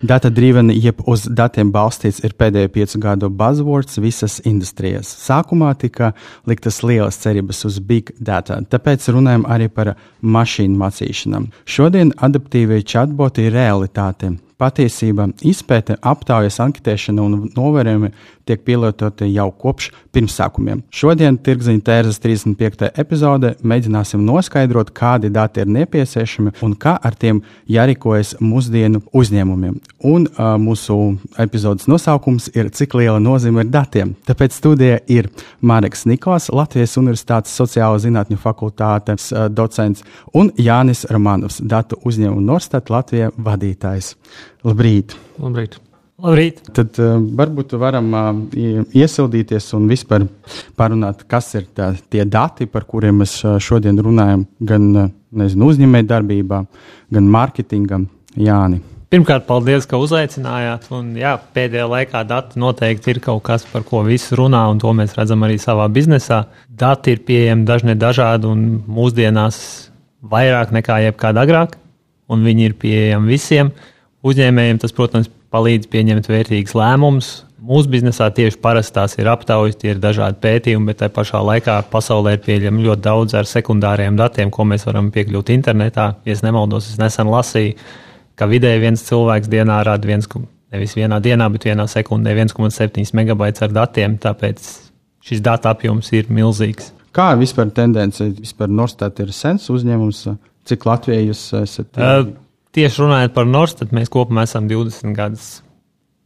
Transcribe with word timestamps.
Data 0.00 0.30
driven, 0.32 0.70
jeb 0.72 1.02
uz 1.04 1.26
datiem 1.28 1.68
balstīts, 1.74 2.22
ir 2.24 2.32
pēdējo 2.40 2.70
piecu 2.72 3.00
gadu 3.02 3.28
buzzwords 3.28 4.00
visas 4.00 4.38
industrijas. 4.48 5.10
Sākumā 5.26 5.74
tika 5.76 6.14
liktas 6.48 6.80
lielas 6.80 7.20
cerības 7.20 7.66
uz 7.68 7.76
big 7.84 8.14
data, 8.16 8.62
tāpēc 8.64 9.10
runājam 9.12 9.44
arī 9.44 9.68
par 9.68 9.92
mašīnu 10.24 10.80
mācīšanām. 10.80 11.50
Šodien 11.68 12.14
adaptīvie 12.16 12.80
chatboti 12.80 13.50
ir 13.50 13.58
realitāte. 13.60 14.38
Patiesība, 14.60 15.30
izpēte, 15.46 15.96
aptaujas, 16.04 16.60
anketēšana 16.60 17.24
un 17.24 17.48
novērojumi 17.56 18.12
tiek 18.50 18.62
pielietoti 18.66 19.28
jau 19.30 19.48
kopš 19.54 19.90
pirmsākumiem. 20.14 20.82
Šodien 20.94 21.38
Tirgziņa 21.38 21.84
tērzes 21.86 22.18
35. 22.22 22.90
epizode 22.98 23.52
mēģināsim 23.62 24.22
noskaidrot, 24.26 24.90
kādi 24.96 25.30
dati 25.32 25.62
ir 25.62 25.70
nepieciešami 25.70 26.56
un 26.66 26.74
kā 26.80 26.96
ar 26.98 27.16
tiem 27.20 27.42
jārīkojas 27.70 28.36
mūsdienu 28.42 29.04
uzņēmumiem. 29.16 29.78
Un 30.10 30.26
uh, 30.26 30.54
mūsu 30.60 30.98
epizodes 31.40 31.88
nosaukums 31.90 32.50
ir 32.56 32.72
Cik 32.74 32.96
liela 32.98 33.20
nozīme 33.22 33.64
ir 33.64 33.72
datiem. 33.72 34.14
Tāpēc 34.26 34.56
studijā 34.56 35.00
ir 35.10 35.30
Mareks 35.60 36.06
Nikos, 36.10 36.50
Latvijas 36.54 36.96
Universitātes 37.00 37.54
sociālo 37.56 38.00
zinātņu 38.02 38.40
fakultātes 38.40 39.30
uh, 39.32 39.46
docents 39.48 40.04
un 40.34 40.50
Jānis 40.58 41.06
Romanovs, 41.10 41.60
datu 41.62 42.00
uzņēmuma 42.04 42.48
Norstat 42.50 42.90
Latvijā 42.90 43.30
vadītājs. 43.38 44.16
Labrīt! 44.66 45.16
Labrīt! 45.40 45.80
Labrīt. 46.20 46.60
Tad 46.76 46.98
uh, 47.00 47.16
varbūt 47.36 47.72
varam 47.80 48.12
uh, 48.12 48.28
iesildīties 48.96 49.70
un 49.78 49.88
vispār 49.88 50.26
parunāt, 50.76 51.24
kas 51.30 51.48
ir 51.56 51.66
tā, 51.76 51.90
tie 52.12 52.26
dati, 52.28 52.66
par 52.68 52.84
kuriem 52.88 53.22
mēs 53.22 53.38
uh, 53.46 53.56
šodien 53.62 53.96
runājam, 54.04 54.44
gan 54.60 54.88
uh, 55.06 55.66
uzņēmējdarbībā, 55.70 56.62
gan 57.16 57.30
mārketingam. 57.36 58.08
Jāni. 58.38 58.78
Pirmkārt, 59.10 59.42
paldies, 59.48 59.88
ka 59.90 59.98
uzaicinājāt. 59.98 60.84
Un, 60.94 61.14
jā, 61.18 61.32
pēdējā 61.56 61.86
laikā 61.90 62.20
dati 62.28 62.60
noteikti 62.62 63.10
ir 63.10 63.18
kaut 63.24 63.42
kas, 63.48 63.64
par 63.66 63.82
ko 63.88 64.04
visi 64.06 64.36
runā, 64.38 64.60
un 64.70 64.78
to 64.78 64.92
mēs 64.94 65.16
redzam 65.16 65.42
arī 65.46 65.56
savā 65.58 65.88
biznesā. 65.90 66.44
Dati 66.68 67.16
ir 67.16 67.24
pieejami 67.26 67.66
dažne 67.66 67.96
dažādi 67.98 68.46
un 68.46 68.68
mūsdienās 68.86 69.58
vairāk 70.30 70.70
nekā 70.76 71.00
jebkad 71.08 71.40
agrāk, 71.42 71.74
un 72.30 72.46
viņi 72.46 72.68
ir 72.68 72.76
pieejami 72.78 73.34
visiem. 73.34 73.72
Uh, 73.72 73.96
Uzņēmējiem 74.26 74.80
tas, 74.82 74.92
protams, 74.92 75.30
palīdz 75.52 75.88
pieņemt 75.90 76.28
vērtīgus 76.28 76.76
lēmumus. 76.76 77.30
Mūsu 77.60 77.90
biznesā 77.92 78.30
tieši 78.32 78.56
parasti 78.60 78.94
tās 78.96 79.16
ir 79.18 79.28
aptaujas, 79.28 79.76
tie 79.80 79.92
ir 79.92 80.00
dažādi 80.00 80.40
pētījumi, 80.40 80.88
bet 80.88 81.00
tajā 81.02 81.12
pašā 81.16 81.40
laikā 81.44 81.76
pasaulē 81.92 82.36
ir 82.36 82.44
pieejami 82.44 82.86
ļoti 82.86 83.04
daudz 83.04 83.36
ar 83.36 83.48
sekundāriem 83.48 84.16
datiem, 84.16 84.52
ko 84.52 84.64
mēs 84.68 84.86
varam 84.88 85.10
piekļūt 85.12 85.52
internetā. 85.56 86.06
Ja 86.24 86.36
es 86.36 86.40
nemaldos, 86.44 86.88
es 86.88 87.00
nesen 87.00 87.28
lasīju, 87.32 87.76
ka 88.40 88.48
vidēji 88.48 88.84
viens 88.84 89.04
cilvēks 89.08 89.52
dienā 89.52 89.80
rada 89.88 90.08
viens, 90.08 90.28
nevis 90.72 90.96
vienā 90.96 91.20
dienā, 91.20 91.48
bet 91.52 91.68
vienā 91.68 91.88
sekundē 91.88 92.36
1,7 92.36 93.12
megabaits 93.16 93.64
ar 93.64 93.76
datiem, 93.76 94.16
tāpēc 94.20 94.68
šis 95.28 95.44
datu 95.44 95.68
apjoms 95.72 96.12
ir 96.16 96.32
milzīgs. 96.32 96.94
Kā 97.16 97.32
vispār 97.36 97.72
tendence? 97.76 98.24
Vispār 98.36 98.70
Norstat 98.72 99.20
ir 99.20 99.34
sens 99.36 99.68
uzņēmums, 99.72 100.22
cik 100.68 100.86
Latvijā 100.88 101.24
jūs 101.26 101.42
esat? 101.60 101.92
Uh, 101.98 102.30
tieši 102.76 103.02
runājot 103.02 103.34
par 103.36 103.48
Norstat, 103.48 103.94
mēs 103.96 104.12
kopumā 104.12 104.46
esam 104.48 104.68
20 104.70 105.16
gadus 105.16 105.48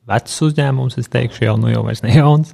vecs 0.09 0.41
uzņēmums, 0.47 0.99
es 1.01 1.11
teikšu, 1.13 1.47
jau, 1.47 1.55
nu, 1.61 1.71
jau 1.73 1.85
vairs 1.87 2.05
ne 2.05 2.17
jauns. 2.17 2.53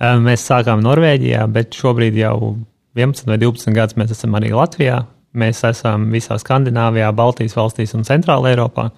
Mēs 0.00 0.44
sākām 0.48 0.80
Norvēģijā, 0.84 1.44
bet 1.52 1.76
šobrīd 1.76 2.16
jau 2.16 2.56
11 2.96 3.28
vai 3.28 3.38
12 3.40 3.76
gadus 3.76 3.98
mēs 4.00 4.14
esam 4.16 4.36
arī 4.38 4.52
Latvijā. 4.56 5.02
Mēs 5.40 5.60
esam 5.68 6.08
visā 6.10 6.38
Skandināvijā, 6.40 7.10
Baltijas 7.14 7.54
valstīs 7.58 7.92
un 7.94 8.06
Centrālā 8.08 8.54
Eiropā. 8.54 8.88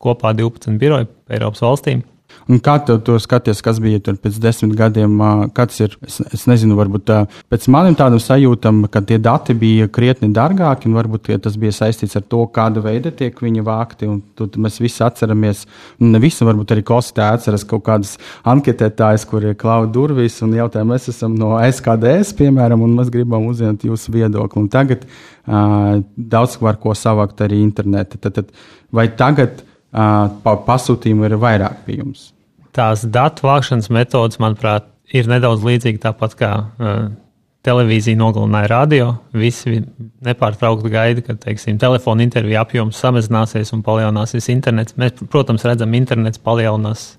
Kopā 0.00 0.32
12 0.36 0.80
biroji 0.80 1.08
Eiropas 1.32 1.62
valstīm. 1.64 2.02
Un 2.48 2.58
kā 2.64 2.76
tu 2.86 2.96
to 3.04 3.18
skaties, 3.20 3.60
kas 3.62 3.78
bija 3.82 4.00
tur 4.02 4.16
pēc 4.20 4.38
desmit 4.42 4.72
gadiem? 4.78 5.18
Kāds 5.54 5.80
ir, 5.84 5.96
es, 6.06 6.18
es 6.34 6.46
nezinu, 6.50 6.76
varbūt 6.78 7.12
pēc 7.52 7.66
maniem 7.72 7.96
tādam 7.98 8.22
sajūtam, 8.22 8.82
ka 8.90 9.02
tie 9.06 9.20
dati 9.22 9.54
bija 9.58 9.88
krietni 9.92 10.30
dārgāki, 10.34 10.88
un 10.88 10.96
varbūt 10.98 11.30
tas 11.44 11.58
bija 11.60 11.76
saistīts 11.76 12.16
ar 12.18 12.24
to, 12.26 12.42
kāda 12.54 12.82
veida 12.84 13.12
tiek 13.14 13.38
viņi 13.44 13.64
vākti. 13.66 14.10
Tad 14.40 14.58
mēs 14.62 14.80
visi 14.82 15.04
atceramies, 15.06 15.66
un 16.00 16.14
ne 16.14 16.22
visi 16.22 16.46
varbūt 16.48 16.74
arī 16.74 16.84
klausītāji 16.86 17.40
atceras 17.40 17.66
kaut 17.68 17.84
kādas 17.86 18.16
anketētājas, 18.48 19.28
kuri 19.30 19.54
klauda 19.58 19.92
durvis 19.94 20.40
un 20.46 20.56
jautā, 20.56 20.82
mēs 20.86 21.10
esam 21.12 21.36
no 21.38 21.54
SKDS, 21.60 22.34
piemēram, 22.40 22.82
un 22.86 22.98
mēs 22.98 23.12
gribam 23.14 23.50
uzzināt 23.50 23.86
jūsu 23.86 24.16
viedokli. 24.16 24.64
Un 24.64 24.70
tagad 24.72 25.06
uh, 25.06 26.00
daudz 26.16 26.58
var 26.62 26.80
ko 26.82 26.96
savākt 26.98 27.44
arī 27.46 27.62
internetā. 27.62 28.46
Vai 28.90 29.10
tagad? 29.14 29.66
Pa 29.90 30.54
pasūtījumu 30.66 31.26
ir 31.28 31.38
vairāk 31.40 31.82
pie 31.86 31.98
jums? 32.00 32.30
Tās 32.76 33.02
datu 33.02 33.48
vākšanas 33.48 33.90
metodas, 33.90 34.38
manuprāt, 34.42 34.86
ir 35.10 35.26
nedaudz 35.30 35.64
līdzīgas 35.66 36.04
tāpat 36.04 36.36
kā 36.38 36.50
uh, 36.60 37.08
televīzija 37.66 38.18
nogalināja 38.18 38.70
radio. 38.72 39.08
Visi 39.36 39.82
nepārtraukti 40.24 40.92
gaida, 40.92 41.24
ka 41.24 41.36
teiksim, 41.40 41.80
telefona 41.82 42.24
interviju 42.24 42.60
apjoms 42.60 43.00
samazināsies 43.02 43.74
un 43.76 43.82
palielināsies 43.86 44.48
internets. 44.52 44.96
Mēs, 45.00 45.18
protams, 45.32 45.66
redzam, 45.68 45.96
internets 45.98 46.40
palielinās. 46.42 47.10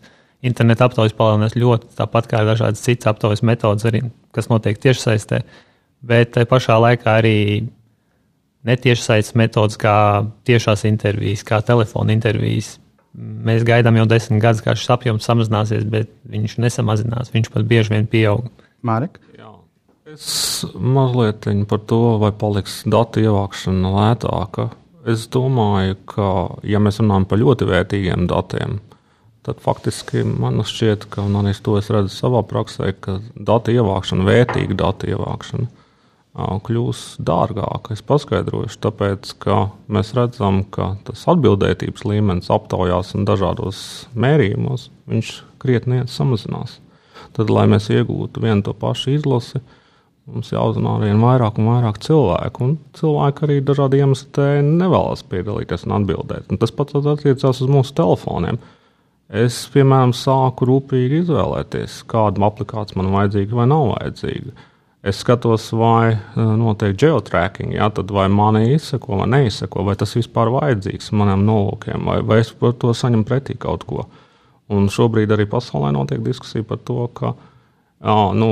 Interneta 0.42 0.88
aptaujas 0.88 1.14
palielinās 1.14 1.54
ļoti, 1.60 1.92
tāpat 2.00 2.32
kā 2.32 2.42
dažādas 2.48 2.82
citas 2.82 3.12
aptaujas 3.12 3.44
metodas, 3.46 3.86
arī, 3.86 4.08
kas 4.34 4.50
notiek 4.50 4.80
tiešsaistē. 4.82 5.44
Bet 6.02 6.32
tajā 6.34 6.50
pašā 6.50 6.80
laikā 6.82 7.20
arī 7.20 7.36
netiešsaistes 8.68 9.36
metodas, 9.40 9.78
kā 9.82 9.96
tiešās 10.48 10.86
intervijas, 10.90 11.46
kā 11.48 11.62
telefona 11.66 12.14
intervijas. 12.16 12.76
Mēs 13.12 13.66
gaidām 13.68 13.98
jau 14.00 14.06
desmit 14.08 14.40
gadus, 14.44 14.64
kā 14.64 14.76
šis 14.78 14.94
apjoms 14.94 15.26
samazināsies, 15.28 15.84
bet 15.92 16.12
viņš 16.32 16.60
nesamazinās. 16.64 17.34
Viņš 17.34 17.50
pat 17.52 17.66
bieži 17.68 17.96
vien 17.96 18.08
pieaug. 18.12 18.48
Marek? 18.88 19.20
Jā. 19.38 19.52
Es 20.12 20.64
mazliet 20.76 21.48
par 21.68 21.82
to, 21.90 22.00
vai 22.22 22.32
paliks 22.32 22.82
datu 22.88 23.24
ievākšana 23.24 23.92
lētāka. 23.98 24.70
Es 25.12 25.26
domāju, 25.34 25.98
ka, 26.08 26.30
ja 26.68 26.80
mēs 26.80 27.02
runājam 27.02 27.26
par 27.28 27.42
ļoti 27.42 27.68
vērtīgiem 27.68 28.28
datiem, 28.30 28.78
tad 29.42 29.62
faktiski 29.64 30.22
man 30.24 30.62
šķiet, 30.62 31.08
ka, 31.10 31.26
un 31.26 31.40
arī 31.40 31.56
to 31.58 31.76
es 31.80 31.90
redzu 31.94 32.14
savā 32.14 32.44
praksē, 32.46 32.92
ka 33.02 33.18
datu 33.34 33.74
ievākšana, 33.74 34.28
vērtīga 34.28 34.78
datu 34.84 35.10
ievākšana, 35.10 35.68
kļūs 36.36 37.20
dārgāka. 37.20 37.92
Es 37.96 38.04
paskaidrošu, 38.08 38.80
tāpēc, 38.86 39.34
ka 39.44 39.72
mēs 39.92 40.14
redzam, 40.16 40.64
ka 40.64 40.96
tas 41.08 41.26
atbildētības 41.28 42.06
līmenis 42.08 42.52
aptaujās 42.54 43.14
un 43.18 43.28
dažādos 43.28 43.82
mērījumos 44.16 44.90
viņš 45.12 45.34
krietni 45.62 46.06
samazinās. 46.08 46.80
Tad, 47.36 47.52
lai 47.52 47.68
mēs 47.72 47.90
iegūtu 47.92 48.44
vienu 48.44 48.64
to 48.64 48.74
pašu 48.76 49.14
izlasi, 49.18 49.62
mums 50.32 50.52
jāuzrunā 50.54 50.98
ar 50.98 51.06
vien 51.06 51.20
vairāk 51.20 51.60
un 51.60 51.70
vairāk 51.74 52.00
cilvēku. 52.04 52.64
Un 52.64 52.78
cilvēki 52.96 53.48
arī 53.48 53.60
dažādu 53.68 54.00
iemeslu 54.00 54.32
dēļ 54.38 54.74
nevēlas 54.80 55.26
piedalīties 55.28 55.88
un 55.88 55.98
atbildēt. 56.00 56.48
Un 56.52 56.62
tas 56.62 56.72
pats 56.76 56.96
attiecās 56.96 57.64
uz 57.64 57.72
mūsu 57.72 57.96
telefoniem. 58.00 58.60
Es, 59.32 59.64
piemēram, 59.72 60.12
sāku 60.16 60.68
rūpīgi 60.68 61.22
izvēlēties, 61.24 62.02
kāda 62.12 62.44
aplikācija 62.48 63.00
man 63.00 63.14
vajadzīga 63.14 63.62
vai 63.62 63.68
nav 63.72 63.94
vajadzīga 63.94 64.71
Es 65.02 65.18
skatos, 65.18 65.72
vai 65.74 66.14
eh, 66.14 66.18
notiek 66.38 66.94
geotracking, 66.94 67.74
ja, 67.74 67.88
tad 67.90 68.12
vai 68.14 68.28
mani 68.30 68.68
izseko 68.76 69.18
vai 69.24 69.30
neizseko, 69.34 69.82
vai 69.88 69.96
tas 69.98 70.14
vispār 70.14 70.52
vajadzīgs 70.54 71.10
maniem 71.18 71.42
nolūkiem, 71.48 72.06
vai, 72.06 72.20
vai 72.22 72.38
es 72.44 72.52
par 72.54 72.76
to 72.78 72.94
saņemu 72.94 73.26
pretī 73.26 73.58
kaut 73.58 73.88
ko. 73.90 74.06
Un 74.72 74.92
šobrīd 74.94 75.34
arī 75.34 75.48
pasaulē 75.50 75.90
notiek 75.96 76.22
diskusija 76.22 76.68
par 76.70 76.84
to, 76.86 77.08
ka, 77.18 77.34
jā, 77.98 78.20
nu, 78.38 78.52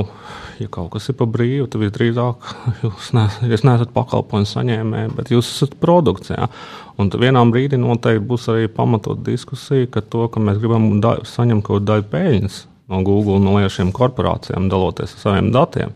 ja 0.57 0.71
kaut 0.73 0.89
kas 0.97 1.11
ir 1.13 1.19
pa 1.21 1.29
brīvu, 1.29 1.69
tad 1.69 1.85
visdrīzāk 1.85 2.49
jūs, 2.87 3.13
ne, 3.13 3.27
jūs 3.53 3.67
neesat 3.69 3.93
pakalpojumu 3.93 4.49
saņēmēji, 4.49 5.13
bet 5.21 5.31
jūs 5.35 5.53
esat 5.53 5.77
produkts. 5.77 6.33
Ja. 6.33 6.49
Un 6.97 7.13
vienā 7.13 7.45
brīdī 7.53 7.77
noteikti 7.77 8.25
būs 8.25 8.49
arī 8.49 8.73
pamatot 8.73 9.21
diskusija, 9.21 9.85
ka 9.93 10.01
to, 10.01 10.25
ka 10.33 10.41
mēs 10.41 10.57
gribam 10.57 10.95
da, 10.97 11.19
saņemt 11.21 11.61
kaut 11.61 11.83
kādu 11.83 11.91
daļu 11.93 12.11
peļņas 12.17 12.61
no 12.89 13.05
Google 13.05 13.37
no 13.37 13.59
lielajām 13.61 13.93
korporācijām, 13.93 14.65
daloties 14.73 15.13
ar 15.13 15.27
saviem 15.29 15.53
datiem 15.53 15.93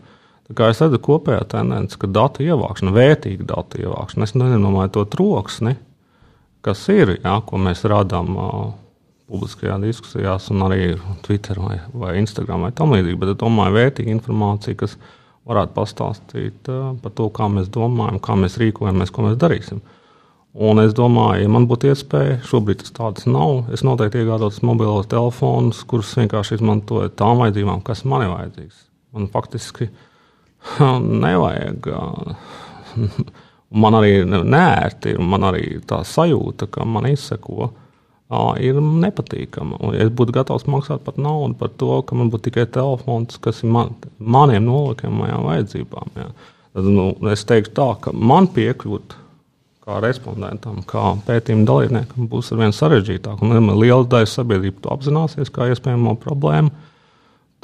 Kā 0.52 0.68
es 0.68 0.82
redzu, 0.82 1.00
kopējā 1.00 1.40
tendence, 1.54 1.96
ka 1.96 2.08
datu 2.12 2.44
ievākšana, 2.44 2.92
vērtīga 2.92 3.46
datu 3.48 3.80
ievākšana, 3.80 4.26
es 4.28 4.34
nedomāju 4.36 4.92
to 4.92 5.04
troksni, 5.14 5.78
kas 6.64 6.82
ir, 6.92 7.14
jā, 7.16 7.38
ko 7.48 7.60
mēs 7.64 7.84
radām 7.88 8.34
publiskajā 9.24 9.78
diskusijās, 9.80 10.50
un 10.52 10.66
arī 10.66 10.94
Twitter 11.24 11.60
vai, 11.62 11.78
vai 11.96 12.18
Instagram 12.20 12.66
vai 12.66 12.72
tam 12.76 12.92
līdzīgi. 12.92 13.18
Bet 13.22 13.32
es 13.32 13.40
domāju, 13.40 13.76
vērtīga 13.78 14.12
informācija, 14.12 14.76
kas 14.84 14.98
varētu 15.48 15.76
pastāstīt 15.76 16.70
uh, 16.72 16.92
par 17.00 17.12
to, 17.16 17.30
kā 17.32 17.48
mēs 17.52 17.70
domājam, 17.72 18.20
kā 18.24 18.36
mēs 18.36 18.58
rīkojamies, 18.60 19.12
ko 19.12 19.26
mēs 19.26 19.40
darīsim. 19.40 19.80
Un 20.54 20.78
es 20.84 20.92
domāju, 20.94 21.42
ja 21.42 21.50
man 21.50 21.64
būtu 21.66 21.88
iespēja, 21.90 22.38
šobrīd 22.46 22.84
tas 22.84 22.94
tādas 22.94 23.26
nav, 23.26 23.72
es 23.74 23.82
noteikti 23.82 24.20
iegādātos 24.22 24.60
mobilos 24.62 25.08
telefonus, 25.10 25.80
kurus 25.88 26.12
vienkārši 26.20 26.60
izmantoju 26.60 27.10
tām 27.18 27.42
vajadzībām, 27.42 27.82
kas 27.84 28.04
man 28.06 28.28
ir 28.28 28.30
vajadzīgas. 28.36 28.84
Man 29.16 29.26
faktiski 29.32 29.88
nevajag. 31.24 31.88
Man 33.74 33.96
arī 33.98 34.20
nērti, 34.22 35.16
man 35.18 35.42
arī 35.48 35.80
tā 35.82 35.96
sajūta, 36.06 36.68
ka 36.70 36.84
man 36.86 37.08
izseko 37.08 37.72
ir 38.62 38.78
nepatīkama. 38.78 39.80
Un 39.82 39.96
es 39.98 40.12
būtu 40.14 40.36
gatavs 40.36 40.68
maksāt 40.70 41.02
pat 41.02 41.18
naudu 41.18 41.56
par 41.58 41.72
to, 41.74 41.96
ka 42.06 42.14
man 42.14 42.30
būtu 42.30 42.52
tikai 42.52 42.68
telefons, 42.70 43.40
kas 43.42 43.64
ir 43.64 43.72
man, 43.74 43.90
maniem 44.18 44.62
nolikamajām 44.68 45.42
vajadzībām. 45.48 46.14
Jā. 46.20 46.28
Tad, 46.74 46.86
nu, 46.86 47.08
es 47.32 47.42
teiktu 47.50 47.74
tā, 47.74 47.88
ka 48.06 48.14
man 48.14 48.46
piekļūt 48.54 49.18
kā 49.84 49.98
respondentam, 50.00 50.80
kā 50.88 51.12
pētījuma 51.26 51.66
dalībniekam, 51.68 52.28
būs 52.30 52.52
ar 52.54 52.62
vien 52.62 52.72
sarežģītāk. 52.74 53.42
Un 53.44 53.74
liela 53.76 54.06
daļa 54.08 54.30
sabiedrība 54.32 54.86
to 54.86 54.94
apzināsies 54.94 55.52
kā 55.52 55.68
iespējamo 55.72 56.16
problēmu. 56.22 56.72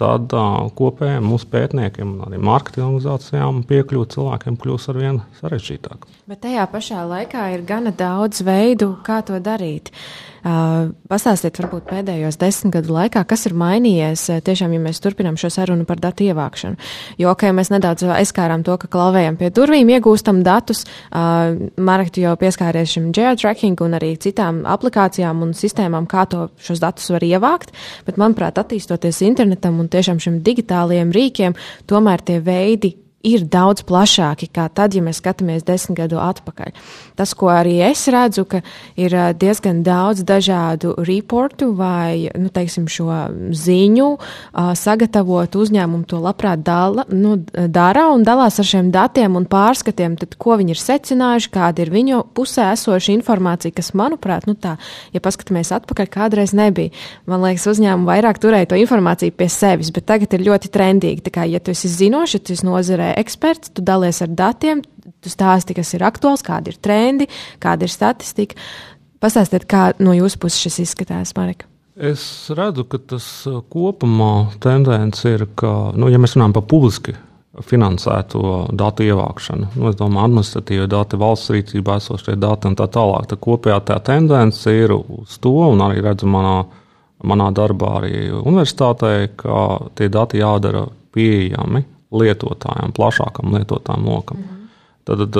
Tad 0.00 0.32
uh, 0.32 0.70
kopējiem 0.78 1.26
mūsu 1.28 1.50
pētniekiem 1.52 2.14
un 2.14 2.24
arī 2.24 2.40
mārketinga 2.40 2.86
organizācijām 2.88 3.60
piekļūt 3.68 4.16
cilvēkiem 4.16 4.56
kļūs 4.62 4.88
ar 4.88 5.00
vien 5.02 5.20
sarežģītāk. 5.42 6.08
Bet 6.30 6.40
tajā 6.46 6.64
pašā 6.72 7.04
laikā 7.10 7.50
ir 7.52 7.66
gana 7.68 7.92
daudz 7.92 8.40
veidu, 8.46 8.94
kā 9.04 9.20
to 9.28 9.36
darīt. 9.44 9.92
Uh, 9.92 10.29
Pastāstiet, 10.40 11.58
varbūt 11.60 11.84
pēdējos 11.90 12.38
desmit 12.40 12.72
gadu 12.78 12.94
laikā, 12.94 13.20
kas 13.28 13.44
ir 13.44 13.52
mainījies 13.60 14.22
tiešām, 14.46 14.72
ja 14.72 14.80
mēs 14.80 15.02
turpinām 15.04 15.36
šo 15.40 15.50
sarunu 15.52 15.84
par 15.88 16.00
datu 16.00 16.24
ievākšanu. 16.24 16.80
Jo, 17.20 17.34
ok, 17.34 17.50
mēs 17.56 17.68
nedaudz 17.74 18.06
aizskārām 18.16 18.64
to, 18.64 18.78
ka 18.80 18.88
klauvējam 18.88 19.36
pie 19.40 19.50
durvīm, 19.52 19.92
iegūstam 19.96 20.40
datus, 20.46 20.86
Markti 21.10 22.24
jau 22.24 22.32
pieskāries 22.40 22.94
šim 22.94 23.10
geotracking 23.16 23.84
un 23.84 23.98
arī 23.98 24.14
citām 24.20 24.62
aplikācijām 24.64 25.44
un 25.44 25.52
sistēmām, 25.56 26.08
kā 26.08 26.24
to 26.30 26.48
šos 26.64 26.80
datus 26.80 27.12
var 27.12 27.26
ievākt, 27.26 27.76
bet, 28.08 28.16
manuprāt, 28.20 28.56
attīstoties 28.62 29.20
internetam 29.28 29.76
un 29.82 29.92
tiešām 29.92 30.22
šim 30.24 30.40
digitālajiem 30.46 31.12
rīkiem, 31.12 31.58
tomēr 31.90 32.24
tie 32.24 32.40
veidi, 32.44 32.94
ir 33.26 33.44
daudz 33.44 33.84
plašāki 33.84 34.48
kā 34.52 34.66
tad, 34.72 34.94
ja 34.96 35.02
mēs 35.04 35.20
skatāmies 35.20 35.64
desmit 35.66 35.98
gadu 35.98 36.20
atpakaļ. 36.22 36.72
Tas, 37.18 37.34
ko 37.36 37.50
arī 37.52 37.76
es 37.84 38.06
redzu, 38.08 38.46
ka 38.48 38.62
ir 39.00 39.14
diezgan 39.36 39.82
daudz 39.84 40.24
dažādu 40.24 40.94
reportu 41.04 41.70
vai, 41.76 42.30
nu, 42.40 42.48
teiksim, 42.52 42.88
šo 42.88 43.10
ziņu 43.56 44.08
sagatavot 44.80 45.58
uzņēmumu 45.60 46.08
to 46.08 46.20
labprāt 46.22 46.64
dala, 46.64 47.04
nu, 47.12 47.36
dara 47.68 48.06
un 48.14 48.24
dalās 48.24 48.60
ar 48.62 48.68
šiem 48.70 48.88
datiem 48.94 49.36
un 49.36 49.44
pārskatiem, 49.50 50.16
tad, 50.20 50.38
ko 50.40 50.56
viņi 50.60 50.74
ir 50.74 50.80
secinājuši, 50.80 51.52
kāda 51.52 51.84
ir 51.84 51.92
viņu 51.92 52.22
pusē 52.36 52.70
esoša 52.72 53.12
informācija, 53.18 53.74
kas, 53.76 53.92
manuprāt, 53.98 54.48
nu 54.48 54.56
tā, 54.56 54.78
ja 55.12 55.20
paskatāmies 55.20 55.74
atpakaļ, 55.76 56.08
kādreiz 56.12 56.56
nebija. 56.56 56.94
Man 57.28 57.44
liekas, 57.44 57.68
uzņēmumi 57.74 58.08
vairāk 58.08 58.40
turēja 58.40 58.72
to 58.72 58.80
informāciju 58.80 59.36
pie 59.36 59.50
sevis, 59.52 59.92
bet 59.92 60.08
tagad 60.08 60.32
ir 60.38 60.46
ļoti 60.48 60.72
trendīgi. 60.72 61.26
Tā 61.26 61.34
kā, 61.34 61.46
ja 61.50 61.60
tu 61.60 61.74
esi 61.74 61.90
zinošs, 61.92 62.38
ja 62.38 62.44
tu 62.44 62.56
esi 62.56 62.66
nozarē 62.66 63.09
eksperts, 63.20 63.72
tu 63.74 63.84
dalies 63.84 64.22
ar 64.24 64.30
datiem, 64.36 64.82
tu 65.20 65.32
stāsti, 65.32 65.76
kas 65.76 65.94
ir 65.96 66.04
aktuāls, 66.06 66.44
kādi 66.46 66.72
ir 66.72 66.78
trendi, 66.82 67.28
kāda 67.62 67.86
ir 67.86 67.92
statistika. 67.92 68.58
Pastāstiet, 69.20 69.66
kā 69.68 69.90
no 70.00 70.14
jūsu 70.16 70.40
puses 70.40 70.62
šis 70.64 70.80
izskatās, 70.86 71.34
Marika. 71.36 71.68
Es 72.00 72.22
redzu, 72.56 72.86
ka 72.88 72.96
tas 73.12 73.24
uh, 73.50 73.58
kopumā 73.68 74.54
tendence 74.62 75.28
ir, 75.28 75.44
ka, 75.58 75.90
nu, 75.92 76.08
ja 76.08 76.20
mēs 76.22 76.32
runājam 76.36 76.54
par 76.56 76.64
publiski 76.70 77.12
finansēto 77.66 78.70
datu 78.78 79.04
ievākšanu, 79.04 79.72
nu, 79.74 79.90
es 79.90 79.98
domāju, 79.98 80.30
administratīvie 80.30 80.86
dati, 80.88 81.18
valsts 81.20 81.50
rīcībā 81.52 81.98
esošie 82.00 82.38
dati 82.40 82.70
un 82.70 82.78
tā 82.78 82.86
tālāk, 82.94 83.26
tad 83.28 83.42
kopējā 83.42 83.80
tā 83.90 83.98
tendence 84.06 84.72
ir 84.72 84.94
uz 84.96 85.36
to, 85.42 85.52
un 85.74 85.82
arī 85.84 86.00
redzu 86.06 86.30
manā, 86.30 86.62
manā 87.26 87.50
darbā 87.52 87.96
arī 87.98 88.30
universitātē, 88.38 89.12
ka 89.36 89.66
tie 89.98 90.08
dati 90.08 90.40
jādara 90.40 90.86
pieejami 91.12 91.84
lietotājiem, 92.10 92.94
plašākam 92.96 93.54
lietotājiem 93.54 94.08
lokam. 94.08 94.38
Mm 94.38 94.44
-hmm. 94.44 94.56
Tad, 95.04 95.32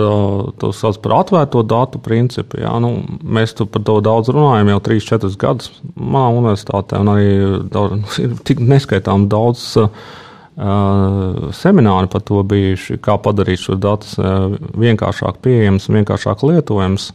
to 0.59 0.73
sauc 0.73 0.97
par 1.03 1.13
atvērto 1.13 1.63
datu 1.63 1.99
principu. 1.99 2.59
Jā, 2.59 2.73
nu, 2.81 3.05
mēs 3.23 3.53
par 3.55 3.83
to 3.83 4.01
daudz 4.01 4.29
runājam 4.29 4.69
jau 4.69 4.81
3-4 4.81 5.37
gadus 5.37 5.71
manā 5.95 6.31
universitātē, 6.39 6.99
un 6.99 7.13
arī 7.13 7.29
daudz, 7.71 8.19
ir 8.25 8.35
tik 8.45 8.59
neskaitām 8.59 9.29
daudz 9.29 9.77
uh, 9.77 9.89
semināri 11.53 12.09
par 12.09 12.21
to 12.21 12.43
bijuši, 12.43 12.99
kā 12.99 13.19
padarīt 13.23 13.63
šo 13.63 13.75
datus 13.75 14.17
vienkāršāk 14.75 15.39
pieejams 15.43 15.89
un 15.89 16.01
vienkāršāk 16.01 16.43
lietojams. 16.43 17.13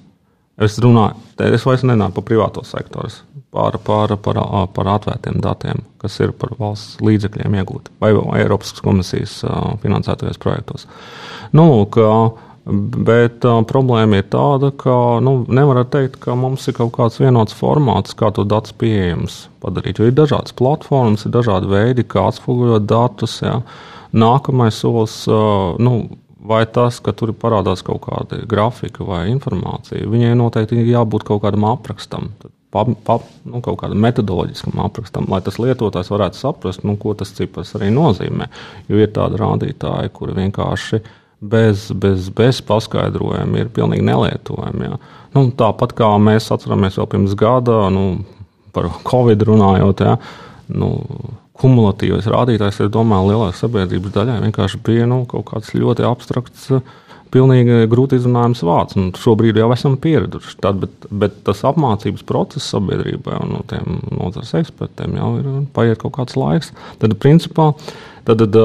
Es 0.58 0.80
runāju, 0.80 1.16
es 1.52 1.66
vairs 1.66 1.84
nenāku 1.84 2.22
par 2.22 2.24
privāto 2.24 2.64
sektoru 2.64 3.10
par, 3.56 3.78
par, 3.84 4.18
par, 4.20 4.40
par 4.76 4.90
atvērtiem 4.98 5.40
datiem, 5.44 5.84
kas 6.02 6.18
ir 6.20 6.34
par 6.36 6.56
valsts 6.60 7.00
līdzekļiem 7.06 7.56
iegūti 7.62 7.94
vai, 8.04 8.12
Eiropas 8.42 8.76
komisijas 8.84 9.38
finansētajos 9.84 10.42
projektos. 10.44 10.84
Nu, 11.56 11.86
ka, 11.92 12.10
bet 12.66 13.46
uh, 13.48 13.62
problēma 13.70 14.20
ir 14.20 14.28
tāda, 14.34 14.74
ka 14.76 14.98
nu, 15.24 15.38
nevar 15.48 15.86
teikt, 15.92 16.20
ka 16.26 16.36
mums 16.40 16.68
ir 16.68 16.76
kaut 16.80 16.92
kāds 16.98 17.22
vienots 17.22 17.56
formāts, 17.56 18.18
kā 18.18 18.34
to 18.36 18.44
datus 18.44 18.76
pieejams 18.76 19.46
padarīt. 19.64 20.02
Jo 20.02 20.10
ir 20.10 20.18
dažādas 20.18 20.56
platformas, 20.58 21.24
ir 21.24 21.36
dažādi 21.36 21.72
veidi, 21.72 22.08
kā 22.08 22.28
atspoguļot 22.32 22.90
datus. 22.90 23.40
Jā. 23.46 23.62
Nākamais 24.16 24.84
solis. 24.84 25.24
Uh, 25.32 25.80
nu, 25.80 25.98
Vai 26.46 26.60
tas, 26.70 27.00
ka 27.02 27.10
tur 27.18 27.32
parādās 27.34 27.82
kaut 27.82 28.04
kāda 28.04 28.38
grafika 28.46 29.02
vai 29.02 29.24
informācija, 29.32 30.06
viņai 30.06 30.36
noteikti 30.38 30.78
ir 30.78 30.92
jābūt 30.92 31.26
kaut 31.26 31.42
kādam 31.42 31.66
aprakstam. 31.72 32.28
Tad 32.38 32.52
pa, 32.76 32.84
pa, 33.08 33.20
nu, 33.48 33.62
kaut 33.64 33.80
kādam 33.80 34.02
metodoloģiskam 34.04 34.82
aprakstam, 34.84 35.30
lai 35.32 35.40
tas 35.46 35.60
lietotājs 35.62 36.12
varētu 36.12 36.40
saprast, 36.42 36.84
nu, 36.88 36.98
ko 37.00 37.14
tas 37.16 37.32
cipars 37.38 37.72
arī 37.78 37.92
nozīmē. 37.96 38.50
Jo 38.92 39.00
ir 39.00 39.14
tādi 39.16 39.40
rādītāji, 39.40 40.12
kuri 40.16 40.36
vienkārši 40.42 41.00
bez, 41.40 41.88
bez, 41.96 42.28
bez 42.36 42.60
paskaidrojuma 42.68 43.62
ir 43.64 43.72
pilnīgi 43.76 44.04
nelietojami. 44.10 44.90
Ja. 44.90 45.00
Nu, 45.36 45.48
tāpat 45.56 45.96
kā 45.96 46.12
mēs 46.20 46.52
atceramies 46.52 47.00
vēl 47.00 47.10
pirms 47.16 47.38
gada 47.40 47.86
nu, 47.94 48.06
par 48.76 48.92
Covid 49.08 49.48
runājot. 49.48 50.04
Ja, 50.04 50.18
nu, 50.76 50.92
kumulatīvais 51.56 52.28
rādītājs, 52.28 52.82
es 52.84 52.92
domāju, 52.92 53.32
lielākai 53.32 53.60
sabiedrības 53.62 54.16
daļai 54.18 54.42
vienkārši 54.50 54.84
bija 54.84 55.08
nu, 55.08 55.22
kaut 55.32 55.48
kāds 55.54 55.72
ļoti 55.78 56.04
abstrakts 56.04 56.68
uh, 56.76 56.84
pilnīgi 57.34 57.86
grūti 57.92 58.20
izrunājams 58.20 58.64
vārds. 58.68 59.00
Šobrīd 59.22 59.58
jau 59.60 59.72
esam 59.76 59.98
pieraduši. 60.02 60.58
Tad, 60.64 60.84
bet, 60.84 61.08
bet 61.10 61.40
tas 61.48 61.64
apmācības 61.68 62.26
process 62.28 62.70
sabiedrībai 62.74 63.40
un 63.44 63.56
no 63.58 63.64
tiem 63.70 64.00
nozares 64.12 64.54
ekspertiem 64.62 65.18
jau 65.20 65.32
ir 65.40 65.50
paiet 65.76 66.02
kaut 66.04 66.16
kāds 66.20 66.38
laiks. 66.40 66.72
Tad, 67.02 67.18
principā, 67.22 67.72
tad, 68.28 68.44
tad, 68.44 68.60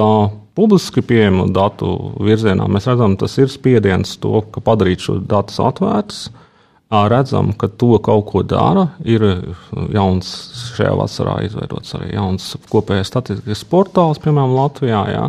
publiski 0.59 1.03
pieejamu 1.07 1.49
datu 1.55 1.95
virzienā 2.21 2.67
mēs 2.71 2.89
redzam, 2.91 3.17
tas 3.21 3.37
ir 3.41 3.51
spiediens 3.53 4.17
to, 4.21 4.43
ka 4.53 4.63
padarīt 4.65 5.07
šo 5.07 5.19
datus 5.25 5.61
atvērtus. 5.63 6.29
Redzam, 6.91 7.53
ka 7.55 7.69
to 7.79 8.01
kaut 8.03 8.25
ko 8.33 8.41
dara. 8.43 8.89
Ir 9.07 9.23
jauns 9.95 10.33
šajā 10.75 10.97
vasarā 10.99 11.37
izveidots 11.47 11.95
arī 11.95 12.17
jauns 12.17 12.49
kopējais 12.73 13.13
statistikas 13.13 13.63
portāls, 13.71 14.19
piemēram, 14.19 14.57
Latvijā. 14.57 15.05
Jā. 15.15 15.29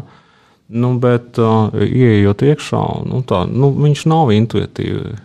Nu, 0.72 0.94
bet, 1.04 1.36
uh, 1.42 1.74
ieejot 1.76 2.46
iekšā, 2.48 2.82
nu, 3.10 3.22
tā, 3.28 3.44
nu, 3.50 3.74
viņš 3.76 4.06
nav 4.08 4.32
intuitīvi, 4.32 5.18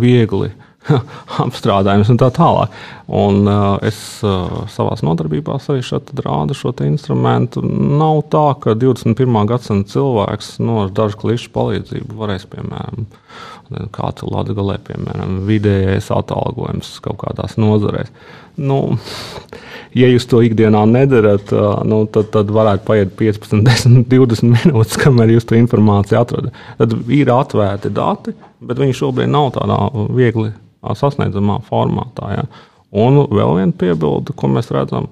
viegli 0.00 0.52
apstrādājams 1.44 2.10
un 2.12 2.18
tā 2.20 2.28
tālāk. 2.34 2.74
Un, 3.12 3.42
uh, 3.46 3.76
es 3.84 3.98
uh, 4.24 4.62
savā 4.72 4.94
nodarbībā 5.04 5.58
arī 5.60 5.82
rādu 6.24 6.56
šo 6.56 6.72
instrumentu. 6.86 7.62
Nav 7.62 8.24
tā, 8.32 8.46
ka 8.62 8.76
21. 8.78 9.40
gadsimta 9.50 9.92
cilvēks 9.96 10.56
no 10.64 10.86
dažu 10.88 11.20
klišu 11.22 11.50
palīdzību 11.54 12.16
varēs, 12.18 12.46
piemēram, 12.50 13.06
kā 13.92 14.12
tu 14.16 14.28
Latvijā, 14.30 14.78
piemēram, 14.88 15.42
vidējais 15.48 16.10
atalgojums 16.12 16.98
kaut 17.04 17.20
kādās 17.24 17.58
nozarēs. 17.60 18.12
Nu, 18.60 18.96
ja 20.00 20.08
jūs 20.10 20.26
to 20.28 20.42
ikdienā 20.44 20.82
nedarat, 20.88 21.52
nu, 21.88 22.02
tad, 22.12 22.32
tad 22.34 22.52
varētu 22.52 22.88
paiet 22.88 23.14
15, 23.20 23.62
10, 23.68 24.02
20 24.08 24.56
minūtes, 24.56 24.98
kamēr 25.00 25.36
jūs 25.36 25.48
to 25.48 25.60
informāciju 25.60 26.20
atrodat. 26.22 26.64
Tad 26.80 26.98
ir 27.12 27.32
atvērti 27.32 27.92
dati, 27.92 28.36
bet 28.62 28.80
viņi 28.80 29.00
šobrīd 29.02 29.32
nav 29.32 29.52
tādā 29.56 29.78
viegli 30.16 30.52
sasniedzamā 30.82 31.60
formātā. 31.68 32.30
Ja. 32.36 32.46
Un 32.92 33.22
vēl 33.32 33.58
viena 33.58 33.76
piebilde, 33.78 34.34
ko 34.36 34.50
mēs 34.52 34.72
redzam, 34.74 35.08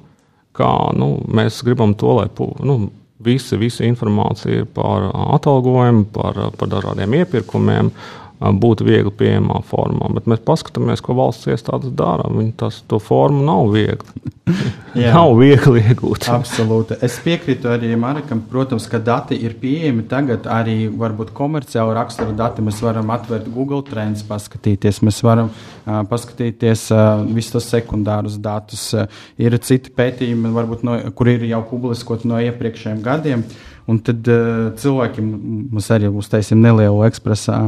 kā 0.57 0.71
nu, 0.99 1.15
mēs 1.31 1.63
gribam 1.65 1.95
to, 1.99 2.17
lai 2.19 2.29
nu, 2.67 2.91
visi, 3.25 3.57
visa 3.61 3.85
informācija 3.87 4.67
par 4.75 5.11
atalgojumu, 5.37 6.09
par, 6.15 6.41
par 6.59 6.73
dažādiem 6.73 7.21
iepirkumiem 7.21 7.93
būt 8.41 8.81
viegli 8.87 9.13
pieejamā 9.13 9.61
formā. 9.69 10.09
Bet 10.17 10.29
mēs 10.31 10.41
paskatāmies, 10.47 11.03
ko 11.05 11.17
valsts 11.19 11.51
iestādes 11.53 11.93
dara. 11.97 12.29
Viņi 12.33 12.55
tas, 12.61 12.81
to 12.89 13.01
formu 13.03 13.45
nav 13.45 13.69
viegli. 13.75 14.33
nav 15.17 15.35
viegli 15.39 15.83
iegūt. 15.85 16.29
Absolūti. 16.33 16.97
Es 17.05 17.19
piekrītu 17.25 17.69
arī 17.71 17.93
Marekam. 18.01 18.41
Protams, 18.51 18.89
ka 18.91 19.01
dati 19.05 19.37
ir 19.45 19.59
pieejami 19.61 20.07
tagad 20.11 20.49
arī 20.51 20.89
varbūt 20.89 21.35
komerciāli 21.37 21.97
rakstura 21.99 22.33
dati. 22.37 22.65
Mēs 22.65 22.81
varam 22.85 23.13
atvērt 23.13 23.51
Google 23.53 23.83
Trends, 23.87 24.25
paskatīties. 24.27 25.03
Mēs 25.07 25.21
varam 25.27 25.53
uh, 25.53 26.01
paskatīties 26.11 26.89
uh, 26.97 27.25
visus 27.29 27.59
tos 27.59 27.69
sekundārus 27.75 28.41
datus. 28.41 28.89
Uh, 28.97 29.21
ir 29.41 29.59
citi 29.61 29.93
pētījumi, 29.93 30.55
varbūt, 30.57 30.87
no, 30.89 30.97
kur 31.17 31.35
ir 31.35 31.45
jau 31.51 31.61
publiskoti 31.69 32.31
no 32.31 32.41
iepriekšējiem 32.41 33.05
gadiem. 33.05 33.45
Un 33.89 33.99
tad 34.05 34.27
uh, 34.31 34.71
cilvēki 34.81 35.25
mums 35.25 35.89
arī 35.95 36.11
uztaisīja 36.11 36.59
nelielu 36.61 37.05
ekspresa 37.09 37.59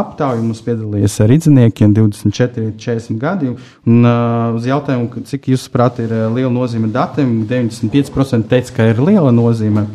aptauju. 0.00 0.44
Mums 0.46 0.62
piedalījās 0.66 1.18
rīzniekiem 1.30 1.94
24, 1.96 2.72
40 2.80 3.20
gadi. 3.20 3.52
Un, 3.52 4.00
uh, 4.00 4.56
uz 4.56 4.68
jautājumu, 4.70 5.24
cik 5.28 5.50
jūs 5.52 5.68
prāt 5.72 6.00
ir 6.04 6.14
liela 6.34 6.52
nozīme 6.54 6.90
datiem, 6.94 7.42
95% 7.50 8.50
teica, 8.50 8.76
ka 8.78 8.90
ir 8.94 9.04
liela 9.04 9.34
nozīme. 9.34 9.86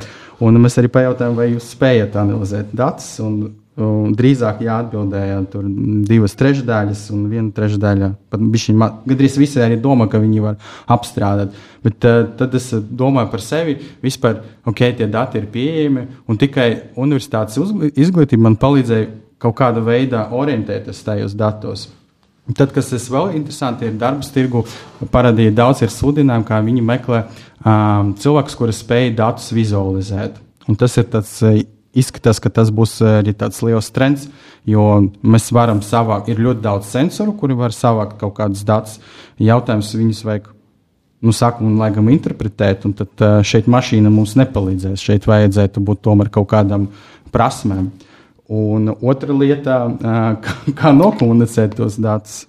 Un 0.43 0.60
mēs 0.60 0.75
arī 0.81 0.89
pajautājām, 0.91 1.38
vai 1.38 1.53
jūs 1.53 1.72
spējat 1.75 2.17
analizēt 2.19 2.74
datus. 2.75 3.13
Un, 3.75 4.13
drīzāk 4.15 4.62
jāatbildēja 4.63 5.41
tur 5.51 5.65
divas 6.08 6.38
trešdaļas, 6.39 7.01
un 7.12 7.25
viena 7.27 7.50
trešdaļa 7.51 8.08
pat 8.32 8.46
viņa 8.53 8.88
gandrīz 9.03 9.36
visi 9.36 9.60
arī 9.60 9.75
domā, 9.84 10.08
ka 10.08 10.22
viņi 10.24 10.44
var 10.46 10.55
apstrādāt. 10.96 11.58
Bet 11.84 12.08
uh, 12.08 12.22
tad 12.39 12.55
es 12.55 12.70
domāju 12.72 13.34
par 13.34 13.44
sevi, 13.44 13.75
vispār, 14.05 14.39
ok, 14.63 14.86
tie 15.01 15.10
dati 15.12 15.41
ir 15.41 15.50
pieejami, 15.51 16.05
un 16.24 16.39
tikai 16.39 16.70
universitātes 16.96 17.60
izglītība 18.00 18.48
man 18.48 18.55
palīdzēja 18.63 19.12
kaut 19.44 19.60
kādā 19.60 19.84
veidā 19.84 20.24
orientēties 20.32 21.03
tajos 21.03 21.36
datos. 21.36 21.89
Tad, 22.55 22.72
kas 22.72 22.94
ir 22.94 23.03
vēl 23.12 23.36
interesanti, 23.41 23.89
ir 23.89 24.00
darbs 24.00 24.29
tirgu. 24.32 24.63
Parādīja 25.12 25.51
daudz 25.58 25.82
ir 25.82 25.91
sludinājumu, 25.91 26.46
kā 26.48 26.60
viņi 26.63 26.84
meklē 26.86 27.24
um, 27.25 28.15
cilvēkus, 28.22 28.55
kuri 28.55 28.75
spēj 28.77 29.15
datus 29.17 29.50
vizualizēt. 29.55 30.38
Un 30.70 30.77
tas 30.79 30.96
ir 31.01 31.10
tāds 31.10 31.41
izskatās, 31.96 32.42
ka 32.44 32.52
tas 32.54 32.72
būs 32.75 32.98
eh, 33.02 33.20
arī 33.22 33.34
tāds 33.38 33.62
liels 33.66 33.90
trends, 33.96 34.28
jo 34.68 34.86
mēs 35.24 35.52
varam 35.56 35.82
savākt, 35.86 36.30
ir 36.32 36.42
ļoti 36.44 36.64
daudz 36.66 36.92
sensoru, 36.92 37.36
kuri 37.40 37.58
var 37.58 37.75
savākt 37.75 38.20
kaut 38.22 38.36
kādus 38.40 38.66
datus. 38.68 39.00
Jautājums 39.42 39.94
viņus 39.96 40.24
vajag, 40.28 40.50
nu, 41.25 41.34
sākumā 41.36 41.86
laikam 41.86 42.10
interpretēt, 42.14 42.88
un 42.88 42.96
tad 42.98 43.25
eh, 43.25 43.38
šeit 43.48 43.70
mašīna 43.72 44.12
mums 44.14 44.36
nepalīdzēs. 44.40 45.06
Šeit 45.10 45.30
vajadzētu 45.30 45.84
būt 45.86 46.04
tomēr 46.06 46.32
kaut 46.34 46.52
kādam 46.54 46.90
prasmēm. 47.36 47.90
Un 48.56 48.92
otra 48.94 49.34
lieta, 49.34 49.80
eh, 49.90 50.52
kā 50.80 50.94
nokomunicēt 50.96 51.80
tos 51.80 52.00
datus. 52.02 52.44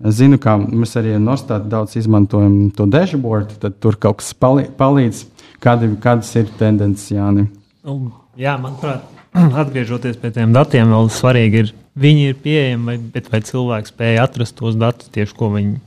Es 0.00 0.16
zinu, 0.16 0.38
ka 0.40 0.54
mēs 0.56 0.96
arī 0.96 1.18
Nostātā 1.20 1.68
daudz 1.68 1.98
izmantojam 2.00 2.70
to 2.72 2.86
dashboard, 2.88 3.52
tad 3.60 3.76
tur 3.84 3.98
kaut 4.00 4.22
kas 4.22 4.32
palīdz, 4.32 5.26
kādi, 5.60 5.92
kādas 6.00 6.32
ir 6.40 6.48
tendences, 6.56 7.12
Jāni. 7.12 7.50
Jā, 8.38 8.54
manuprāt, 8.60 9.06
atgriežoties 9.62 10.18
pie 10.20 10.30
tiem 10.34 10.52
datiem, 10.54 10.92
vēl 10.92 11.10
svarīgi 11.10 11.64
ir, 11.64 11.72
viņi 11.98 12.28
ir 12.30 12.38
pieejami, 12.44 12.98
bet 13.14 13.30
vai 13.32 13.42
cilvēks 13.46 13.90
spēja 13.90 14.28
atrast 14.28 14.58
tos 14.58 14.78
datus 14.78 15.10
tieši, 15.14 15.34
ko 15.38 15.50
viņi 15.56 15.80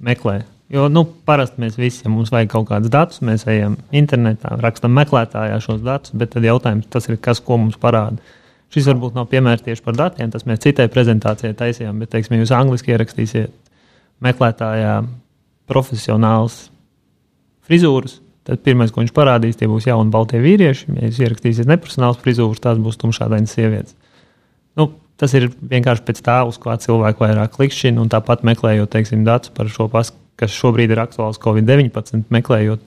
meklē. 0.00 0.40
Jo 0.70 0.86
nu, 0.86 1.02
parasti 1.26 1.60
mēs 1.60 1.74
visi, 1.76 2.04
ja 2.04 2.12
mums 2.12 2.30
vajag 2.30 2.52
kaut 2.52 2.68
kādus 2.68 2.92
datus, 2.94 3.20
mēs 3.26 3.42
ejam 3.50 3.74
internetā, 3.90 4.54
rakstām 4.62 4.94
meklētājā 4.94 5.56
šos 5.64 5.80
datus, 5.82 6.14
bet 6.14 6.30
tad 6.32 6.46
jautājums 6.46 6.86
tas 6.92 7.10
ir, 7.10 7.18
kas 7.18 7.42
mums 7.48 7.76
parāda. 7.80 8.22
Šis 8.70 8.86
varbūt 8.86 9.16
nav 9.18 9.26
piemērs 9.32 9.64
tieši 9.66 9.82
par 9.82 9.98
datiem, 9.98 10.30
tas 10.30 10.46
mēs 10.46 10.62
citai 10.62 10.86
prezentācijai 10.88 11.56
taisījām, 11.58 11.98
bet, 11.98 12.12
teiksim, 12.12 12.38
jūs 12.38 12.54
angliski 12.54 12.94
ierakstīsiet 12.94 13.50
meklētājā 14.22 15.00
profesionāls 15.66 16.68
frizūras, 17.66 18.20
Tad 18.48 18.62
pirmais, 18.64 18.92
ko 18.92 19.02
viņš 19.02 19.12
parādīs, 19.14 19.58
tie 19.60 19.68
būs 19.68 19.86
jauni 19.88 20.12
balti 20.12 20.40
vīrieši. 20.40 20.94
Ja 20.96 21.10
jūs 21.10 21.20
ierakstīsiet 21.20 21.68
neprofesionāls 21.68 22.20
frizūras, 22.22 22.62
tās 22.64 22.80
būs 22.80 22.96
tumšādainas 23.02 23.52
sievietes. 23.56 23.96
Nu, 24.80 24.88
tas 25.20 25.34
ir 25.36 25.50
vienkārši 25.50 26.06
pēc 26.06 26.22
tā, 26.24 26.38
uz 26.48 26.56
kā 26.62 26.78
cilvēku 26.80 27.26
vairāk 27.26 27.52
klikšķina, 27.58 28.06
tāpat 28.12 28.46
meklējot 28.48 28.92
teiksim, 28.94 29.26
datus 29.28 29.52
par 29.56 29.68
šo 29.72 29.90
pasu, 29.92 30.16
kas 30.40 30.54
šobrīd 30.56 30.94
ir 30.94 31.02
aktuāls 31.02 31.40
Covid-19, 31.42 32.24
meklējot, 32.32 32.86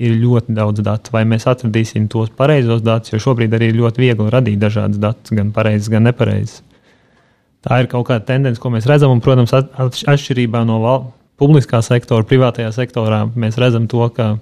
ir 0.00 0.14
ļoti 0.18 0.54
daudz 0.56 0.82
datu. 0.84 1.12
Vai 1.14 1.26
mēs 1.28 1.44
atradīsim 1.50 2.08
tos 2.10 2.32
pareizos 2.34 2.80
datus, 2.82 3.12
jo 3.12 3.20
šobrīd 3.22 3.52
arī 3.54 3.70
ir 3.70 3.82
ļoti 3.82 4.02
viegli 4.02 4.30
radīt 4.32 4.62
dažādas 4.62 5.02
datus, 5.02 5.34
gan 5.36 5.52
pareizes, 5.54 5.90
gan 5.92 6.08
nepareizes. 6.08 6.62
Tā 7.64 7.78
ir 7.80 7.88
kaut 7.92 8.08
kāda 8.08 8.26
tendence, 8.28 8.60
ko 8.60 8.72
mēs 8.72 8.88
redzam, 8.88 9.12
un, 9.14 9.22
protams, 9.24 9.54
atšķirībā 9.54 10.64
no 10.68 10.80
publiskā 11.40 11.80
sektora, 11.84 12.26
privātajā 12.28 12.72
sektorā, 12.74 13.24
mēs 13.36 13.56
redzam 13.60 13.86
to, 13.90 14.02
ka 14.16 14.34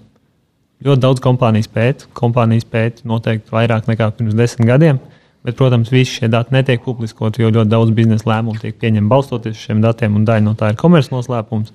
Ļoti 0.83 1.03
daudz 1.03 1.23
kompānijas 1.23 1.71
pēta, 1.71 2.09
kompānijas 2.19 2.67
pēta 2.67 3.07
noteikti 3.07 3.55
vairāk 3.55 3.87
nekā 3.91 4.09
pirms 4.17 4.35
desmit 4.39 4.69
gadiem. 4.69 4.99
Bet, 5.43 5.57
protams, 5.59 5.91
visi 5.91 6.21
šie 6.21 6.29
dati 6.31 6.55
netiek 6.55 6.83
publiskoti, 6.85 7.43
jo 7.43 7.51
ļoti 7.51 7.71
daudz 7.71 7.91
biznesa 7.95 8.29
lēmumu 8.31 8.63
tiek 8.63 8.77
pieņemti 8.79 9.11
balstoties 9.11 9.57
uz 9.57 9.65
šiem 9.67 9.81
datiem, 9.83 10.15
un 10.19 10.27
daļa 10.27 10.45
no 10.47 10.55
tā 10.59 10.71
ir 10.71 10.79
komercnoslēpums. 10.79 11.73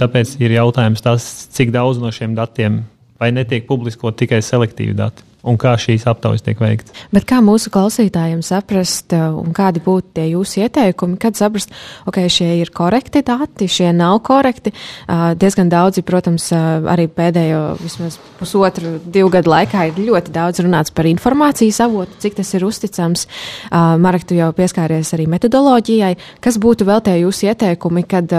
Tāpēc 0.00 0.32
ir 0.40 0.56
jautājums, 0.56 1.04
tas, 1.04 1.26
cik 1.52 1.74
daudz 1.76 2.00
no 2.00 2.12
šiem 2.12 2.34
datiem 2.36 2.80
vai 3.20 3.30
netiek 3.36 3.68
publiskot 3.68 4.16
tikai 4.20 4.40
selektīvi 4.44 4.96
dati 4.96 5.24
un 5.46 5.58
kā 5.60 5.74
šīs 5.80 6.06
aptaujas 6.10 6.44
tiek 6.46 6.60
veikts. 6.60 6.94
Bet 7.14 7.26
kā 7.28 7.38
mūsu 7.44 7.70
klausītājiem 7.74 8.42
saprast, 8.46 9.14
uh, 9.14 9.36
un 9.38 9.54
kādi 9.56 9.82
būtu 9.84 10.16
tie 10.18 10.26
jūsu 10.32 10.64
ieteikumi, 10.64 11.18
kad 11.22 11.38
saprast, 11.38 11.72
ok, 12.08 12.20
šie 12.32 12.50
ir 12.60 12.72
korekti 12.74 13.22
dati, 13.26 13.68
šie 13.70 13.92
nav 13.96 14.18
korekti. 14.26 14.72
Uh, 15.06 15.30
diezgan 15.38 15.70
daudzi, 15.72 16.04
protams, 16.06 16.48
uh, 16.54 16.86
arī 16.92 17.06
pēdējo 17.12 17.62
vismaz 17.80 18.18
pusotru, 18.40 18.96
divu 19.02 19.30
gadu 19.32 19.52
laikā 19.52 19.88
ir 19.90 20.02
ļoti 20.08 20.34
daudz 20.34 20.64
runāts 20.64 20.94
par 20.94 21.08
informācijas 21.08 21.80
avotu, 21.86 22.18
cik 22.22 22.40
tas 22.40 22.52
ir 22.56 22.66
uzticams. 22.66 23.26
Marek, 23.72 24.26
tu 24.28 24.36
jau 24.36 24.50
pieskāries 24.56 25.12
arī 25.16 25.26
metodoloģijai. 25.30 26.12
Kas 26.44 26.58
būtu 26.62 26.86
vēl 26.88 27.02
tie 27.06 27.16
jūsu 27.22 27.50
ieteikumi, 27.50 28.04
kad 28.08 28.32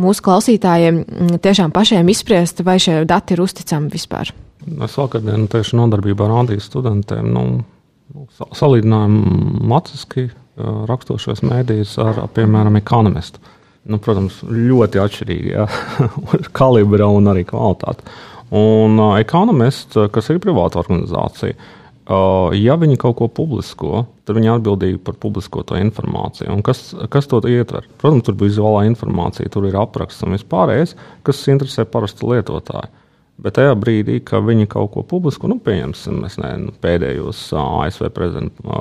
mūsu 0.00 0.24
klausītājiem 0.26 1.04
tiešām 1.44 1.74
pašiem 1.74 2.10
izpriest, 2.12 2.64
vai 2.66 2.78
šie 2.82 3.02
dati 3.08 3.36
ir 3.36 3.44
uzticami 3.46 3.92
vispār? 3.92 4.34
Es 4.86 4.96
vakardien 4.96 5.46
tieši 5.52 5.76
nodarbībā 5.78 6.26
rādīju 6.30 6.64
studentiem 6.64 7.28
nu, 7.34 7.44
salīdzinājumu 8.56 9.66
maciski 9.68 10.30
rakstošos 10.56 11.44
mēdījus 11.44 11.96
ar, 12.02 12.22
piemēram, 12.34 12.78
ekonomistu. 12.80 13.42
Nu, 13.86 14.00
protams, 14.02 14.40
ļoti 14.50 14.98
atšķirīgi 14.98 15.52
ja? 15.52 15.66
kalibra 16.58 17.06
un 17.12 17.30
arī 17.30 17.44
kvalitāte. 17.46 18.06
Un 18.56 18.98
uh, 18.98 19.16
ekonomists, 19.20 19.98
kas 20.14 20.30
ir 20.30 20.40
privāta 20.42 20.80
organizācija, 20.80 21.54
uh, 21.54 22.54
ja 22.56 22.76
viņi 22.78 22.98
kaut 23.02 23.18
ko 23.20 23.28
publisko, 23.30 24.04
tad 24.26 24.38
viņi 24.38 24.52
atbildīgi 24.56 25.00
par 25.06 25.18
publiskoto 25.22 25.78
informāciju. 25.78 26.50
Un 26.54 26.62
kas, 26.66 26.88
kas 27.12 27.30
to 27.30 27.42
ietver? 27.50 27.86
Protams, 28.00 28.26
tur 28.26 28.38
bija 28.38 28.54
vizuālā 28.54 28.86
informācija, 28.90 29.50
tur 29.52 29.68
ir 29.68 29.78
apraksts 29.78 30.26
un 30.26 30.34
vispārējais, 30.34 30.96
kas 31.26 31.46
interesē 31.52 31.86
parastu 31.90 32.32
lietotāju. 32.32 32.90
Bet 33.42 33.58
tajā 33.58 33.74
brīdī, 33.76 34.16
kad 34.24 34.46
viņi 34.46 34.64
kaut 34.72 34.94
ko 34.94 35.02
publisko, 35.04 35.50
nu, 35.52 35.58
pieņemsim, 35.60 36.22
ne, 36.40 36.52
nu, 36.62 36.72
pēdējos 36.80 37.42
ASV 37.60 38.08
prezidenta 38.16 38.78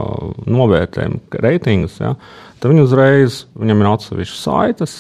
novērtējumu 0.48 1.42
reitingus, 1.44 1.98
ja, 2.00 2.14
tad 2.64 2.72
viņi 2.72 2.86
uzreiz, 2.86 3.42
viņam 3.60 3.84
ir 3.84 3.90
atsevišķas 3.92 4.46
saites, 4.48 4.96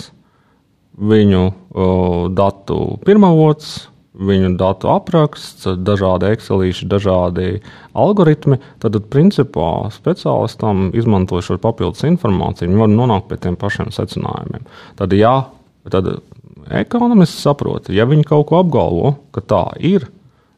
viņu 1.00 1.44
uh, 1.48 2.28
datu 2.36 2.80
pirmavots, 3.08 3.86
viņu 4.16 4.54
datu 4.60 4.90
apraksts, 4.94 5.68
dažādi 5.88 6.30
ekselīši, 6.36 6.88
dažādi 6.92 7.48
algoritmi. 7.96 8.60
Tad, 8.84 8.98
principā, 9.12 9.90
speciālistam, 9.96 10.90
izmantojot 10.96 11.64
papildus 11.64 12.06
informāciju, 12.08 12.72
viņi 12.72 12.84
var 12.84 12.94
nonākt 12.94 13.32
pie 13.32 13.40
tiem 13.44 13.60
pašiem 13.60 13.92
secinājumiem. 13.96 14.68
Tad, 15.00 15.16
jā, 15.16 15.36
tad 15.92 16.12
ekonomists 16.74 17.43
saprot, 17.45 17.89
ja 17.93 18.07
viņi 18.10 18.25
kaut 18.27 18.48
ko 18.50 18.60
apgalvo, 18.62 19.15
ka 19.36 19.43
tā 19.45 19.63
ir, 19.79 20.07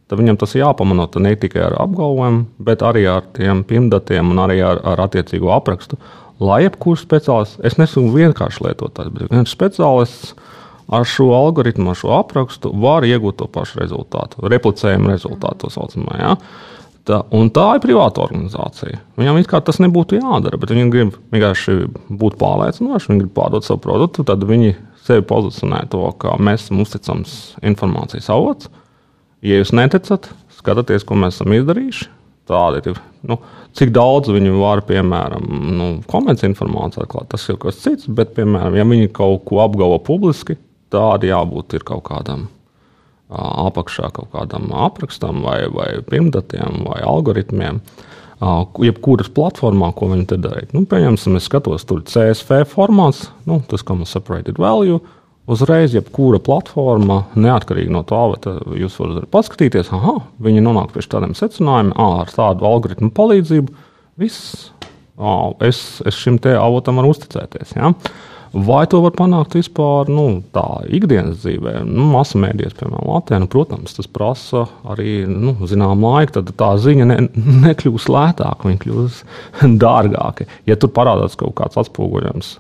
tad 0.08 0.22
viņam 0.22 0.40
tas 0.40 0.56
jāpamanot 0.56 1.18
ne 1.20 1.36
tikai 1.40 1.66
ar 1.68 1.78
apgalvojumu, 1.84 2.46
bet 2.64 2.86
arī 2.86 3.06
ar 3.12 3.28
tiem 3.36 3.64
pirmdatiem 3.68 4.32
un 4.32 4.44
arī 4.46 4.62
ar, 4.64 4.82
ar 4.88 5.04
attiecīgo 5.08 5.52
aprakstu. 5.56 6.00
Lai 6.40 6.62
jebkurš 6.68 7.04
speciālists, 7.04 7.60
es 7.66 7.80
nesaku 7.82 8.14
vienkārši 8.14 8.68
lietotājs, 8.68 9.12
bet 9.14 9.34
viens 9.34 9.52
speciālists 9.52 10.36
ar 10.88 11.04
šo 11.08 11.32
algoritmu, 11.36 11.92
ar 11.92 12.00
šo 12.00 12.14
aprakstu 12.22 12.72
var 12.80 13.04
iegūt 13.08 13.42
to 13.42 13.48
pašu 13.52 13.82
rezultātu, 13.82 14.46
replicējumu 14.48 15.12
rezultātu, 15.12 15.66
tā 15.66 15.74
saucamā. 15.74 16.20
Ja? 16.22 16.36
Tā, 17.08 17.22
tā 17.56 17.66
ir 17.76 17.82
privāta 17.84 18.24
organizācija. 18.24 19.00
Viņam 19.20 19.40
it 19.40 19.48
kā 19.48 19.62
tas 19.64 19.80
nebūtu 19.84 20.20
jādara, 20.20 20.60
bet 20.60 20.74
viņi 20.76 20.92
grib 20.92 21.16
vienkārši 21.32 21.78
būt 22.12 22.36
pārliecinoši, 22.40 23.12
viņi 23.12 23.24
grib 23.24 23.34
pārdot 23.36 23.68
savu 23.68 23.80
produktu, 23.84 24.26
tad 24.28 24.44
viņi 24.48 24.76
sevi 25.08 25.26
pozicionē 25.28 25.86
to, 25.92 26.04
ka 26.22 26.36
mēs 26.42 26.68
esam 26.68 26.84
uzticams 26.84 27.38
informācijas 27.66 28.30
avots. 28.34 28.72
Ja 29.46 29.60
jūs 29.60 29.74
neticat, 29.76 30.30
skatieties, 30.58 31.06
ko 31.08 31.18
mēs 31.20 31.38
esam 31.38 31.56
izdarījuši. 31.56 32.12
Tāda 32.48 32.80
ir. 32.88 33.00
Nu, 33.28 33.42
cik 33.76 33.92
daudz 33.96 34.32
viņi 34.32 34.54
var, 34.56 34.80
piemēram, 34.88 35.48
nu, 35.76 35.88
komerciāla 36.08 36.54
informācija 36.54 37.04
atklāt, 37.04 37.28
tas 37.34 37.44
ir 37.52 37.58
kas 37.60 37.82
cits. 37.84 38.08
Bet, 38.08 38.32
piemēram, 38.38 38.78
ja 38.80 38.86
viņi 38.88 39.12
kaut 39.16 39.44
ko 39.50 39.60
apgalvo 39.66 40.00
publiski, 40.08 40.56
tāda 40.94 41.28
jābūt 41.28 41.76
kaut 41.88 42.06
kādam 42.08 42.48
apakšā, 43.28 44.14
kaut 44.16 44.32
kādam 44.32 44.72
aprakstam, 44.72 45.42
vai, 45.44 45.66
vai 45.68 45.90
pirmdatiem, 46.08 46.86
vai 46.88 47.02
algoritmiem. 47.04 47.82
Jebkuras 48.38 49.32
platformā, 49.34 49.90
ko 49.98 50.12
viņi 50.12 50.28
te 50.30 50.38
darīja. 50.42 50.70
Nu, 50.76 50.84
pieņemsim, 50.90 51.40
es 51.40 51.48
skatos, 51.50 51.88
tur 51.90 52.04
ir 52.04 52.10
CSV 52.12 52.68
formāts, 52.70 53.32
nu, 53.50 53.64
tas, 53.70 53.82
kā 53.86 53.96
mums 53.98 54.14
separated 54.14 54.60
value. 54.62 55.00
Uzreiz, 55.48 55.94
jebkura 55.96 56.42
platforma, 56.44 57.22
neatkarīgi 57.40 57.94
no 57.96 58.02
tā, 58.06 58.20
vai 58.36 58.82
jūs 58.82 58.98
varat 59.00 59.30
paskatīties, 59.32 59.94
ah, 59.96 60.20
viņi 60.44 60.64
nonāk 60.66 60.92
pie 60.92 61.06
tādiem 61.08 61.34
secinājumiem, 61.40 61.94
ah, 61.96 62.18
ar 62.26 62.34
tādu 62.36 62.68
algoritmu 62.68 63.10
palīdzību. 63.16 63.86
Viss, 64.20 64.58
ah, 65.16 65.54
es, 65.64 66.02
es 66.06 66.20
šim 66.20 66.38
te 66.44 66.52
avotam 66.60 67.00
varu 67.00 67.16
uzticēties. 67.16 67.78
Ja? 67.80 67.94
Vai 68.54 68.84
to 68.90 69.02
var 69.04 69.14
panākt 69.18 69.58
vispār 69.58 70.10
nu, 70.12 70.42
tā 70.56 70.66
ikdienas 70.96 71.42
dzīvē, 71.42 71.82
nu, 71.88 72.06
masu 72.14 72.40
mēdījos, 72.42 72.76
piemēram, 72.80 73.08
Latvijā? 73.10 73.40
Nu, 73.44 73.50
protams, 73.52 73.96
tas 73.98 74.10
prasa 74.12 74.66
arī 74.88 75.20
nu, 75.30 75.56
zināmu 75.68 76.14
laiku, 76.14 76.38
tad 76.38 76.54
tā 76.60 76.70
ziņa 76.82 77.08
ne, 77.10 77.18
nekļūs 77.68 78.08
lētāka, 78.14 78.70
viņa 78.70 78.84
kļūs 78.84 79.24
dārgāka. 79.84 80.48
Ja 80.70 80.80
tur 80.80 80.94
parādās 80.96 81.38
kaut 81.40 81.58
kāds 81.60 81.80
atspoguļojums 81.84 82.54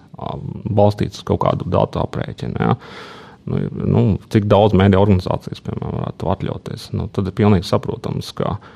balstīts 0.77 1.21
uz 1.21 1.27
kaut 1.27 1.43
kādu 1.45 1.67
datu 1.71 2.01
aprēķinu. 2.01 2.57
Ja. 2.57 2.75
Nu, 3.47 3.61
nu, 3.71 4.01
cik 4.33 4.49
daudz 4.51 4.75
mēdīņu 4.75 4.99
organizācijas, 4.99 5.61
piemēram, 5.63 6.01
varētu 6.01 6.31
atļauties, 6.33 6.89
nu, 6.97 7.05
tad 7.15 7.29
ir 7.29 7.35
pilnīgi 7.37 7.69
saprotams, 7.69 8.33
ka 8.35 8.57
uh, 8.57 8.73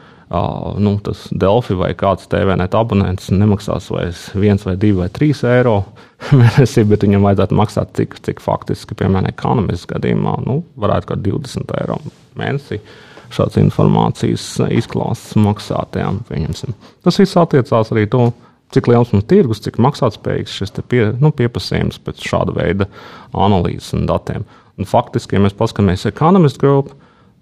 nu, 0.79 0.95
tas 1.03 1.25
Delfi 1.35 1.75
vai 1.75 1.91
kāds 1.97 2.29
TVNet 2.31 2.75
abonents 2.77 3.31
nemaksās 3.33 3.89
vairs 3.91 4.23
1 4.37 4.63
vai 4.67 4.75
2 4.79 4.91
vai 4.95 5.07
3 5.11 5.41
eiro 5.51 5.75
mēnesī, 6.41 6.85
bet 6.87 7.03
viņam 7.03 7.25
vajadzētu 7.27 7.57
maksāt 7.59 7.91
cik, 7.99 8.15
cik 8.27 8.43
faktiski, 8.43 8.95
piemēram, 8.95 9.31
ekonomikas 9.33 9.83
gadījumā, 9.91 10.37
nu, 10.45 10.61
varētu 10.79 11.11
kaut 11.11 11.25
20 11.25 11.75
eiro 11.81 11.99
mēnesī. 12.39 12.79
Šāds 13.31 13.59
informācijas 13.59 14.45
izklāsts 14.75 15.37
maksātājiem. 15.39 16.23
Tas 17.03 17.19
viss 17.19 17.39
attiecās 17.39 17.91
arī 17.95 18.07
to, 18.11 18.25
cik 18.75 18.87
liels 18.91 19.11
mums 19.11 19.27
tirgus, 19.27 19.63
cik 19.63 19.79
maksātspējīgs 19.83 20.57
šis 20.61 20.75
pie, 20.87 21.05
nu, 21.19 21.31
pieprasījums 21.35 21.99
pēc 22.03 22.23
šāda 22.27 22.55
veida 22.55 22.87
analīzes 23.31 23.93
un 23.95 24.07
datiem. 24.07 24.47
Un 24.79 24.87
faktiski, 24.87 25.35
ja 25.35 25.43
mēs 25.43 25.55
paskatāmies 25.55 26.07
Economist 26.07 26.59
Group, 26.59 26.91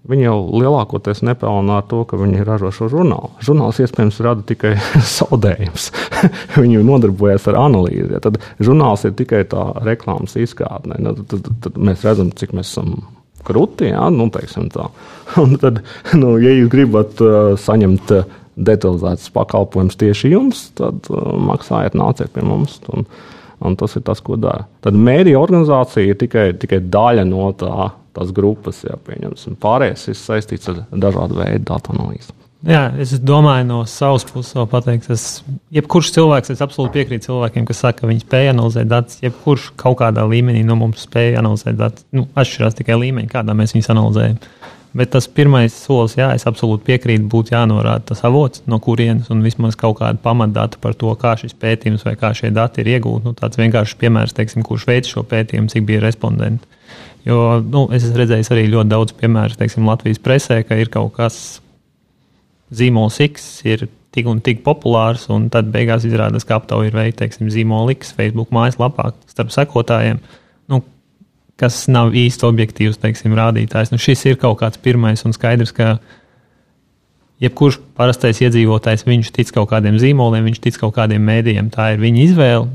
viņi 0.08 0.24
jau 0.24 0.36
lielākoties 0.62 1.22
nepelnā 1.26 1.80
to, 1.90 2.02
ka 2.08 2.18
viņi 2.20 2.44
ražo 2.46 2.72
šo 2.74 2.88
žurnālu. 2.92 3.30
Žurnāls 3.44 3.80
iespējams 3.84 4.20
rada 4.24 4.44
tikai 4.46 4.74
zaudējumus. 5.16 5.90
viņi 6.62 6.82
nodarbojas 6.86 7.48
ar 7.50 7.60
analīzi. 7.66 8.10
Ja 8.14 8.22
tad 8.24 8.40
žurnāls 8.62 9.04
ir 9.08 9.16
tikai 9.18 9.44
tā 9.50 9.70
reklāmas 9.84 10.36
izkārne. 10.40 10.98
Nu, 11.02 11.14
tad, 11.20 11.44
tad, 11.46 11.56
tad 11.66 11.80
mēs 11.80 12.04
redzam, 12.06 12.32
cik 12.36 12.54
mēs 12.56 12.72
esam 12.72 13.00
krūti. 13.46 13.90
Ja? 13.92 14.08
Nu, 14.14 14.30
tad, 15.64 15.82
nu, 16.16 16.36
ja 16.42 16.54
jūs 16.54 16.70
gribat 16.72 17.20
uh, 17.24 17.52
saņemt 17.60 18.14
uh, 18.16 18.38
detalizēts 18.60 19.30
pakalpojums 19.34 19.98
tieši 20.00 20.32
jums, 20.34 20.68
tad 20.78 21.06
uh, 21.12 21.34
maksājiet, 21.50 21.96
nāciet 21.98 22.32
pie 22.34 22.44
mums. 22.46 22.80
Un, 22.92 23.06
un 23.60 23.76
tas 23.76 23.96
ir 23.96 24.04
tas, 24.06 24.20
ko 24.24 24.40
dara. 24.40 24.66
Tad 24.84 24.96
mēdīja 24.96 25.40
organizācija 25.40 26.08
ir 26.08 26.20
tikai, 26.20 26.50
tikai 26.60 26.80
daļa 26.88 27.26
no 27.28 27.50
tā, 27.60 27.90
tās 28.16 28.34
grupas, 28.34 28.82
ja 28.86 28.98
pieņemsim. 29.06 29.56
Pārējais 29.60 30.08
ir 30.10 30.18
saistīts 30.18 30.70
ar 30.72 30.84
dažādu 30.90 31.40
veidu 31.40 31.66
datu 31.72 31.94
analīzi. 31.96 32.34
Jā, 32.60 32.90
es 33.00 33.14
domāju, 33.24 33.64
no 33.64 33.78
savas 33.88 34.26
puses 34.28 34.52
vēl 34.52 34.66
pateikt, 34.68 35.06
ka 35.08 35.14
jebkurš 35.72 36.10
cilvēks, 36.12 36.52
es 36.52 36.60
absolūti 36.60 36.98
piekrītu 36.98 37.30
cilvēkiem, 37.30 37.64
kas 37.68 37.80
saka, 37.80 38.02
ka 38.02 38.10
viņi 38.10 38.20
spēj 38.26 38.50
analizēt 38.50 38.90
datus. 38.90 39.22
Jebkurš 39.24 39.70
kaut 39.80 39.96
kādā 40.02 40.26
līmenī 40.28 40.60
no 40.68 40.76
mums 40.76 41.06
spēja 41.06 41.40
analizēt 41.40 41.78
datus. 41.80 42.04
Nu, 42.12 42.26
atšķirās 42.36 42.76
tikai 42.76 42.98
līmeņi, 43.00 43.30
kādā 43.32 43.56
mēs 43.56 43.72
viņus 43.72 43.88
analizējam. 43.94 44.36
Bet 44.92 45.12
tas 45.14 45.28
pirmais 45.30 45.72
solis, 45.72 46.16
jā, 46.18 46.32
es 46.34 46.44
absolūti 46.50 46.84
piekrītu, 46.88 47.28
būtu 47.30 47.54
jānorāda 47.54 48.10
tas 48.10 48.24
avots, 48.26 48.64
no 48.68 48.80
kurienes 48.82 49.30
un 49.30 49.40
vismaz 49.46 49.78
kaut 49.78 50.00
kāda 50.00 50.18
pamatdata 50.20 50.80
par 50.82 50.96
to, 50.98 51.14
kā 51.16 51.36
šis 51.40 51.54
pētījums 51.62 52.04
vai 52.04 52.16
kā 52.18 52.32
šie 52.36 52.50
dati 52.52 52.82
ir 52.82 52.96
iegūti. 52.96 53.24
Nu, 53.28 53.32
tāds 53.38 53.60
vienkāršs 53.60 53.96
piemērs, 54.02 54.34
teiksim, 54.36 54.66
kurš 54.66 54.88
veids 54.90 55.14
šo 55.14 55.22
pētījumu, 55.30 55.70
cik 55.70 55.86
bija 55.88 56.02
respondenti. 56.02 56.66
Jo 57.26 57.60
nu, 57.60 57.84
es 57.92 58.06
esmu 58.06 58.22
redzējis 58.22 58.52
arī 58.54 58.68
ļoti 58.72 58.92
daudz 58.92 59.16
piemēru, 59.20 59.58
teiksim, 59.60 59.88
Latvijas 59.88 60.22
presē, 60.24 60.62
ka 60.64 60.78
ir 60.80 60.88
kaut 60.92 61.12
kas 61.18 61.60
zīmols 62.72 63.18
X, 63.26 63.48
ir 63.68 63.88
tik 64.14 64.28
un 64.30 64.40
tik 64.42 64.62
populārs, 64.66 65.28
un 65.30 65.48
tad 65.52 65.68
beigās 65.74 66.06
izrādās, 66.08 66.46
ka 66.46 66.58
aptauja 66.58 66.90
ir 66.90 66.96
veikta, 66.96 67.28
zīmola 67.28 67.94
X 67.94 68.14
Facebook 68.16 68.50
mājaslapā 68.54 69.12
starp 69.30 69.52
sekotājiem. 69.54 70.22
Nu, 70.70 70.82
kas 71.60 71.84
nav 71.92 72.14
īsti 72.16 72.46
objektīvs 72.48 72.98
teiksim, 73.02 73.36
rādītājs. 73.38 73.92
Nu, 73.92 74.00
šis 74.00 74.24
ir 74.30 74.40
kaut 74.40 74.62
kāds 74.62 74.80
pirmais 74.82 75.22
un 75.28 75.36
skaidrs, 75.36 75.74
ka 75.76 75.98
jebkurš 77.40 77.80
parastais 77.96 78.40
iedzīvotājs 78.44 79.06
viņš 79.06 79.32
tic 79.36 79.52
kaut 79.54 79.70
kādiem 79.72 79.98
zīmoliem, 80.00 80.48
viņš 80.48 80.62
tic 80.64 80.80
kaut 80.80 80.96
kādiem 80.96 81.22
mēdījiem. 81.26 81.70
Tā 81.74 81.92
ir 81.94 82.02
viņa 82.02 82.24
izvēle. 82.26 82.70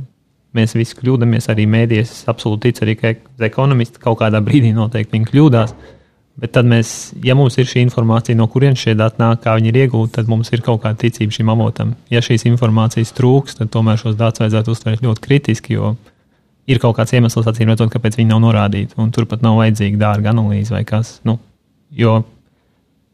Mēs 0.56 0.76
visi 0.78 0.96
kļūdāmies 0.96 1.50
arī 1.52 1.66
mēdījos. 1.68 2.14
Es 2.16 2.32
absolūti 2.32 2.70
ticu 2.70 2.86
arī, 2.86 2.96
ka 3.00 3.14
ekonomisti 3.50 4.02
kaut 4.04 4.22
kādā 4.22 4.40
brīdī 4.44 4.72
noteikti 4.76 5.24
kļūdās. 5.28 5.76
Bet 6.36 6.52
tad 6.52 6.68
mēs, 6.68 7.14
ja 7.24 7.32
mums 7.36 7.56
ir 7.56 7.68
šī 7.68 7.80
informācija, 7.86 8.36
no 8.36 8.50
kurienes 8.52 8.82
šie 8.82 8.92
dati 9.00 9.22
nāk, 9.22 9.40
kā 9.46 9.54
viņi 9.56 9.70
ir 9.72 9.78
iegūti, 9.86 10.18
tad 10.18 10.28
mums 10.28 10.52
ir 10.52 10.64
kaut 10.66 10.82
kāda 10.84 11.00
ticība 11.00 11.32
šim 11.32 11.52
avotam. 11.54 11.94
Ja 12.12 12.20
šīs 12.24 12.44
informācijas 12.50 13.14
trūks, 13.16 13.56
tad 13.62 13.72
tomēr 13.72 14.02
šos 14.02 14.18
datus 14.20 14.44
vajadzētu 14.44 14.76
uztvert 14.76 15.06
ļoti 15.06 15.24
kritiski, 15.24 15.78
jo 15.78 15.94
ir 16.68 16.82
kaut 16.84 16.98
kāds 16.98 17.16
iemesls, 17.16 17.48
acīm 17.48 17.72
redzot, 17.72 17.94
kāpēc 17.94 18.20
viņi 18.20 18.34
nav 18.34 18.44
norādīti. 18.44 19.00
Turpat 19.16 19.46
nav 19.46 19.62
vajadzīga 19.62 20.02
dārga 20.02 20.34
analīze 20.36 20.76
vai 20.76 20.84
kas. 20.88 21.22
Nu, 21.24 21.38
jo 21.96 22.18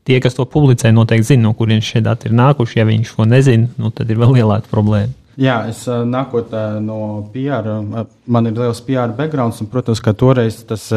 tie, 0.07 0.17
kas 0.23 0.37
to 0.37 0.47
publicē, 0.49 0.89
noteikti 0.95 1.35
zina, 1.35 1.45
no 1.45 1.53
kurienes 1.57 1.85
šie 1.85 2.01
dati 2.05 2.29
ir 2.29 2.37
nākuši. 2.37 2.79
Ja 2.81 2.89
viņš 2.89 3.15
to 3.19 3.29
nezina, 3.29 3.69
nu, 3.77 3.93
tad 3.93 4.09
ir 4.09 4.17
vēl 4.21 4.39
lielāka 4.39 4.71
problēma. 4.71 5.13
Jā, 5.39 5.61
es 5.71 5.85
nākot 5.87 6.51
no 6.83 6.97
PR, 7.31 7.69
man 8.27 8.49
ir 8.49 8.57
liels 8.57 8.81
PR 8.83 9.13
background, 9.15 9.55
un, 9.63 9.69
protams, 9.71 10.01
ka 10.03 10.11
toreiz 10.17 10.57
tas 10.67 10.89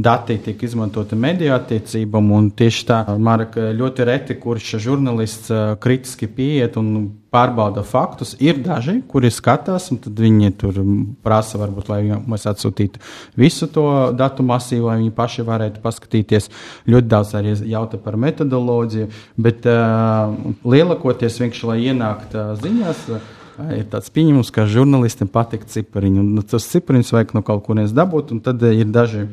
dati 0.00 0.38
tika 0.46 0.64
izmantoti 0.64 1.18
mediju 1.20 1.52
attiecībām, 1.56 2.30
un 2.32 2.48
tieši 2.56 2.86
tā, 2.88 3.02
Mark, 3.20 3.58
ļoti 3.58 4.08
reti, 4.08 4.38
kurš 4.40 4.78
žurnālists 4.86 5.52
kritiski 5.84 6.30
pieiet 6.32 6.78
un 6.80 6.96
pārbauda 7.34 7.82
faktus. 7.84 8.34
Ir 8.42 8.62
daži, 8.64 9.00
kuri 9.10 9.28
skatās, 9.34 9.90
un 9.92 10.00
viņi 10.00 10.52
tur 10.60 10.80
prasa, 11.26 11.58
varbūt, 11.60 11.90
lai 11.90 12.00
mēs 12.16 12.48
atsūtītu 12.50 13.02
visu 13.40 13.68
to 13.74 13.86
datu 14.16 14.46
masīvu, 14.46 14.88
lai 14.88 14.98
viņi 15.02 15.14
paši 15.16 15.46
varētu 15.46 15.84
paskatīties. 15.84 16.50
Ļoti 16.88 17.10
daudz 17.10 17.36
arī 17.36 17.56
jautā 17.74 18.00
par 18.00 18.16
metodoloģiju, 18.20 19.12
bet 19.44 19.66
uh, 19.68 20.34
lielākoties 20.64 21.40
vienkārši, 21.42 21.72
lai 21.72 21.80
ienāktu 21.90 22.40
uh, 22.40 22.52
ziņās. 22.64 23.08
Uh, 23.10 23.32
ir 23.74 23.86
tāds 23.90 24.10
pieņēmums, 24.14 24.50
ka 24.54 24.66
žurnālistam 24.70 25.30
patīk 25.30 25.66
cipariņi. 25.70 26.20
Un, 26.22 26.42
tas 26.48 26.66
cipariņus 26.72 27.12
vajag 27.14 27.34
no 27.36 27.42
kaut 27.46 27.64
kurienes 27.66 27.94
dabūt, 27.94 28.34
un 28.34 28.42
tad 28.44 28.62
ir 28.66 28.88
daži. 28.90 29.28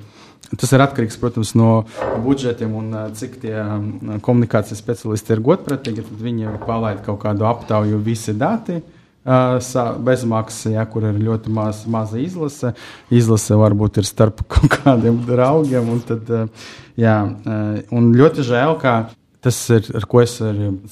Tas 0.51 0.73
ir 0.75 0.83
atkarīgs, 0.83 1.15
protams, 1.21 1.53
no 1.55 1.85
budžetiem 2.25 2.73
un 2.75 2.95
cik 3.15 3.37
tie 3.43 3.55
komunikācijas 4.25 4.81
speciālisti 4.81 5.35
ir 5.35 5.43
godprātīgi. 5.45 6.03
Tad 6.07 6.25
viņi 6.25 6.57
palaid 6.65 7.05
kaut 7.05 7.21
kādu 7.23 7.47
aptauju, 7.47 8.01
visi 8.03 8.35
dati. 8.35 8.81
Bezmaksas, 9.21 10.71
ja, 10.73 10.83
kur 10.89 11.05
ir 11.05 11.19
ļoti 11.21 11.53
maz, 11.53 11.83
maza 11.85 12.19
izlase. 12.19 12.73
Izlase 13.13 13.57
varbūt 13.57 14.01
ir 14.01 14.09
starp 14.09 14.43
kaut 14.53 14.79
kādiem 14.81 15.21
draugiem. 15.27 15.93
Un, 15.93 16.01
tad, 16.05 16.29
jā, 16.99 17.17
un 17.93 18.13
ļoti 18.17 18.47
žēl, 18.49 18.75
ka 18.81 18.95
tas 19.41 19.57
ir, 19.73 19.87
ar 19.97 20.09
ko 20.09 20.21
es 20.21 20.35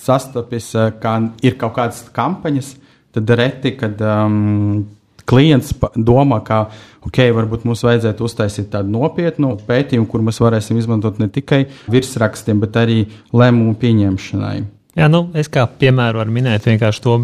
sastapis, 0.02 0.72
ka 1.02 1.18
ir 1.46 1.58
kaut 1.60 1.76
kādas 1.76 2.06
kampaņas, 2.16 2.72
uh, 2.78 2.89
tad 3.16 3.36
reti, 3.40 3.74
kad 3.80 4.02
um, 4.06 4.88
klients 5.30 5.74
domā, 5.96 6.42
ka 6.46 6.64
okay, 7.06 7.34
varbūt 7.36 7.66
mums 7.68 7.84
vajadzētu 7.86 8.26
uztaisīt 8.26 8.72
tādu 8.74 8.94
nopietnu 8.96 9.56
pētījumu, 9.68 10.08
kur 10.10 10.24
mēs 10.26 10.42
varēsim 10.42 10.80
izmantot 10.82 11.22
ne 11.22 11.30
tikai 11.32 11.66
virsrakstiem, 11.92 12.62
bet 12.64 12.80
arī 12.82 13.04
lēmumu 13.36 13.76
pieņemšanai. 13.80 14.58
Jā, 14.98 15.08
nu, 15.12 15.28
es 15.38 15.52
kā 15.52 15.68
piemēru 15.80 16.24
varu 16.24 16.34
minēt 16.34 16.66
vienkārši 16.68 17.06
to. 17.06 17.20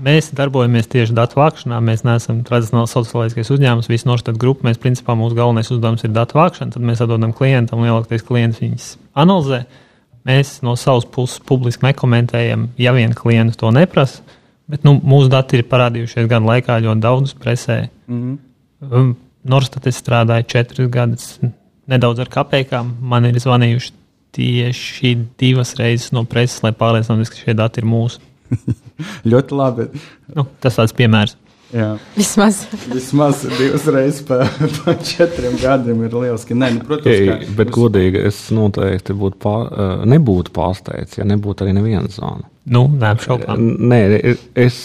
Mēs 0.00 0.30
darbojamies 0.32 0.86
tieši 0.88 1.12
datu 1.12 1.36
vākšanā. 1.36 1.82
Mēs 1.84 2.00
neesam 2.06 2.38
tradicionāls 2.48 2.94
sociālais 2.96 3.36
uzņēmums, 3.36 3.90
visu 3.92 4.08
nošķirt 4.08 4.38
grupu. 4.40 4.64
Mēs, 4.64 4.80
principā, 4.80 5.12
mūsu 5.18 5.36
galvenais 5.36 5.68
uzdevums 5.68 6.06
ir 6.06 6.14
datu 6.16 6.38
vākšana. 6.38 6.72
Tad 6.72 6.86
mēs 6.88 7.02
atdodam 7.04 7.34
klientam, 7.36 7.84
lielākoties 7.84 8.24
klients 8.24 8.62
viņus 8.64 8.86
analizē. 9.20 9.66
Mēs 10.26 10.56
no 10.66 10.72
savas 10.80 11.04
puses 11.12 11.44
publiski 11.46 11.84
nekomentējam, 11.86 12.70
ja 12.80 12.96
vien 12.96 13.12
klients 13.14 13.60
to 13.60 13.68
neprasa. 13.70 14.24
Bet 14.70 14.86
nu, 14.86 14.96
mūsu 14.98 15.30
dati 15.30 15.60
ir 15.60 15.68
parādījušies 15.70 16.26
gadu 16.30 16.48
laikā 16.48 16.80
ļoti 16.82 17.02
daudz 17.02 17.34
presē. 17.38 17.88
Mm 18.08 18.38
-hmm. 18.80 19.14
Norstat 19.46 19.86
es 19.86 20.02
strādāju 20.02 20.46
četrus 20.46 20.90
gadus, 20.90 21.38
nedaudz 21.86 22.20
ar 22.20 22.28
kapekām. 22.28 22.96
Man 23.00 23.24
ir 23.24 23.34
zvanījuši 23.34 23.92
tieši 24.32 25.16
divas 25.38 25.74
reizes 25.78 26.12
no 26.12 26.24
preses, 26.24 26.62
lai 26.62 26.72
pārliecinātos, 26.72 27.30
ka 27.30 27.36
šie 27.36 27.54
dati 27.54 27.80
ir 27.80 27.86
mūsu. 27.86 28.18
ļoti 29.32 29.54
labi. 29.54 29.88
Nu, 30.34 30.46
tas 30.60 30.76
tāds 30.76 30.94
piemērs. 30.96 31.36
Jā. 31.74 31.96
Vismaz. 32.14 32.60
Vismaz 32.92 33.42
divas 33.58 33.86
reizes 33.90 34.22
pa, 34.26 34.44
pa 34.84 34.94
četriem 35.02 35.56
gadiem 35.62 36.04
ir 36.06 36.14
lieliski. 36.14 36.54
Nē, 36.54 36.70
nu, 36.76 36.84
protams, 36.86 37.14
Ei, 37.14 37.26
ka, 37.26 37.54
bet 37.58 37.72
godīgi 37.74 38.22
es 38.28 38.38
noteikti 38.54 39.16
būtu 39.18 39.40
pār, 39.42 39.66
eh, 39.72 40.04
nebūtu 40.14 40.54
pārsteigts, 40.54 41.18
ja 41.18 41.26
nebūtu 41.26 41.66
arī 41.66 41.74
neviena 41.74 42.10
zona. 42.12 42.46
Nu, 42.66 42.86
neapšaubām. 42.90 43.62
Nē, 43.90 44.00
es, 44.18 44.40
es, 44.58 44.78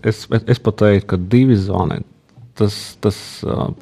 es, 0.00 0.26
es, 0.40 0.60
pat 0.64 0.78
teiktu, 0.80 1.08
ka 1.12 1.18
divi 1.20 1.58
zvani. 1.60 2.00
Tas, 2.56 2.96
tas 3.04 3.18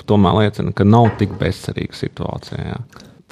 tomēr 0.08 0.40
liecina, 0.40 0.74
ka 0.74 0.86
nav 0.88 1.12
tik 1.20 1.36
bezcerīga 1.38 1.94
situācija. 1.94 2.72
Jā. 2.72 2.80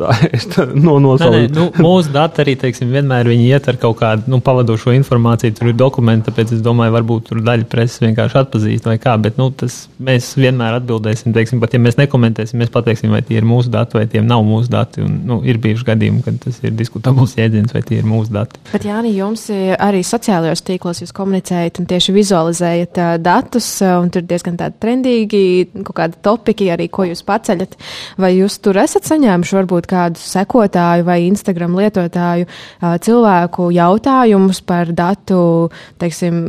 Tā 0.00 0.08
es 0.36 0.46
tā 0.48 0.64
no, 0.72 0.96
no 1.02 1.16
Nē, 1.20 1.28
nē, 1.30 1.40
nu, 1.52 1.66
mūsu 1.84 2.12
dati 2.14 2.40
arī 2.42 2.54
teiksim, 2.58 2.90
vienmēr 2.94 3.28
iet 3.34 3.66
ar 3.68 3.76
kaut 3.80 3.98
kādu 4.00 4.32
nu, 4.32 4.40
pavadošo 4.44 4.94
informāciju. 4.96 5.54
Tur 5.58 5.70
ir 5.70 5.76
dokumenti, 5.78 6.30
tāpēc 6.30 6.54
es 6.56 6.62
domāju, 6.64 6.94
varbūt 6.96 7.26
tur 7.28 7.42
daļa 7.44 7.68
preses 7.70 8.00
vienkārši 8.02 8.38
atpazīst 8.40 8.88
vai 8.88 8.96
kā. 9.02 9.14
Bet 9.22 9.36
nu, 9.40 9.50
tas, 9.52 9.82
mēs 10.02 10.32
vienmēr 10.40 10.78
atbildēsim, 10.80 11.34
teiksim, 11.36 11.60
pat 11.62 11.76
ja 11.76 11.80
mēs 11.82 11.98
nekomentēsim, 12.00 12.58
mēs 12.62 12.72
pateiksim, 12.72 13.12
vai 13.12 13.20
tie 13.26 13.38
ir 13.40 13.48
mūsu 13.48 13.72
dati 13.72 13.98
vai 13.98 14.06
tie 14.10 14.22
nav 14.24 14.46
mūsu 14.48 14.72
dati. 14.72 15.04
Un, 15.04 15.20
nu, 15.28 15.38
ir 15.44 15.60
bijuši 15.62 15.86
gadījumi, 15.90 16.24
kad 16.24 16.40
tas 16.46 16.62
ir 16.64 16.72
diskutabls 16.78 17.36
jēdziens, 17.38 17.76
vai 17.76 17.84
tie 17.86 18.00
ir 18.00 18.08
mūsu 18.08 18.32
dati. 18.34 18.62
Bet, 18.72 18.88
Jāni, 18.88 19.12
jums 19.18 19.44
ir 19.52 19.76
arī 19.76 20.00
sociālajos 20.06 20.64
tīklos 20.66 21.04
jūs 21.04 21.12
komunicējat 21.16 21.82
un 21.82 21.90
tieši 21.92 22.16
vizualizējat 22.16 23.02
datus, 23.22 23.68
un 24.00 24.10
tur 24.14 24.24
diezgan 24.26 24.56
tādi 24.60 24.80
trendīgi, 24.82 25.44
kaut 25.84 25.96
kādi 26.00 26.20
topiki 26.24 26.72
arī, 26.72 26.88
ko 26.92 27.06
jūs 27.10 27.24
paceļat. 27.28 27.78
Vai 28.22 28.34
jūs 28.38 28.58
tur 28.64 28.80
esat 28.82 29.06
saņēmuši 29.08 29.60
varbūt 29.60 29.81
kādu 29.90 30.20
sekotāju 30.22 31.06
vai 31.08 31.22
Instagram 31.28 31.76
lietotāju 31.78 32.48
cilvēku 32.80 33.70
jautājumus 33.74 34.62
par 34.66 34.92
datu, 34.96 35.70
teiksim, 36.02 36.42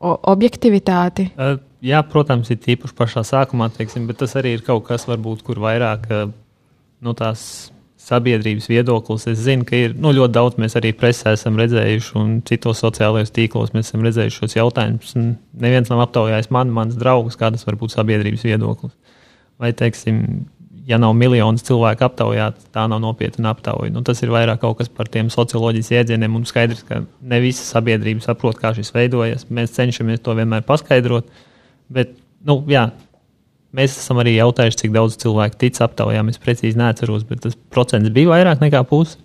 objektivitāti? 0.00 1.30
Uh, 1.36 1.56
Jā, 1.86 2.00
protams, 2.08 2.48
ir 2.50 2.58
tīpaši 2.64 2.96
pašā 2.96 3.22
sākumā, 3.28 3.68
teiksim, 3.70 4.08
bet 4.08 4.18
tas 4.22 4.32
arī 4.38 4.56
ir 4.56 4.62
kaut 4.66 4.86
kas, 4.88 5.04
varbūt, 5.06 5.44
kur 5.46 5.60
vairāk 5.62 6.06
uh, 6.10 6.30
nu, 7.04 7.12
tās 7.14 7.68
sabiedrības 8.06 8.68
viedoklis. 8.70 9.26
Es 9.30 9.42
zinu, 9.44 9.66
ka 9.66 9.76
ir 9.78 9.94
nu, 9.98 10.12
ļoti 10.14 10.34
daudz, 10.34 10.58
mēs 10.62 10.76
arī 10.78 10.92
presē 10.96 11.34
esam 11.36 11.58
redzējuši, 11.60 12.12
un 12.20 12.32
citos 12.48 12.80
sociālajos 12.84 13.34
tīklos 13.34 13.74
mēs 13.74 13.90
esam 13.90 14.04
redzējuši 14.06 14.40
šos 14.40 14.56
jautājumus. 14.56 15.14
Neviens 15.62 15.90
nav 15.92 16.04
aptaujājis 16.06 16.50
man, 16.54 16.72
mans 16.74 16.98
draugs, 16.98 17.38
kādas 17.38 17.66
var 17.66 17.78
būt 17.80 17.96
sabiedrības 17.96 18.46
viedoklis. 18.46 18.94
Vai, 19.60 19.72
teiksim, 19.76 20.20
ja 20.86 20.98
nav 21.02 21.14
miljonus 21.18 21.64
cilvēku 21.66 22.06
aptaujāti, 22.06 22.68
tā 22.74 22.84
nav 22.90 23.00
nopietna 23.02 23.50
aptauja. 23.54 23.90
Nu, 23.92 24.04
tas 24.06 24.22
ir 24.22 24.30
vairāk 24.34 24.60
kaut 24.62 24.78
kas 24.80 24.90
par 24.92 25.10
tiem 25.10 25.30
socioloģijas 25.32 25.90
jēdzieniem. 25.92 26.30
Mums 26.30 26.52
skaidrs, 26.54 26.84
ka 26.86 27.02
ne 27.02 27.40
visa 27.42 27.66
sabiedrība 27.66 28.22
saprot, 28.24 28.58
kā 28.60 28.70
šis 28.76 28.92
veidojas. 28.94 29.48
Mēs 29.50 29.74
cenšamies 29.74 30.22
to 30.22 30.36
vienmēr 30.38 30.62
paskaidrot. 30.68 31.28
Bet, 31.92 32.14
nu, 32.46 32.60
jā, 32.70 32.86
mēs 33.76 33.98
esam 33.98 34.22
arī 34.22 34.36
jautājuši, 34.36 34.84
cik 34.84 34.94
daudz 34.94 35.18
cilvēku 35.22 35.58
tic 35.64 35.80
aptaujām. 35.82 36.30
Es 36.30 36.42
precīzi 36.42 36.78
neatceros, 36.78 37.26
bet 37.26 37.42
tas 37.48 37.58
procents 37.74 38.14
bija 38.14 38.36
vairāk 38.36 38.62
nekā 38.62 38.84
pusi. 38.86 39.18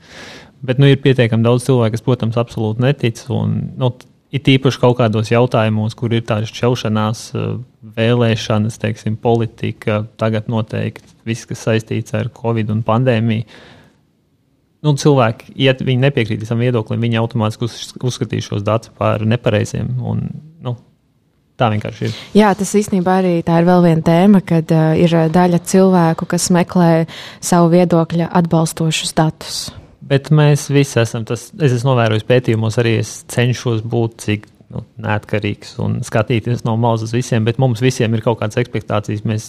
Bet 0.66 0.82
nu, 0.82 0.90
ir 0.90 1.02
pietiekami 1.02 1.46
daudz 1.46 1.66
cilvēku, 1.70 1.94
kas, 1.96 2.06
protams, 2.06 2.42
absolūti 2.42 2.86
netic. 2.86 3.22
Un, 3.34 3.54
nu, 3.82 3.94
ir 4.32 4.44
tīpaši 4.46 4.80
kaut 4.82 4.98
kādos 5.00 5.32
jautājumos, 5.32 5.96
kur 5.98 6.14
ir 6.16 6.24
tādas 6.28 6.52
šķaušanās, 6.54 7.24
eh, 7.36 7.52
vēlēšanas, 7.98 8.80
teiksim, 8.82 9.18
politika, 9.20 10.06
tagad 10.18 10.48
noteikti 10.52 11.16
viss, 11.28 11.46
kas 11.46 11.66
saistīts 11.68 12.16
ar 12.18 12.30
Covid 12.30 12.72
un 12.72 12.84
pandēmiju. 12.84 13.46
Nu, 14.82 14.96
cilvēki, 14.98 15.54
ja 15.62 15.76
viņi 15.78 16.02
nepiekrīt 16.02 16.48
tam 16.48 16.58
viedoklim, 16.64 17.02
viņi 17.02 17.20
automātiski 17.22 17.68
uz, 17.68 17.94
uzskatīs 18.02 18.48
šos 18.48 18.64
datus 18.66 18.90
par 18.98 19.22
nepareiziem. 19.22 19.92
Un, 20.02 20.24
nu, 20.62 20.74
tā 21.62 21.70
vienkārši 21.70 22.08
ir. 22.08 22.16
Jā, 22.34 22.50
tas 22.58 22.74
īstenībā 22.74 23.20
arī 23.22 23.36
tā 23.46 23.60
ir 23.62 23.68
vēl 23.70 23.86
viena 23.86 24.02
tēma, 24.02 24.42
kad 24.42 24.74
uh, 24.74 24.96
ir 24.98 25.14
daļa 25.30 25.62
cilvēku, 25.70 26.26
kas 26.34 26.50
meklē 26.50 27.06
savu 27.38 27.70
viedokļa 27.76 28.32
atbalstošus 28.42 29.14
datus. 29.14 29.62
Bet 30.12 30.28
mēs 30.36 30.66
visi 30.74 31.00
esam, 31.00 31.24
tas, 31.28 31.50
es 31.56 31.78
esmu 31.78 31.94
novērojis 31.94 32.26
pētījumos, 32.28 32.78
arī 32.82 32.98
es 33.00 33.22
cenšos 33.32 33.80
būt 33.88 34.18
cik 34.26 34.50
nu, 34.72 34.84
neatkarīgs 35.04 35.78
un 35.84 36.02
skatīties 36.04 36.66
no 36.68 36.76
malas 36.80 37.06
uz 37.06 37.14
visiem, 37.16 37.46
bet 37.48 37.60
mums 37.62 37.84
visiem 37.84 38.12
ir 38.18 38.24
kaut 38.26 38.42
kādas 38.42 38.60
expectācijas. 38.60 39.24
Mēs 39.28 39.48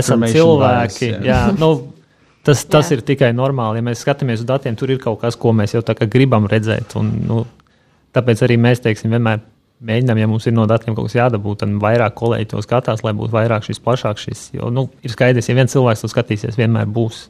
esam 0.00 0.24
cilvēki. 0.24 1.10
bias, 1.12 1.20
jā. 1.20 1.20
jā, 1.28 1.42
nu, 1.60 1.72
tas 2.46 2.64
tas 2.68 2.88
Jā. 2.88 2.98
ir 2.98 3.04
tikai 3.08 3.30
normāli. 3.36 3.82
Ja 3.82 3.88
mēs 3.90 4.04
skatāmies 4.04 4.42
uz 4.42 4.48
datiem, 4.48 4.76
tur 4.78 4.92
ir 4.94 5.00
kaut 5.02 5.20
kas, 5.22 5.36
ko 5.36 5.52
mēs 5.56 5.76
jau 5.76 5.84
tā 5.84 5.96
kā 5.98 6.08
gribam 6.10 6.48
redzēt. 6.48 6.96
Un, 7.00 7.12
nu, 7.28 7.42
tāpēc 8.16 8.44
arī 8.46 8.58
mēs 8.60 8.80
teiksim, 8.84 9.12
vienmēr 9.12 9.42
mēģinām, 9.88 10.18
ja 10.18 10.28
mums 10.30 10.48
ir 10.48 10.56
no 10.56 10.64
datiem 10.70 10.96
kaut 10.96 11.10
kas 11.10 11.18
jādabū, 11.18 11.54
tad 11.58 11.74
vairāk 11.82 12.16
kolēģi 12.18 12.50
to 12.52 12.62
skatās, 12.64 13.04
lai 13.06 13.14
būtu 13.16 13.36
vairāk 13.36 13.66
šis 13.68 13.82
plašāks. 13.84 14.24
Šis, 14.28 14.46
jo 14.56 14.72
nu, 14.74 14.88
ir 15.04 15.14
skaidrs, 15.14 15.50
ja 15.50 15.58
viens 15.58 15.74
cilvēks 15.74 16.04
to 16.04 16.10
skatīsies, 16.10 16.58
vienmēr 16.58 16.88
būs 16.90 17.26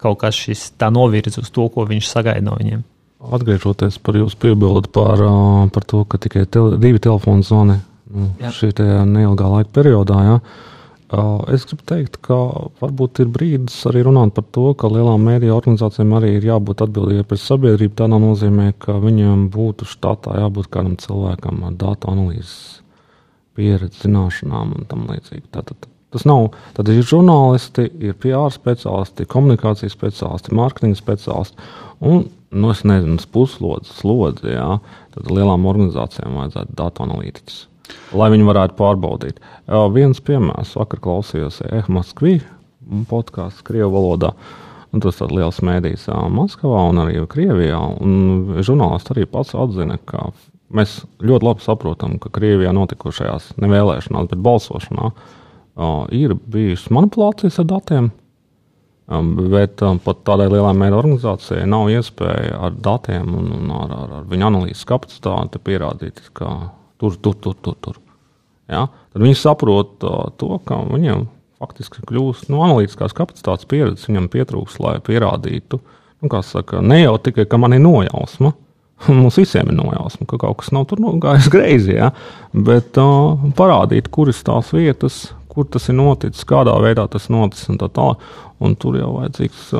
kaut 0.00 0.20
kas 0.22 0.36
šis 0.36 0.72
tā 0.80 0.90
novirz 0.94 1.38
uz 1.40 1.50
to, 1.54 1.68
ko 1.72 1.86
viņš 1.88 2.10
sagaida 2.10 2.44
no 2.48 2.58
viņiem. 2.60 2.84
Atgriežoties 3.24 3.96
par 4.04 4.18
jūsu 4.20 4.36
piebildi 4.42 4.90
par, 4.92 5.20
par 5.72 5.86
to, 5.88 6.04
ka 6.04 6.20
tikai 6.20 6.44
tele, 6.44 6.76
divi 6.80 7.00
telefoni 7.00 7.46
zvani 7.46 7.78
nu, 8.12 8.30
šī 8.52 8.74
neilgā 9.08 9.48
laika 9.48 9.72
periodā. 9.80 10.20
Ā, 10.28 10.38
Es 11.52 11.66
gribu 11.68 11.84
teikt, 11.86 12.16
ka 12.24 12.36
varbūt 12.80 13.20
ir 13.22 13.28
brīdis 13.30 13.76
arī 13.90 14.02
runāt 14.06 14.32
par 14.34 14.46
to, 14.56 14.70
ka 14.78 14.88
lielām 14.90 15.26
mēdīju 15.28 15.54
organizācijām 15.54 16.14
arī 16.18 16.32
ir 16.38 16.46
jābūt 16.48 16.82
atbildīgai 16.86 17.26
pret 17.28 17.42
sabiedrību. 17.42 17.94
Tā 18.00 18.08
nozīmē, 18.10 18.72
ka 18.80 18.96
viņiem 19.02 19.48
būtu 19.54 19.86
štatā 19.88 20.38
jābūt 20.40 20.70
kādam 20.74 20.96
cilvēkam 20.98 21.62
ar 21.68 21.76
datu 21.78 22.10
analīzes 22.10 22.80
pieredzi, 23.54 24.06
zināšanām 24.06 24.74
un 24.78 24.88
tam 24.90 25.04
līdzīgi. 25.10 25.46
Tātad, 25.54 25.86
tas 26.14 26.24
nav. 26.28 26.48
Tad 26.76 26.90
ir 26.92 27.02
žurnālisti, 27.04 27.88
ir 28.08 28.16
PR 28.22 28.48
speciālisti, 28.54 29.28
komunikācijas 29.30 29.96
speciālisti, 29.96 30.54
mārketinga 30.56 30.98
speciālisti. 31.00 31.68
Un, 32.04 32.26
nu, 32.54 32.72
es 32.72 32.82
nezinu, 32.86 33.18
tas 33.20 33.30
puslodes, 33.34 33.92
slodzi, 34.00 34.54
jā, 34.54 34.78
tad 35.14 35.30
lielām 35.30 35.66
organizācijām 35.70 36.40
vajadzētu 36.40 36.76
datu 36.78 37.06
analītiķus, 37.06 37.62
lai 38.18 38.30
viņi 38.34 38.48
varētu 38.50 38.78
pārbaudīt. 38.78 39.40
Jā, 39.68 39.86
viens 39.94 40.22
piemērs, 40.24 40.76
vakar 40.78 41.02
klausījos 41.04 41.62
Ehmaskvī 41.70 42.38
podkāstu 43.10 43.66
Krievu 43.66 43.94
valodā. 43.96 44.34
Un 44.94 45.02
tas 45.02 45.18
ir 45.24 45.32
liels 45.34 45.58
mēdījis 45.64 46.06
ā, 46.14 46.20
Maskavā 46.30 46.84
un 46.92 47.00
arī 47.02 47.18
Krievijā. 47.30 47.80
Un 48.04 48.60
žurnālisti 48.62 49.10
arī 49.14 49.24
pats 49.26 49.56
atzina, 49.58 49.96
ka 50.06 50.28
mēs 50.74 51.00
ļoti 51.24 51.48
labi 51.48 51.64
saprotam, 51.64 52.18
ka 52.22 52.30
Krievijā 52.34 52.70
notikušajās 52.76 53.56
nevēlēšanās, 53.62 54.28
bet 54.30 54.44
balsošanā 54.44 55.10
ā, 55.76 55.88
ir 56.14 56.34
bijušas 56.34 56.92
manipulācijas 56.94 57.60
ar 57.62 57.70
datiem. 57.72 58.12
Um, 59.04 59.34
Bet 59.52 59.82
um, 59.84 59.98
pat 60.00 60.22
tādai 60.24 60.46
lielai 60.48 60.72
mēdīņu 60.80 60.96
organizācijai 60.96 61.66
nav 61.68 61.90
iespēja 61.92 62.56
ar 62.68 62.78
datiem 62.86 63.34
un, 63.36 63.50
un 63.58 63.74
ar, 63.76 63.92
ar, 63.92 64.14
ar 64.20 64.30
viņu 64.30 64.48
analīzes 64.48 64.86
kapacitāti 64.88 65.60
pierādīt, 65.60 66.22
ka 66.32 66.54
tur, 66.96 67.18
tur, 67.20 67.36
tur, 67.36 67.58
tur. 67.60 67.76
tur. 67.84 68.00
Ja? 68.70 68.86
Tad 69.12 69.20
viņi 69.20 69.36
saprot 69.36 70.06
uh, 70.08 70.30
to, 70.40 70.56
ka 70.64 70.80
viņiem 70.88 71.26
faktiski 71.60 72.04
kļūst 72.08 72.50
nu, 72.52 72.62
analītiskās 72.64 73.14
kapacitātes 73.16 73.68
pieredzes, 73.68 74.08
viņam 74.08 74.30
pietrūks, 74.32 74.80
lai 74.82 74.96
pierādītu, 75.04 75.80
nu, 76.24 76.42
saka, 76.44 76.80
ne 76.84 77.02
jau 77.02 77.16
tikai, 77.20 77.46
ka 77.48 77.60
man 77.60 77.76
ir 77.76 77.84
nojausma. 77.84 78.54
Mums 79.10 79.36
visiem 79.40 79.68
ir 79.68 79.76
nojausma, 79.76 80.26
ka 80.30 80.38
kaut 80.40 80.62
kas 80.62 80.72
nav 80.74 80.86
tur 80.88 81.02
nu, 81.02 81.16
gājis 81.20 81.50
greizi, 81.52 81.96
ja? 81.98 82.12
bet 82.56 82.96
uh, 83.00 83.50
parādīt, 83.58 84.08
kuras 84.14 84.40
tās 84.46 84.72
vietas, 84.74 85.26
kur 85.54 85.68
tas 85.70 85.88
ir 85.90 85.98
noticis, 85.98 86.46
kādā 86.48 86.74
veidā 86.82 87.06
tas 87.10 87.28
noticis 87.32 87.70
un 87.72 87.80
tā 87.80 87.90
tālāk. 87.94 88.22
Un 88.64 88.76
tur 88.80 88.96
jau 88.96 89.10
vajadzīgs 89.16 89.72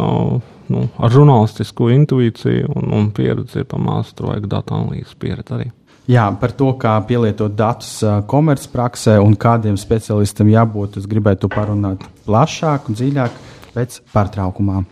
nu, 0.72 0.82
ar 0.98 1.12
žurnālistisku 1.14 1.88
intuīciju 1.94 2.72
un, 2.74 2.90
un 2.98 3.08
pieredzi 3.14 3.62
ir 3.62 3.68
pamācis, 3.70 4.16
tur 4.18 4.32
vajag 4.32 4.48
datu 4.50 4.76
analīzes 4.76 5.16
pieredzi 5.20 5.56
arī. 5.56 5.70
Jā, 6.10 6.26
par 6.36 6.52
to, 6.52 6.74
kā 6.76 6.98
pielietot 7.08 7.54
datus 7.56 8.02
komercpraksē 8.28 9.16
un 9.24 9.38
kādiem 9.40 9.78
specialistiem 9.80 10.50
jābūt, 10.52 10.98
es 11.00 11.08
gribētu 11.08 11.48
parunāt 11.52 12.04
plašāk 12.26 12.90
un 12.90 12.98
dziļāk 12.98 13.40
pēc 13.72 14.02
pārtraukumā. 14.12 14.82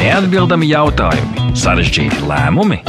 Neatbildami 0.00 0.70
jautājumi, 0.72 1.52
sarežģīti 1.60 2.24
lēmumi. 2.24 2.80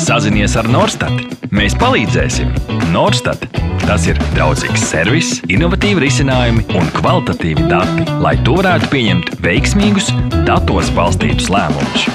Sazinies 0.00 0.54
ar 0.56 0.64
Norstat. 0.72 1.12
Mēs 1.52 1.74
palīdzēsim. 1.76 2.48
Norstat. 2.94 3.42
Tas 3.82 4.06
ir 4.08 4.16
draudzīgs 4.32 4.86
servis, 4.88 5.32
innovatīvi 5.52 6.00
risinājumi 6.06 6.64
un 6.78 6.88
kvalitatīvi 6.96 7.66
dati, 7.68 8.06
lai 8.22 8.32
tu 8.46 8.56
varētu 8.56 8.88
pieņemt 8.92 9.34
veiksmīgus, 9.44 10.08
datos 10.48 10.88
balstītus 10.96 11.50
lēmumus. 11.52 12.06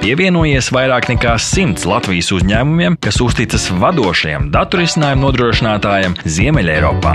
pievienojies 0.00 0.70
vairāk 0.72 1.10
nekā 1.12 1.34
simts 1.38 1.84
Latvijas 1.84 2.30
uzņēmumiem, 2.32 2.96
kas 3.04 3.20
uzticas 3.20 3.68
vadošajam 3.82 4.48
datorisinājumu 4.54 5.26
nodrošinātājam 5.26 6.16
Ziemeļeiropā. 6.24 7.12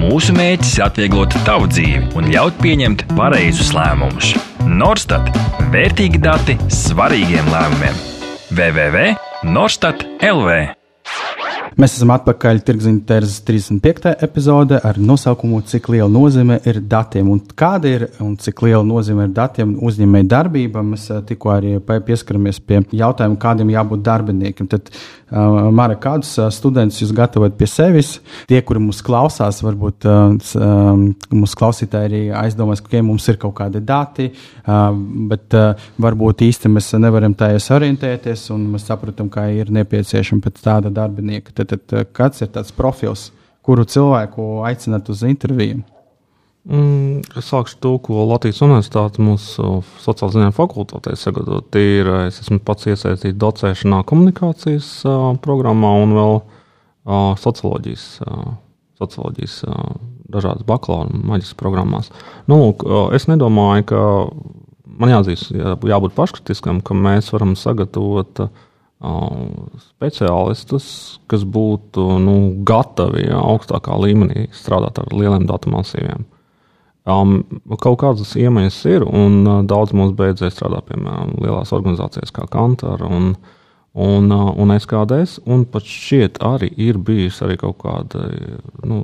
Mūsu 0.00 0.32
mērķis 0.38 0.78
ir 0.78 0.86
atvieglot 0.86 1.36
tavu 1.44 1.68
dzīvi 1.68 2.16
un 2.16 2.32
ļaut 2.32 2.56
pieņemt 2.64 3.04
pareizus 3.12 3.74
lēmumus. 3.76 4.32
Norstat- 4.64 5.28
vērtīgi 5.76 6.24
dati 6.24 6.56
svarīgiem 6.72 7.52
lēmumiem. 7.52 8.21
www.norstat 8.52 10.02
LV 10.20 10.56
Mēs 11.80 11.94
esam 11.96 12.10
atpakaļ 12.12 12.58
Tirgziņa 12.66 13.00
tērzes 13.08 13.38
35. 13.48 14.10
epizode 14.26 14.76
ar 14.84 14.98
nosaukumu 15.00 15.62
Cik 15.70 15.88
liela 15.94 16.10
nozīme 16.12 16.58
ir 16.68 16.82
datiem 16.84 17.30
un 17.32 17.40
kāda 17.40 17.88
ir 17.88 18.04
un 18.20 18.34
cik 18.36 18.60
liela 18.66 18.82
nozīme 18.84 19.24
ir 19.24 19.32
datiem 19.38 19.72
uzņēmēji 19.80 20.28
darbība. 20.28 20.82
Mēs 20.84 21.08
eh, 21.14 21.22
tikko 21.30 21.54
arī 21.54 21.78
pieskaramies 21.80 22.60
pie 22.60 22.82
jautājuma, 22.92 23.40
kādiem 23.40 23.72
jābūt 23.72 24.04
darbiniekiem. 24.04 24.68
Tad, 24.74 24.92
Mara, 25.32 25.96
kādus 26.00 26.34
uh, 26.38 26.50
studentus 26.52 27.00
jūs 27.00 27.12
gatavojat 27.16 27.56
pie 27.56 27.68
sevis? 27.70 28.14
Tie, 28.50 28.60
kuri 28.66 28.82
mūs 28.84 29.00
klausās, 29.04 29.62
varbūt 29.64 30.08
uh, 30.08 30.34
mūsu 31.32 31.58
klausītāji 31.58 32.10
arī 32.10 32.22
aizdomās, 32.42 32.82
ka 32.84 33.00
mums 33.04 33.28
ir 33.32 33.38
kaut 33.40 33.54
kādi 33.58 33.80
dati, 33.86 34.28
bet 35.32 35.54
varbūt 36.02 36.44
īsti 36.46 36.70
mēs 36.72 36.92
nevaram 37.00 37.34
tajos 37.38 37.70
orientēties 37.74 38.48
un 38.54 38.66
mēs 38.74 38.86
saprotam, 38.88 39.30
ka 39.32 39.46
ir 39.52 39.72
nepieciešama 39.74 40.44
pēc 40.44 40.60
tāda 40.64 40.92
darbinieka. 40.94 41.54
Tad, 41.56 41.72
tad 41.72 41.96
eh, 41.96 42.06
kāds 42.14 42.44
ir 42.44 42.52
tāds 42.54 42.74
profils, 42.76 43.30
kuru 43.62 43.86
cilvēku 43.88 44.62
aicināt 44.68 45.10
uz 45.12 45.24
interviju? 45.28 45.82
Mm, 46.62 47.24
es 47.34 47.48
sākšu 47.50 47.80
to, 47.82 47.96
ko 48.06 48.22
Latvijas 48.30 48.60
Universitāte 48.62 49.22
mūsu 49.22 49.80
sociālajā 50.04 50.36
ziņā 50.36 50.52
fakultātē 50.54 51.16
sagatavot. 51.18 51.74
Ir, 51.74 52.10
es 52.28 52.38
esmu 52.44 52.60
pats 52.62 52.86
iesaistīts 52.86 53.38
docēšanā 53.42 54.04
komunikācijas 54.06 54.90
uh, 55.08 55.24
programmā 55.42 55.90
un 56.04 56.14
vēl 56.14 56.38
uh, 56.38 57.32
socioloģijas, 57.42 58.04
uh, 58.28 58.52
socioloģijas 59.02 59.56
uh, 59.66 59.80
dažādas 60.32 60.62
bakalaura 60.68 61.10
un 61.10 61.24
maģistra 61.32 61.58
programmās. 61.64 62.12
Nu, 62.46 62.60
lūk, 62.60 62.86
uh, 62.86 63.08
es 63.16 63.26
nedomāju, 63.26 63.88
ka 63.90 64.02
man 65.02 65.10
jāatzīst, 65.16 65.50
jā, 65.58 65.74
jābūt 65.90 66.14
paškritiskam, 66.14 66.78
ka 66.86 66.94
mēs 66.94 67.32
varam 67.34 67.56
sagatavot 67.58 68.44
uh, 68.46 68.52
speciālistus, 69.82 70.86
kas 71.26 71.42
būtu 71.42 72.06
nu, 72.22 72.36
gatavi 72.62 73.26
ja, 73.26 73.42
augstākā 73.42 73.98
līmenī 73.98 74.46
strādāt 74.54 75.02
ar 75.02 75.10
lieliem 75.10 75.50
datu 75.50 75.74
masīviem. 75.74 76.22
Um, 77.02 77.40
kaut 77.82 77.98
kādas 77.98 78.36
iemaņas 78.38 78.76
ir, 78.86 79.02
un 79.02 79.40
uh, 79.42 79.56
daudz 79.66 79.90
mums 79.96 80.12
beidzēja 80.14 80.54
strādāt, 80.54 80.86
piemēram, 80.92 81.32
lielās 81.42 81.72
organizācijās 81.74 82.30
kā 82.30 82.44
Kantāra 82.50 83.08
un, 83.10 83.32
un, 83.98 84.28
uh, 84.30 84.52
un 84.54 84.74
SKDS, 84.76 85.40
un 85.50 85.64
pat 85.66 85.88
šķiet 85.88 86.38
arī 86.46 86.68
ir 86.78 87.00
bijis 87.02 87.40
arī 87.42 87.56
kaut 87.58 87.80
kāda, 87.82 88.28
nu, 88.86 89.00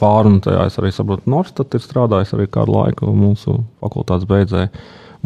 pārunu 0.00 0.40
tajā, 0.42 0.64
es 0.66 0.78
arī 0.80 0.90
saprotu, 0.94 1.30
Norstat 1.30 1.76
ir 1.78 1.84
strādājis 1.84 2.34
arī 2.34 2.48
kādu 2.50 2.74
laiku 2.74 3.12
mūsu 3.14 3.60
fakultātes 3.82 4.26
beidzēja. 4.26 4.72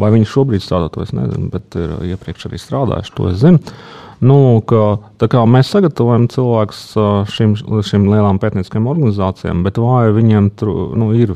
Vai 0.01 0.09
viņi 0.13 0.29
šobrīd 0.29 0.61
strādā, 0.61 0.91
to 0.93 1.03
es 1.05 1.13
nezinu, 1.13 1.51
bet 1.53 1.75
ir 1.77 1.91
iepriekš 2.13 2.47
arī 2.49 2.59
strādājuši, 2.61 3.13
to 3.17 3.27
es 3.29 3.39
zinu. 3.41 3.73
Nu, 4.23 4.37
ka, 4.65 5.45
mēs 5.49 5.69
sagatavojam 5.73 6.25
cilvēkus 6.33 6.83
šīm, 7.33 7.57
šīm 7.85 8.07
lielām 8.09 8.39
pētnieciskajām 8.41 8.89
organizācijām, 8.93 9.65
bet 9.65 9.77
vai 9.81 10.07
viņiem 10.15 10.49
tur 10.57 10.71
nu, 10.97 11.11
ir 11.17 11.35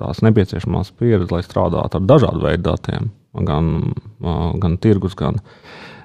tās 0.00 0.22
nepieciešamās 0.24 0.92
pieredzes, 0.98 1.32
lai 1.32 1.42
strādātu 1.46 2.00
ar 2.00 2.08
dažādu 2.08 2.44
veidu 2.44 2.66
datiem, 2.70 3.10
gan, 3.46 3.70
gan 4.62 4.78
tirgus, 4.82 5.16
gan, 5.18 5.40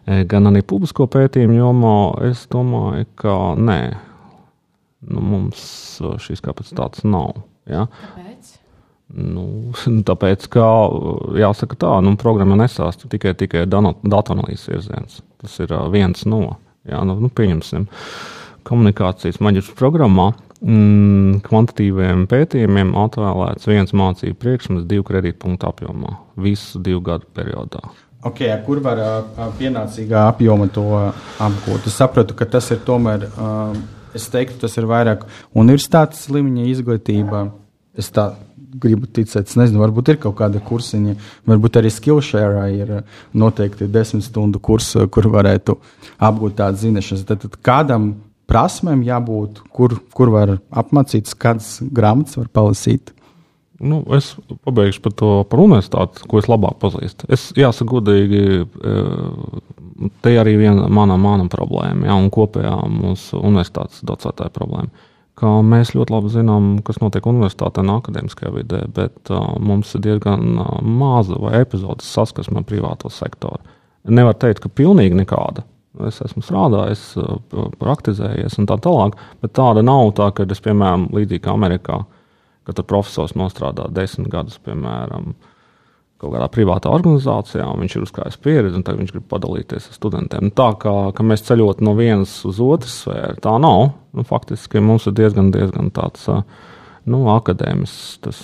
gan 0.06 0.52
arī 0.52 0.64
publisko 0.68 1.08
pētījumu 1.12 1.58
jomā, 1.58 1.98
es 2.30 2.46
domāju, 2.52 3.10
ka 3.20 3.36
nē, 3.60 3.82
nu, 5.10 5.24
mums 5.24 5.62
šīs 6.26 6.44
kapacitātes 6.46 7.06
nav. 7.08 7.42
Ja? 7.70 7.88
Kāpēc? 7.90 8.56
Nu, 9.10 9.46
tāpēc, 10.10 10.46
ka 10.54 10.66
jāsaka 11.40 11.80
tā, 11.82 11.94
nu, 12.06 12.16
programma 12.22 12.58
nesāsta 12.60 13.10
tikai, 13.12 13.34
tikai 13.38 13.66
datu 13.70 14.36
analīzes 14.36 14.70
virziens. 14.70 15.22
Tas 15.42 15.56
ir 15.64 15.74
viens 15.94 16.26
no. 16.30 16.60
Jā, 16.90 17.02
nu, 17.06 17.16
nu, 17.22 17.30
pieņemsim, 17.34 17.86
komunikācijas 18.68 19.42
maģistra 19.44 19.76
programmā 19.78 20.32
mm, 20.62 21.40
kvantitīviem 21.46 22.26
pētījumiem 22.30 22.94
atvēlēts 23.00 23.70
viens 23.70 23.96
mācību 23.96 24.38
priekšmets 24.40 24.88
divu 24.90 25.06
kredītpunktu 25.08 25.70
apjomā 25.70 26.18
visu 26.40 26.82
divu 26.84 27.04
gadu 27.06 27.30
periodā. 27.36 27.84
Okay, 28.20 28.52
kur 28.66 28.82
var 28.84 29.00
pienācīgā 29.56 30.26
apjoma 30.34 30.68
to 30.76 30.84
apgūt? 31.40 31.88
Es 31.88 31.96
saprotu, 32.02 32.36
ka 32.36 32.50
tas 32.58 32.68
ir 32.76 32.82
tomēr, 32.84 33.30
es 34.18 34.28
teiktu, 34.32 34.58
tas 34.66 34.76
ir 34.76 34.90
vairāk 34.90 35.24
universitātes 35.56 36.28
līmeņa 36.28 36.68
izglītība. 36.74 37.46
Es 38.00 38.12
tā 38.16 38.34
gribu 38.80 39.08
ticēt, 39.08 39.48
es 39.48 39.56
nezinu, 39.58 39.80
varbūt 39.82 40.12
ir 40.12 40.20
kaut 40.22 40.36
kāda 40.40 40.60
kursiņa, 40.64 41.16
varbūt 41.50 41.80
arī 41.80 41.90
Skillshare 41.94 42.68
ir 42.76 42.92
noteikti 43.34 43.88
desmit 43.92 44.28
stundu 44.28 44.60
kurs, 44.62 44.92
kur 45.10 45.30
varētu 45.32 45.80
apgūt 46.28 46.60
tādas 46.60 46.84
zināšanas. 46.84 47.26
Tad, 47.28 47.48
tad 47.48 47.56
kādam 47.66 48.12
prasmēm 48.50 49.04
jābūt, 49.06 49.64
kur, 49.76 49.96
kur 50.16 50.34
var 50.34 50.58
apmācīties, 50.82 51.38
kādas 51.40 51.72
grāmatas 51.96 52.40
var 52.40 52.52
palasīt. 52.54 53.14
Nu, 53.80 54.02
es 54.18 54.34
pabeigšu 54.68 55.04
par 55.06 55.14
to 55.16 55.28
par 55.48 55.62
universitāti, 55.64 56.26
ko 56.28 56.42
es 56.42 56.50
labāk 56.52 56.82
pazīstu. 56.82 57.30
Es 57.32 57.46
jāsaka, 57.56 57.88
godīgi, 57.94 58.42
e, 58.66 60.10
te 60.26 60.34
arī 60.42 60.58
viena 60.60 60.90
mana, 60.92 61.16
mana 61.16 61.48
problēma, 61.52 62.10
ja, 62.10 62.18
un 62.20 62.28
kopējā 62.34 62.76
mūsu 62.92 63.40
universitātes 63.40 64.04
docētāja 64.10 64.52
problēma 64.58 65.08
ka 65.40 65.60
mēs 65.66 65.94
ļoti 65.96 66.14
labi 66.14 66.32
zinām, 66.34 66.70
kas 66.86 67.00
notiek 67.00 67.28
universitātē 67.30 67.84
un 67.84 67.94
akadēmiskajā 67.96 68.54
vidē, 68.56 68.84
bet 68.96 69.32
uh, 69.32 69.54
mums 69.64 69.94
ir 69.96 70.04
diezgan 70.06 70.60
uh, 70.60 70.80
maza 70.84 71.40
vai 71.40 71.62
epizodes 71.62 72.10
saskarsme 72.12 72.62
ar 72.62 72.68
privāto 72.68 73.12
sektoru. 73.14 73.62
Nevar 74.10 74.38
teikt, 74.40 74.64
ka 74.64 74.72
pilnīgi 74.74 75.18
nekāda. 75.20 75.66
Es 76.08 76.20
esmu 76.22 76.44
strādājis, 76.46 77.04
uh, 77.18 77.70
praktizējies 77.82 78.60
un 78.62 78.68
tā 78.70 78.78
tālāk, 78.78 79.18
bet 79.42 79.56
tāda 79.58 79.82
nav 79.82 80.14
tā, 80.20 80.30
ka 80.38 80.46
es, 80.46 80.62
piemēram, 80.64 81.08
līdzīgi 81.16 81.44
kā 81.48 81.56
Amerikā, 81.58 82.04
kad 82.70 82.82
profesors 82.86 83.34
nostrādā 83.34 83.88
desmit 83.94 84.30
gadus, 84.30 84.60
piemēram, 84.62 85.34
uh, 85.34 85.56
kaut 86.20 86.34
kādā 86.34 86.48
privātā 86.52 86.92
organizācijā, 86.92 87.64
un 87.64 87.84
viņš 87.84 87.96
ir 87.96 88.06
uzkrājis 88.06 88.40
pieredzi, 88.44 88.76
un 88.76 88.84
tagad 88.86 89.04
viņš 89.04 89.14
grib 89.16 89.28
padalīties 89.32 89.88
ar 89.88 89.96
studentiem. 89.96 90.50
Nu, 90.50 90.56
tā 90.56 90.68
kā 90.82 91.26
mēs 91.26 91.46
ceļot 91.48 91.84
no 91.86 91.96
vienas 91.98 92.34
uz 92.48 92.60
otru 92.64 92.92
sfēru, 92.92 93.40
tā 93.44 93.56
nav. 93.64 93.94
Nu, 94.16 94.26
faktiski 94.28 94.84
mums 94.84 95.08
ir 95.08 95.16
diezgan, 95.16 95.54
diezgan 95.56 95.94
tāds. 95.96 96.28
Nu, 97.10 97.24
akadēmisks 97.34 98.20
tas 98.26 98.40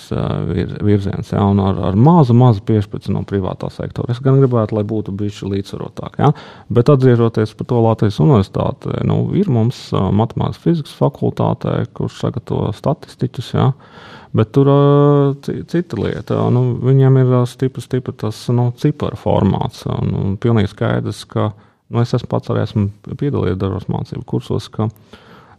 vir, 0.48 0.72
virziens, 0.84 1.30
ja, 1.34 1.44
un 1.46 1.60
ar, 1.62 1.78
ar 1.90 1.98
mazu, 1.98 2.34
mazu 2.36 2.64
piešķirtu 2.66 3.14
no 3.14 3.22
privātā 3.28 3.70
sektora. 3.72 4.10
Es 4.14 4.22
gan 4.24 4.40
gribētu, 4.40 4.76
lai 4.78 4.84
būtu 4.88 5.14
bijis 5.16 5.42
līdzsvarotāk. 5.46 6.18
Ja. 6.22 6.32
Bet 6.72 6.90
atgriežoties 6.92 7.54
par 7.58 7.70
to 7.70 7.80
Latvijas 7.84 8.20
universitāti, 8.24 8.92
nu, 9.06 9.22
ir 9.38 9.52
mums 9.52 9.88
matemātikas 9.92 10.62
fizikas 10.64 10.98
fakultātē, 10.98 11.78
kurš 11.96 12.20
sagatavo 12.24 12.72
statistiķus. 12.76 13.54
Ja. 13.56 13.70
Uh, 13.70 14.16
Bet 14.36 14.50
tur 14.52 14.68
uh, 14.68 15.36
cita 15.66 15.96
lieta. 16.00 16.40
Nu, 16.52 16.74
viņiem 16.84 17.20
ir 17.22 17.30
stipri, 17.48 17.84
stipri 17.84 18.12
tas 18.20 18.42
nu, 18.52 18.68
ciparu 18.76 19.16
formāts. 19.20 19.86
Nu, 20.04 20.34
pilnīgi 20.42 20.72
skaidrs, 20.74 21.22
ka 21.30 21.52
nu, 21.88 22.02
es 22.02 22.26
pats 22.28 22.52
arī 22.52 22.66
esmu 22.66 23.14
piedalījies 23.14 23.60
dažos 23.62 23.88
mācību 23.92 24.26
kursos, 24.28 24.68
ka 24.72 24.90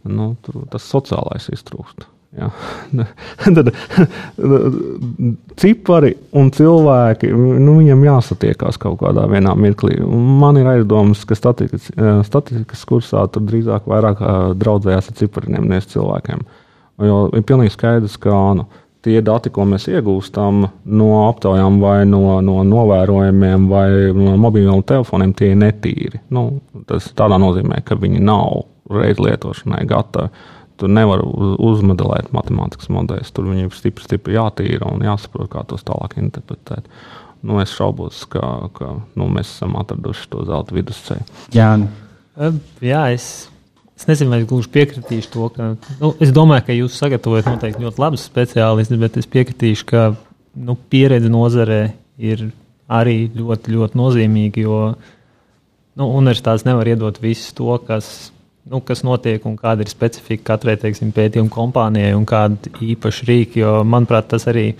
nu, 0.06 0.30
tas 0.70 0.86
sociālais 0.92 1.50
iztrūkst. 1.54 2.06
Ja. 2.36 2.50
Tad 3.56 3.70
cipari 5.56 6.10
un 6.36 6.50
cilvēki, 6.52 7.30
nu, 7.32 7.78
viņiem 7.78 8.04
jāsatiekās 8.04 8.76
kaut 8.80 8.98
kādā 9.00 9.24
mirklī. 9.56 9.96
Man 10.04 10.60
ir 10.60 10.68
aizdomas, 10.68 11.24
ka 11.24 11.38
statistikas, 11.38 11.88
statistikas 12.28 12.84
kursā 12.88 13.24
tur 13.32 13.46
drīzāk 13.48 13.88
vairāk 13.88 14.20
draudzējās 14.60 15.08
ar 15.08 15.16
cipariem, 15.22 15.64
nevis 15.70 15.88
cilvēkiem. 15.94 16.44
Jo 17.08 17.24
ir 17.32 17.46
pilnīgi 17.48 17.72
skaidrs, 17.72 18.18
ka 18.20 18.36
nu, 18.58 18.68
tie 19.06 19.22
dati, 19.24 19.52
ko 19.54 19.64
mēs 19.68 19.88
iegūstam 19.88 20.66
no 20.98 21.10
aptaujām, 21.28 21.78
vai 21.80 22.02
no, 22.08 22.40
no 22.44 22.60
novērojumiem, 22.66 23.68
vai 23.70 23.88
no 24.16 24.36
mobiliem 24.40 24.82
telefoniem, 24.84 25.32
tie 25.38 25.52
ir 25.54 25.60
netīri. 25.62 26.20
Nu, 26.34 26.60
tas 26.90 27.08
tādā 27.16 27.38
nozīmē, 27.40 27.80
ka 27.86 27.96
viņi 27.96 28.20
nav 28.20 28.66
reiz 28.92 29.20
lietošanai 29.22 29.84
gatavi. 29.88 30.46
Tur 30.78 30.90
nevar 30.92 31.24
uzmodelēt 31.24 32.30
matemātikas 32.34 32.90
modeļus. 32.94 33.32
Tur 33.34 33.48
viņi 33.50 33.66
ir 33.66 33.74
stipri, 33.74 34.06
stipri 34.06 34.36
jātīra 34.36 34.92
un 34.92 35.02
jāsaprot, 35.02 35.50
kā 35.52 35.64
tos 35.66 35.82
tālāk 35.86 36.18
interpretēt. 36.22 36.86
Nu, 37.42 37.58
es 37.62 37.74
šaubos, 37.74 38.24
ka, 38.30 38.70
ka 38.74 38.94
nu, 39.18 39.28
mēs 39.30 39.50
esam 39.56 39.76
atraduši 39.78 40.26
to 40.30 40.42
zelta 40.46 40.74
vidusceļu. 40.74 41.38
Jā, 41.54 41.72
jā 42.82 43.04
es 43.14 43.48
Es 43.98 44.06
nezinu, 44.06 44.30
vai 44.30 44.38
es 44.38 44.46
gluži 44.46 44.70
piekritīšu 44.70 45.30
to, 45.32 45.48
ka. 45.50 45.64
Nu, 45.98 46.12
es 46.22 46.30
domāju, 46.30 46.68
ka 46.68 46.74
jūs 46.76 46.94
sagatavojat 47.00 47.48
noteikti 47.50 47.82
ļoti 47.82 47.98
labus 47.98 48.28
speciālistus, 48.28 49.00
bet 49.00 49.16
es 49.18 49.26
piekritīšu, 49.26 49.86
ka 49.90 50.02
nu, 50.54 50.76
pieredze 50.92 51.30
nozarē 51.32 51.80
ir 52.22 52.44
arī 52.86 53.16
ļoti, 53.34 53.74
ļoti 53.74 53.98
nozīmīgi, 53.98 54.62
jo 54.68 54.78
nu, 55.98 56.06
universitātes 56.06 56.62
nevar 56.68 56.92
iedot 56.92 57.18
visu 57.22 57.50
to, 57.58 57.74
kas, 57.88 58.30
nu, 58.70 58.82
kas 58.84 59.04
notiek 59.06 59.44
un 59.48 59.56
kāda 59.58 59.84
ir 59.84 59.90
specifika 59.90 60.52
katrai 60.52 60.76
teiksim, 60.80 61.14
pētījuma 61.16 61.52
kompānijai 61.52 62.14
un 62.16 62.26
kāda 62.28 62.72
īpaša 62.84 63.28
rīka. 63.28 63.60
Jo, 63.62 63.72
manuprāt, 63.88 64.30
tas 64.32 64.46
arī 64.50 64.70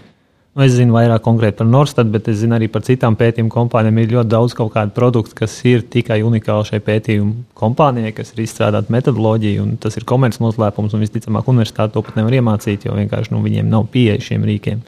Nu, 0.59 0.64
es 0.66 0.72
zinu 0.74 0.96
vairāk 0.96 1.22
konkrēti 1.22 1.61
par 1.61 1.68
Norstad, 1.70 2.09
bet 2.11 2.27
es 2.33 2.40
zinu 2.40 2.57
arī 2.57 2.66
par 2.72 2.83
citām 2.83 3.14
pētījumu 3.14 3.53
kompānijām. 3.53 4.01
Ir 4.03 4.14
ļoti 4.16 4.31
daudz 4.33 4.57
kaut 4.59 4.72
kādu 4.74 4.90
produktu, 4.96 5.37
kas 5.38 5.53
ir 5.70 5.85
tikai 5.87 6.16
unikāli 6.27 6.66
šai 6.66 6.81
pētījumu 6.83 7.44
kompānijai, 7.61 8.11
kas 8.16 8.33
ir 8.35 8.42
izstrādāta 8.42 8.90
metodoloģija, 8.90 9.62
un 9.62 9.77
tas 9.79 9.94
ir 9.94 10.07
komerces 10.09 10.42
noslēpums. 10.42 10.96
Visticamāk, 10.98 11.46
universitāte 11.53 11.94
to 11.94 12.03
pat 12.03 12.18
nevar 12.18 12.35
iemācīt, 12.40 12.88
jo 12.88 12.96
vienkārši 12.98 13.37
nu, 13.37 13.44
viņiem 13.44 13.70
nav 13.70 13.87
pieeja 13.92 14.18
šiem 14.33 14.48
rīkiem. 14.51 14.83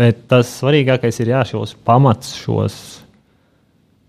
Bet 0.00 0.24
tas 0.32 0.48
svarīgākais 0.62 1.20
ir 1.20 1.34
jā, 1.34 1.44
šos 1.52 1.76
pamats, 1.84 2.32
šos 2.40 2.80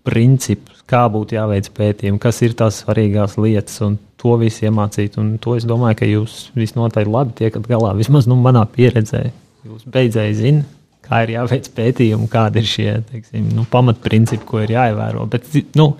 principus, 0.06 0.82
kā 0.88 1.04
būtu 1.12 1.36
jāveic 1.36 1.68
pētījumi, 1.76 2.20
kas 2.22 2.40
ir 2.42 2.56
tās 2.58 2.80
svarīgās 2.82 3.36
lietas, 3.38 3.78
un 3.86 3.98
to 4.20 4.36
visu 4.40 4.66
iemācīt. 4.66 5.18
Un 5.22 5.36
to 5.42 5.56
es 5.58 5.66
domāju, 5.68 5.98
ka 6.00 6.08
jūs 6.08 6.38
visnotaļ 6.58 7.10
labi 7.10 7.36
tiekat 7.42 7.68
galā, 7.70 7.94
vismaz 7.98 8.28
nu, 8.30 8.38
manā 8.42 8.64
pieredzē 8.70 9.28
jūs 9.66 9.86
beidzēji 9.94 10.38
zināt, 10.38 10.78
kā 11.02 11.22
ir 11.24 11.34
jāveic 11.36 11.68
pētījumi, 11.76 12.28
kādi 12.30 12.62
ir 12.62 12.68
šie 12.68 12.90
teiksim, 13.10 13.48
nu, 13.56 13.66
pamatprincipi, 13.70 14.46
ko 14.46 14.62
ir 14.62 14.74
jāievēro. 14.76 15.26
Bet 15.30 15.48
nu, 15.78 15.92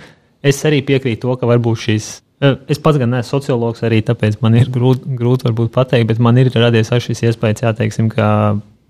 es 0.43 0.61
arī 0.69 0.83
piekrītu 0.87 1.27
to, 1.27 1.39
ka 1.41 1.49
varbūt 1.51 1.83
šis. 1.87 2.11
E, 2.43 2.53
es 2.73 2.81
pats 2.83 3.01
gan 3.03 3.11
neesmu 3.13 3.29
sociologs, 3.29 3.83
arī 3.87 4.01
tāpēc 4.07 4.39
man 4.45 4.57
ir 4.59 4.71
grūti, 4.73 5.17
grūti 5.19 5.53
pateikt, 5.75 6.09
bet 6.11 6.23
man 6.23 6.39
ir 6.41 6.53
radies 6.55 6.91
šis 6.91 7.27
iespējas, 7.29 7.67
jā, 7.67 7.75
teiksim, 7.83 8.11
ka 8.15 8.29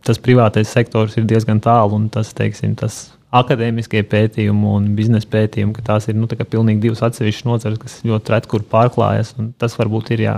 tas 0.05 0.21
privātais 0.21 0.71
sektors 0.73 1.17
ir 1.17 1.27
diezgan 1.31 1.63
tālu 1.63 1.97
un 1.97 2.09
tas, 2.13 2.33
teiksim, 2.37 2.77
tas 2.79 3.07
akadēmiskie 3.33 4.03
pētījumi 4.09 4.75
un 4.77 4.91
biznesa 4.97 5.29
pētījumi, 5.33 5.73
ka 5.77 5.85
tās 5.87 6.09
ir 6.11 6.19
nu, 6.19 6.29
tā 6.29 6.45
pilnīgi 6.45 6.85
divas 6.85 7.03
atsevišķas 7.07 7.49
nozares, 7.49 7.81
kas 7.81 8.03
ļoti 8.05 8.35
reti 8.35 8.53
kur 8.53 8.67
pārklājas. 8.69 9.33
Tas 9.61 9.79
varbūt 9.79 10.13
ir 10.13 10.27
jā, 10.27 10.37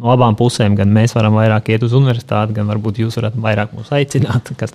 no 0.00 0.10
abām 0.14 0.36
pusēm. 0.38 0.74
Gan 0.78 0.92
mēs 0.94 1.14
varam 1.16 1.38
vairāk 1.38 1.70
iet 1.74 1.86
uz 1.86 1.94
universitāti, 1.96 2.56
gan 2.56 2.68
varbūt 2.70 3.02
jūs 3.04 3.20
varat 3.20 3.38
vairāk 3.38 3.76
mūs 3.76 3.92
aicināt. 3.94 4.50
Kas, 4.60 4.74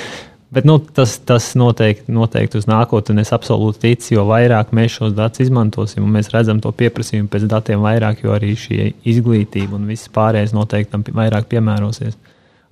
bet 0.54 0.68
nu, 0.68 0.78
tas, 0.80 1.18
tas 1.28 1.52
noteikti, 1.60 2.08
noteikti 2.16 2.62
uz 2.62 2.68
nākotni 2.70 3.20
es 3.24 3.34
absolūti 3.36 3.84
ticu, 3.84 4.14
jo 4.16 4.26
vairāk 4.30 4.72
mēs 4.76 4.96
šos 4.96 5.14
datus 5.18 5.44
izmantosim 5.44 6.06
un 6.06 6.16
mēs 6.16 6.32
redzam 6.32 6.62
to 6.64 6.72
pieprasījumu 6.72 7.28
pēc 7.30 7.44
datiem 7.50 7.84
vairāk, 7.84 8.24
jo 8.24 8.34
arī 8.34 8.56
šī 8.58 8.92
izglītība 9.12 9.76
un 9.76 9.88
viss 9.90 10.10
pārējais 10.14 10.56
noteikti 10.56 10.96
tam 10.96 11.06
vairāk 11.20 11.50
piemērosies. 11.52 12.16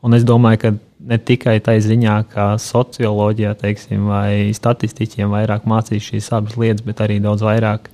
Un 0.02 0.14
es 0.14 0.24
domāju, 0.26 0.60
ka 0.62 0.72
ne 1.10 1.18
tikai 1.18 1.56
tā 1.64 1.74
ziņā, 1.82 2.16
kā 2.30 2.48
socioloģijā 2.62 3.54
teiksim, 3.58 4.06
vai 4.10 4.54
statistiķiem 4.54 5.32
vairāk 5.34 5.66
mācīs 5.66 6.06
šīs 6.10 6.30
abas 6.36 6.58
lietas, 6.60 6.84
bet 6.86 7.02
arī 7.02 7.18
daudz 7.22 7.42
vairāk 7.46 7.88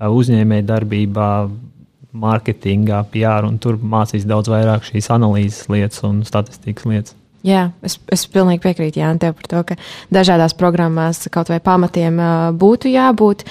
uzņēmēju 0.00 0.66
darbībā, 0.68 1.28
mārketingā, 2.14 3.02
PR, 3.10 3.44
un 3.48 3.58
tur 3.58 3.76
mācīs 3.76 4.26
daudz 4.28 4.48
vairāk 4.52 4.86
šīs 4.86 5.10
analīzes 5.12 5.68
lietas 5.72 6.04
un 6.06 6.22
statistikas 6.26 6.86
lietas. 6.88 7.16
Jā, 7.44 7.66
es, 7.84 7.98
es 8.08 8.22
pilnīgi 8.32 8.62
piekrītu 8.64 9.02
Jānis 9.02 9.20
tev 9.20 9.34
par 9.36 9.48
to, 9.50 9.58
ka 9.68 9.74
dažādās 10.16 10.54
programmās 10.56 11.18
kaut 11.28 11.50
vai 11.52 11.58
pamatiem 11.60 12.16
būtu 12.56 12.88
jābūt. 12.88 13.42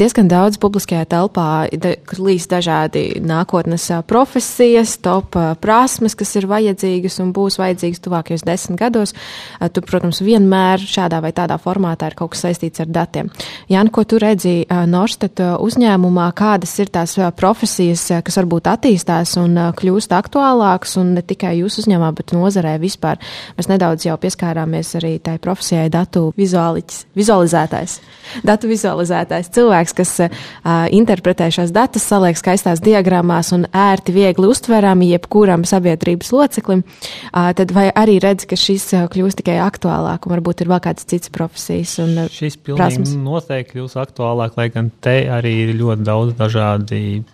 Diezgan 0.00 0.30
daudz 0.32 0.56
publiskajā 0.62 1.04
telpā 1.10 1.66
līdz 1.68 2.46
dažādi 2.48 3.02
nākotnes 3.20 3.84
profesijas, 4.08 4.94
top 5.04 5.36
prasmes, 5.60 6.16
kas 6.16 6.32
ir 6.40 6.46
vajadzīgas 6.48 7.18
un 7.20 7.34
būs 7.36 7.58
vajadzīgas 7.60 8.00
tuvākajos 8.06 8.46
desmit 8.48 8.80
gados. 8.80 9.12
Tu, 9.60 9.84
protams, 9.84 10.22
vienmēr 10.24 10.80
šādā 10.80 11.20
vai 11.20 11.34
tādā 11.36 11.60
formātā 11.60 12.08
ir 12.08 12.16
kaut 12.16 12.32
kas 12.32 12.46
saistīts 12.46 12.80
ar 12.80 12.88
datiem. 12.88 13.28
Jāni, 13.68 13.92
ko 13.92 14.06
tu 14.08 14.22
redzi 14.24 14.62
Norstat 14.88 15.44
uzņēmumā, 15.60 16.30
kādas 16.38 16.72
ir 16.80 16.88
tās 16.96 17.18
profesijas, 17.36 18.08
kas 18.24 18.40
varbūt 18.40 18.72
attīstās 18.72 19.36
un 19.44 19.60
kļūst 19.76 20.16
aktuālākas 20.16 20.96
un 21.04 21.12
ne 21.20 21.28
tikai 21.28 21.58
jūsu 21.60 21.84
uzņēmumā, 21.84 22.14
bet 22.16 22.32
nozarē 22.32 22.78
vispār? 22.80 23.17
Vispār. 23.18 23.56
Mēs 23.58 23.68
nedaudz 23.68 24.06
jau 24.06 24.16
pieskārāmies 24.18 24.94
arī 24.96 25.18
tai 25.22 25.38
profesijai 25.38 25.88
datu 25.90 26.32
vizualizētājs. 26.36 28.00
Datu 28.44 28.68
vizualizētājs 28.68 29.50
cilvēks, 29.52 29.94
kas 29.94 30.20
uh, 30.20 30.86
interpretē 30.90 31.50
šos 31.50 31.72
datus, 31.72 32.02
saliek 32.02 32.36
skaistās 32.36 32.80
diagrammās 32.80 33.52
un 33.52 33.66
ērti, 33.72 34.12
viegli 34.12 34.48
uztverami 34.48 35.10
jebkuram 35.12 35.64
sabiedrības 35.64 36.32
loceklim, 36.32 36.84
uh, 36.84 37.52
tad 37.54 37.72
vai 37.72 37.88
arī 37.90 38.18
redz, 38.20 38.46
ka 38.46 38.56
šis 38.56 38.92
uh, 38.94 39.08
kļūst 39.08 39.42
tikai 39.42 39.58
aktuālāk 39.64 40.26
un 40.26 40.36
varbūt 40.36 40.62
ir 40.62 40.68
vēl 40.72 40.82
kādas 40.84 41.08
citas 41.08 41.32
profesijas? 41.32 41.98
Un, 42.04 42.14
uh, 42.24 42.30
šis 42.32 42.58
pilnīgi 42.60 43.16
noteikti 43.22 43.78
kļūs 43.78 43.98
aktuālāk, 43.98 44.58
lai 44.58 44.68
gan 44.74 44.92
te 45.00 45.20
arī 45.32 45.54
ir 45.66 45.74
ļoti 45.78 46.06
daudz 46.06 46.36
dažādi 46.38 47.24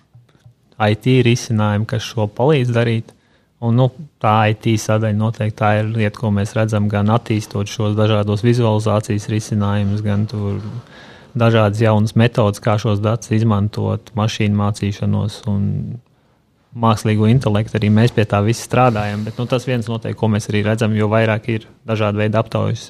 IT 0.75 1.07
risinājumi, 1.27 1.87
kas 1.87 2.03
šo 2.03 2.27
palīdz 2.35 2.73
darīt. 2.75 3.13
Un, 3.63 3.77
nu, 3.79 3.87
tā 4.21 4.35
IT 4.51 4.67
sadaļa 4.83 5.17
noteikti 5.17 5.57
tā 5.61 5.71
ir 5.81 5.93
lieta, 5.95 6.19
ko 6.19 6.33
mēs 6.35 6.53
redzam 6.57 6.89
gan 6.91 7.13
attīstot 7.15 7.71
šos 7.71 7.95
dažādos 7.97 8.43
vizualizācijas 8.45 9.29
risinājumus, 9.31 10.03
gan 10.05 10.27
dažādas 11.39 11.81
jaunas 11.81 12.17
metodas, 12.19 12.61
kā 12.63 12.75
šos 12.81 13.01
datus 13.05 13.33
izmantot 13.35 14.11
mašīnu 14.19 14.59
mācīšanos 14.59 15.39
un 15.51 15.65
mākslīgo 16.75 17.29
intelektu. 17.31 17.79
Arī 17.79 17.91
mēs 17.95 18.15
pie 18.15 18.27
tā 18.29 18.43
visi 18.45 18.67
strādājam. 18.67 19.25
Bet 19.27 19.39
nu, 19.39 19.47
tas 19.51 19.67
viens 19.69 19.89
noteikti, 19.91 20.19
ko 20.19 20.31
mēs 20.33 20.51
arī 20.51 20.65
redzam, 20.67 20.95
jo 20.99 21.09
vairāk 21.13 21.49
ir 21.55 21.69
dažādi 21.87 22.25
veidi 22.25 22.41
aptaujas. 22.41 22.89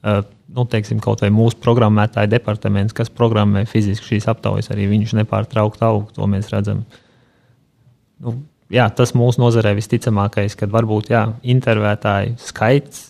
Uh, 0.00 0.22
nu, 0.56 0.64
teiksim, 0.70 1.00
kaut 1.02 1.20
vai 1.20 1.28
mūsu 1.34 1.58
programmētāja 1.60 2.30
departaments, 2.30 2.94
kas 2.96 3.12
programmē 3.12 3.66
fiziski 3.68 4.14
šīs 4.14 4.30
aptaujas, 4.32 4.70
arī 4.72 4.86
viņš 4.94 5.18
nepārtraukti 5.18 5.84
aug. 5.84 6.08
To 6.16 6.28
mēs 6.30 6.48
redzam. 6.54 6.86
Nu, 8.20 8.38
jā, 8.72 8.86
tas 8.94 9.14
mūsu 9.18 9.42
nozarē 9.42 9.74
visticamākais, 9.78 10.56
kad 10.58 10.72
varbūt 10.72 11.12
jā, 11.14 11.26
intervētāju 11.42 12.38
skaits. 12.42 13.06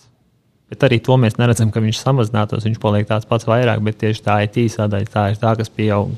Bet 0.71 0.85
arī 0.87 1.01
to 1.03 1.17
mēs 1.19 1.35
neredzam, 1.35 1.71
ka 1.71 1.83
viņš 1.83 1.99
samazinātos. 1.99 2.63
Viņš 2.63 2.79
paliek 2.79 3.07
tāds 3.09 3.27
pats 3.27 3.47
vairāk, 3.49 3.81
bet 3.83 3.97
tieši 3.99 4.23
tā 4.23 4.37
IT 4.45 4.61
sadaļa 4.71 5.11
tā 5.11 5.25
ir 5.33 5.41
tā, 5.41 5.55
kas 5.59 5.71
pieaug 5.73 6.13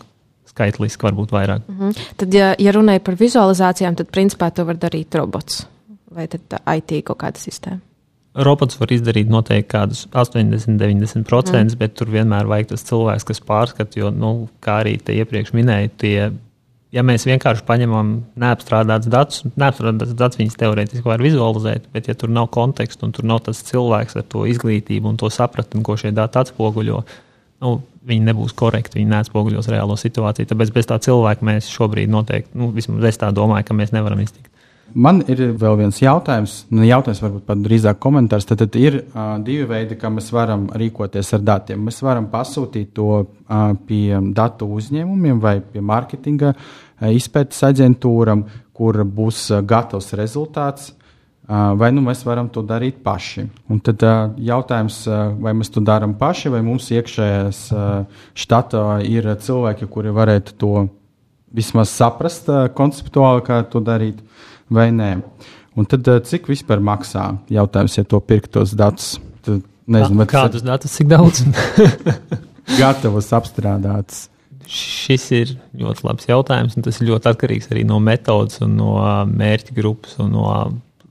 skaitliski, 0.54 1.08
varbūt 1.08 1.34
vairāk. 1.34 1.64
Mm 1.68 1.80
-hmm. 1.80 2.12
Tad, 2.18 2.34
ja, 2.34 2.54
ja 2.60 2.72
runāja 2.72 3.00
par 3.00 3.16
vizualizācijām, 3.16 3.96
tad 3.96 4.12
principā 4.14 4.52
to 4.54 4.66
var 4.66 4.76
darīt 4.76 5.16
robots 5.16 5.66
vai 6.14 6.28
IT 6.78 7.06
kaut 7.06 7.18
kāda 7.18 7.42
sistēma. 7.42 7.82
Robots 8.34 8.80
var 8.80 8.88
izdarīt 8.88 9.30
noteikti 9.30 9.70
kādus 9.70 10.08
80, 10.10 10.80
90%, 10.80 11.54
mm. 11.54 11.78
bet 11.78 11.94
tur 11.94 12.10
vienmēr 12.10 12.46
vajag 12.50 12.72
tas 12.72 12.86
cilvēks, 12.88 13.24
kas 13.30 13.42
pārskata, 13.46 14.00
jo, 14.00 14.10
nu, 14.10 14.50
kā 14.64 14.80
arī 14.82 14.98
te 14.98 15.14
iepriekš 15.14 15.54
minēju, 15.54 15.92
tie 16.02 16.32
ja 16.94 17.04
mēs 17.06 17.26
vienkārši 17.28 17.66
paņemam 17.68 18.14
neapstrādātus 18.40 19.12
datus, 19.12 19.42
neapstrādātus 19.58 20.16
datus 20.18 20.40
viņas 20.42 20.60
teorētiski 20.62 21.08
var 21.08 21.24
vizualizēt, 21.24 21.90
bet 21.94 22.10
ja 22.10 22.18
tur 22.18 22.32
nav 22.34 22.52
konteksta 22.54 23.08
un 23.08 23.16
tur 23.16 23.28
nav 23.30 23.44
tas 23.48 23.64
cilvēks 23.70 24.20
ar 24.20 24.28
to 24.30 24.46
izglītību 24.50 25.10
un 25.10 25.20
to 25.20 25.32
sapratni, 25.34 25.84
ko 25.86 25.98
šie 26.00 26.14
dati 26.16 26.42
atspoguļo, 26.44 27.04
nu, 27.64 27.76
viņi 28.08 28.30
nebūs 28.30 28.56
korekti, 28.60 29.00
viņi 29.00 29.14
neatspoguļos 29.14 29.70
reālo 29.72 29.98
situāciju. 30.00 30.50
Tāpēc 30.50 30.74
bez 30.76 30.90
tā 30.90 31.00
cilvēka 31.02 31.48
mēs 31.48 31.72
šobrīd 31.72 32.12
noteikti, 32.12 32.58
nu, 32.60 32.74
vismaz 32.76 33.14
es 33.14 33.22
tā 33.22 33.32
domāju, 33.36 33.70
ka 33.70 33.78
mēs 33.78 33.96
nevaram 33.96 34.22
iztikt. 34.24 34.50
Man 34.94 35.22
ir 35.32 35.40
vēl 35.58 35.78
viens 35.80 35.98
jautājums, 35.98 36.58
nu, 36.76 36.84
jautājums 36.86 37.22
varbūt 37.24 37.46
pat 37.48 37.62
drīzāk 37.64 37.98
komentārs. 38.04 38.46
Tad, 38.46 38.60
tad 38.62 38.76
ir 38.78 39.00
uh, 39.00 39.38
divi 39.42 39.64
veidi, 39.66 39.96
kā 39.98 40.12
mēs 40.14 40.28
varam 40.36 40.68
rīkoties 40.78 41.32
ar 41.34 41.46
datiem. 41.48 41.80
Mēs 41.88 42.02
varam 42.04 42.28
pasūtīt 42.30 42.92
to 43.00 43.08
uh, 43.24 43.64
pie 43.88 44.20
datu 44.36 44.68
uzņēmumiem 44.76 45.40
vai 45.42 45.56
pie 45.64 45.82
mārketinga 45.82 46.52
uh, 46.52 46.68
izpētes 47.12 47.64
aģentūram, 47.68 48.46
kur 48.74 49.04
būs 49.04 49.46
uh, 49.52 49.64
gatavs 49.66 50.14
rezultāts. 50.20 50.92
Uh, 51.44 51.74
vai 51.76 51.90
nu 51.92 52.00
mēs 52.06 52.24
varam 52.24 52.48
to 52.48 52.64
darīt 52.64 53.02
paši? 53.04 53.44
Un 53.68 53.82
tad 53.84 54.06
jautājums, 54.40 55.02
vai 55.44 55.52
mēs 55.58 55.74
to 55.76 55.84
darām 55.84 56.16
paši, 56.20 56.54
vai 56.54 56.62
mums 56.64 56.88
iekšējās 56.96 57.66
štatā 58.46 58.86
ir 59.04 59.28
cilvēki, 59.44 59.90
kuri 59.92 60.14
varētu 60.16 60.56
to 60.62 60.86
vismaz 61.54 61.92
saprast 61.92 62.48
konceptuāli, 62.78 63.44
kā 63.46 63.60
to 63.68 63.84
darīt 63.84 64.24
vai 64.72 64.88
nē. 64.96 65.12
Un 65.76 65.88
tad 65.90 66.08
eh, 66.08 66.22
cik 66.26 66.50
vispār 66.52 66.82
maksā? 66.84 67.32
Jautājums, 67.54 67.98
ja 67.98 68.06
to 68.06 68.20
pirktos 68.22 68.76
datus. 68.78 69.16
Tad, 69.46 69.64
nezinu, 69.90 70.26
Kā, 70.28 70.46
kādus 70.46 70.66
datus, 70.66 70.94
cik 71.00 71.10
daudz? 71.12 71.44
gatavus 72.82 73.32
apstrādātus. 73.36 74.28
Šis 74.70 75.28
ir 75.36 75.54
ļoti 75.80 76.08
labs 76.08 76.30
jautājums, 76.30 76.78
un 76.78 76.86
tas 76.86 77.00
ir 77.00 77.10
ļoti 77.12 77.30
atkarīgs 77.34 77.70
arī 77.74 77.84
no 77.88 78.00
metodas, 78.04 78.62
no 78.64 78.96
mērķa 79.30 79.76
grupas 79.78 80.16
un 80.24 80.34
no 80.36 80.48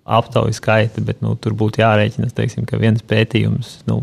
aptaujas 0.05 0.61
skaita. 0.63 1.05
Bet 1.05 1.23
nu, 1.25 1.35
tur 1.41 1.57
būtu 1.59 1.83
jārēķina, 1.83 2.33
teiksim, 2.37 2.67
ka 2.69 2.81
viens 2.81 3.05
pētījums, 3.07 3.81
nu, 3.91 4.01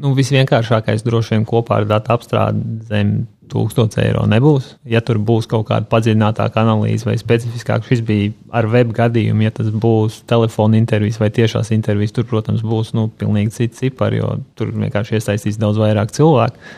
nu, 0.00 0.14
visvienkāršākais 0.18 1.04
droši 1.06 1.36
vien 1.36 1.46
kopā 1.48 1.82
ar 1.82 1.88
datu 1.90 2.14
apstrādi 2.14 2.82
zem 2.88 3.14
1000 3.52 3.98
eiro 4.02 4.22
nebūs. 4.30 4.76
Ja 4.88 5.02
tur 5.04 5.20
būs 5.20 5.48
kaut 5.50 5.66
kāda 5.68 5.88
padziļinātāka 5.90 6.62
analīze 6.62 7.06
vai 7.08 7.18
specifiskāka, 7.20 7.86
šis 7.88 8.04
bija 8.06 8.30
ar 8.54 8.68
web 8.72 8.94
gadījumu, 8.96 9.44
ja 9.46 9.52
tas 9.54 9.68
būs 9.68 10.22
telefona 10.30 10.80
intervijas 10.80 11.20
vai 11.20 11.28
tiešās 11.34 11.72
intervijas, 11.76 12.14
tur, 12.16 12.26
protams, 12.30 12.64
būs 12.64 12.94
nu, 12.96 13.08
pilnīgi 13.20 13.56
cits 13.58 13.82
cipars, 13.82 14.20
jo 14.22 14.32
tur 14.58 14.72
vienkārši 14.72 15.18
iesaistīs 15.18 15.60
daudz 15.60 15.80
vairāk 15.82 16.14
cilvēku. 16.16 16.72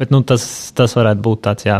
Bet 0.00 0.10
nu, 0.10 0.22
tas, 0.26 0.44
tas 0.74 0.96
varētu 0.98 1.22
būt 1.22 1.42
tāds, 1.46 1.66
jā, 1.68 1.78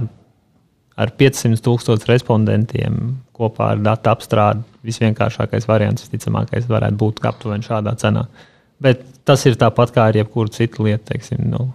ar 0.94 1.12
500 1.18 1.62
tūkstošu 1.64 2.08
respondentiem 2.10 2.98
kopā 3.34 3.72
ar 3.74 3.82
datu 3.82 4.12
apstrādi. 4.12 4.62
Visvienkāršākais 4.86 5.66
variants, 5.66 6.04
visticamākais, 6.04 6.68
varētu 6.70 7.00
būt 7.00 7.22
aptuveni 7.26 7.66
šādā 7.66 7.96
cenā. 7.98 8.26
Bet 8.84 9.02
tas 9.26 9.42
ir 9.48 9.56
tāpat 9.58 9.94
kā 9.94 10.10
ar 10.10 10.18
jebkuru 10.18 10.52
citu 10.52 10.84
lietu. 10.86 11.08
Teiksim, 11.08 11.40
nu, 11.50 11.70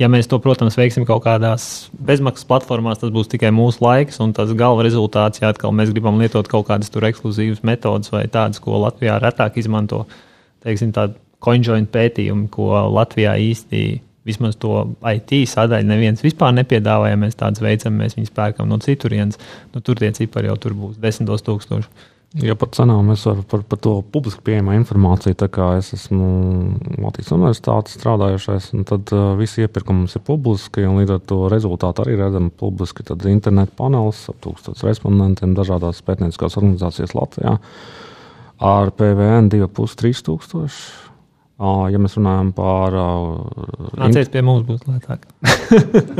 ja 0.00 0.08
mēs 0.12 0.30
to, 0.30 0.38
protams, 0.42 0.78
veiksim 0.78 1.04
kaut 1.08 1.24
kādās 1.26 1.66
bezmaksas 1.98 2.48
platformās, 2.48 3.00
tas 3.02 3.12
būs 3.12 3.30
tikai 3.32 3.50
mūsu 3.54 3.82
laiks, 3.84 4.20
un 4.24 4.32
tas 4.36 4.54
galva 4.58 4.86
rezultāts, 4.86 5.42
ja 5.42 5.50
atkal 5.52 5.74
mēs 5.76 5.92
gribam 5.92 6.20
lietot 6.22 6.48
kaut 6.50 6.68
kādas 6.70 6.92
tur 6.94 7.08
ekskluzīvas 7.10 7.64
metodas 7.66 8.12
vai 8.14 8.24
tādas, 8.30 8.62
ko 8.62 8.80
Latvijā 8.84 9.18
retāk 9.22 9.58
izmanto, 9.60 10.04
teiksim, 10.64 10.94
tādu 10.94 11.18
konjoint 11.42 11.90
pētījumu, 11.92 12.48
ko 12.54 12.70
Latvijā 12.94 13.34
īsti 13.50 13.82
vismaz 14.28 14.56
to 14.62 14.86
IT 15.08 15.34
sadaļu 15.50 15.88
neviens 15.88 16.22
vispār 16.24 16.54
nepiedāvā. 16.56 17.10
Ja 17.12 17.18
mēs 17.20 17.38
tādus 17.38 17.64
veicam, 17.64 17.98
mēs 17.98 18.16
viņus 18.18 18.34
pērkam 18.36 18.70
no 18.70 18.78
citurienes. 18.82 19.40
Nu, 19.74 19.82
tur 19.84 20.00
tie 20.00 20.12
cipari 20.16 20.50
jau 20.50 20.58
tur 20.60 20.76
būs 20.78 20.98
desmitos 21.02 21.44
tūkstoši. 21.46 22.10
Ja 22.40 22.54
par 22.56 22.70
cenām 22.72 23.10
mēs 23.10 23.26
varam 23.28 23.44
par, 23.44 23.60
par 23.68 23.80
to 23.84 23.90
publiski 24.14 24.40
pieejamu 24.46 24.72
informāciju, 24.78 25.36
tā 25.36 25.50
kā 25.52 25.66
es 25.76 25.90
esmu 25.92 26.28
Latvijas 27.02 27.34
universitātes 27.36 27.98
strādājušais, 27.98 28.70
tad 28.88 29.12
uh, 29.12 29.34
visi 29.36 29.66
iepirkumi 29.66 30.00
mums 30.00 30.16
ir 30.16 30.24
publiski, 30.24 30.86
un 30.88 31.02
līdz 31.02 31.12
ar 31.18 31.20
to 31.28 31.38
rezultātu 31.52 32.06
arī 32.06 32.16
redzam 32.22 32.48
publiski. 32.48 33.04
Tad 33.04 33.26
internetu 33.28 33.76
panelis 33.76 34.24
ap 34.32 34.40
tūkstotis 34.46 34.86
respondentiem 34.88 35.52
dažādās 35.58 36.00
pētnieciskās 36.06 36.56
organizācijas 36.62 37.12
Latvijā 37.18 37.58
ar 38.62 38.94
PVN 38.96 39.52
2,5-3 39.52 40.24
tūkstoši. 40.30 41.11
Ja 41.60 41.98
mēs 42.02 42.16
runājam 42.18 42.48
par. 42.56 42.94
Nāciet 44.00 44.32
pie 44.32 44.40
mums, 44.42 44.64
būs 44.66 44.82
lētāk. 44.88 45.28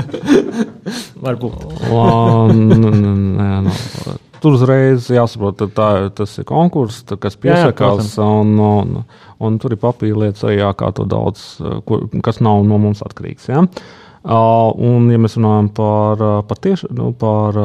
Varbūt. 1.24 1.64
Nē, 2.58 3.48
no. 3.66 3.74
Tur 4.42 4.56
uzreiz 4.58 5.06
jāsaprot, 5.10 5.60
tā, 5.74 5.88
tas 6.18 6.32
ir 6.38 6.46
konkurss, 6.46 7.04
kas 7.22 7.38
piesakās. 7.38 8.16
Jā, 8.16 8.22
jā, 8.22 8.28
un, 8.42 8.54
un, 8.58 9.02
un 9.38 9.58
tur 9.62 9.74
ir 9.74 9.82
papīra 9.82 10.24
lietas 10.24 10.42
arī 10.46 10.56
jākārto 10.58 11.06
daudz, 11.06 11.44
kur, 11.86 12.08
kas 12.26 12.40
nav 12.42 12.64
no 12.66 12.78
mums 12.82 13.04
atkarīgs. 13.06 13.46
Ja? 13.52 13.62
Uh, 14.22 14.70
un, 14.78 15.08
ja 15.10 15.18
mēs 15.18 15.34
runājam 15.38 15.68
par, 15.74 16.20
par, 16.46 16.58
tieši, 16.62 16.90
nu, 16.94 17.10
par 17.18 17.58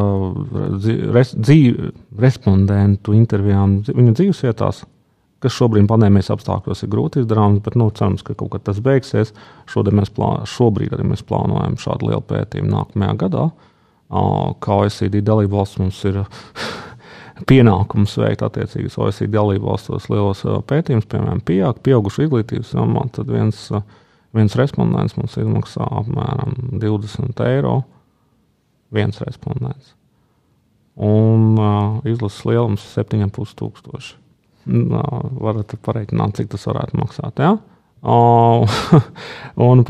res, 1.14 1.36
dzīv, 1.38 1.92
respondentu 2.18 3.14
intervijām 3.14 3.80
viņu 3.86 4.16
dzīvesvietās, 4.18 4.82
kas 5.44 5.56
šobrīd 5.58 5.88
pandēmijas 5.90 6.32
apstākļos 6.34 6.84
ir 6.84 6.92
grūti 6.92 7.22
izdarāms, 7.22 7.62
bet 7.66 7.78
nu, 7.78 7.90
cerams, 7.96 8.24
ka 8.26 8.36
kaut 8.38 8.56
kad 8.56 8.66
tas 8.66 8.82
beigsies. 8.84 9.34
Mēs 9.68 10.12
plā, 10.14 10.32
šobrīd 10.50 10.96
arī 10.98 11.06
mēs 11.12 11.26
plānojam 11.28 11.78
šādu 11.82 12.10
lielu 12.10 12.24
pētījumu 12.30 12.72
nākamajā 12.74 13.18
gadā. 13.26 13.46
Kā 14.64 14.80
OECD 14.82 15.22
dalību 15.26 15.60
valsts 15.60 15.82
mums 15.82 16.00
ir 16.10 16.24
pienākums 17.50 18.18
veikt 18.18 18.46
attiecīgas 18.48 18.98
OECD 19.04 19.30
dalību 19.36 19.70
valstos 19.70 20.10
lielos 20.10 20.42
pētījumus, 20.70 21.10
piemēram, 21.12 21.44
pieaug, 21.46 21.82
pieaugušu 21.86 22.26
izglītības 22.26 22.74
jomā, 22.74 23.06
tad 23.14 23.30
viens, 23.30 23.68
viens 24.38 24.58
respondents 24.58 25.18
mums 25.20 25.38
izmaksā 25.38 25.86
apmēram 26.02 26.80
20 26.82 27.46
eiro. 27.52 27.82
Viens 28.96 29.18
respondents. 29.20 29.92
Un 31.04 31.58
uh, 31.60 31.98
izlases 32.08 32.46
lielums 32.48 32.86
ir 32.88 33.04
7,5 33.04 33.52
tūkstoši 33.60 34.16
varat 34.68 35.76
pareiķināt, 35.86 36.38
cik 36.38 36.54
tas 36.54 36.68
varētu 36.70 37.00
maksāt. 37.02 37.42
Ja? 37.44 37.56
un, 39.68 39.84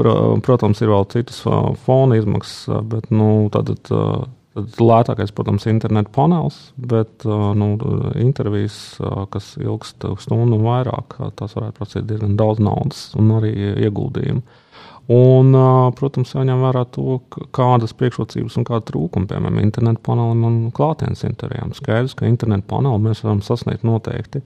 protams, 0.45 0.81
ir 0.81 0.93
vēl 0.93 1.07
citas 1.11 1.41
fona 1.83 2.17
izmaksas, 2.17 2.83
bet 2.87 3.09
nu, 3.11 3.49
tad, 3.53 3.73
tad 3.87 4.79
lētākais, 4.81 5.33
protams, 5.35 5.67
ir 5.67 5.75
internetu 5.75 6.13
panelis, 6.15 6.59
bet 6.77 7.25
nu, 7.27 7.73
intervijas, 8.21 8.97
kas 9.33 9.53
ilgst 9.61 10.07
stundu 10.23 10.57
un 10.57 10.65
vairāk, 10.65 11.19
tas 11.37 11.57
varētu 11.57 11.77
prasīt 11.77 12.07
diezgan 12.09 12.37
daudz 12.39 12.63
naudas 12.63 13.03
un 13.19 13.35
arī 13.37 13.53
ieguldījumu. 13.87 14.63
Un, 15.07 15.55
protams, 15.95 16.33
jāņem 16.35 16.63
vērā 16.65 16.81
to, 16.91 17.21
kādas 17.55 17.93
priekšrocības 17.95 18.57
un 18.59 18.65
kāda 18.67 18.89
trūkuma, 18.89 19.29
piemēram, 19.29 19.61
internetu 19.63 20.01
panelim 20.03 20.41
un 20.43 20.57
klātienes 20.75 21.23
intervijām. 21.23 21.71
Skaidrs, 21.77 22.15
ka 22.17 22.27
internetu 22.27 22.67
paneli 22.73 23.05
mēs 23.05 23.23
varam 23.23 23.39
sasniegt 23.45 23.87
noteikti 23.87 24.41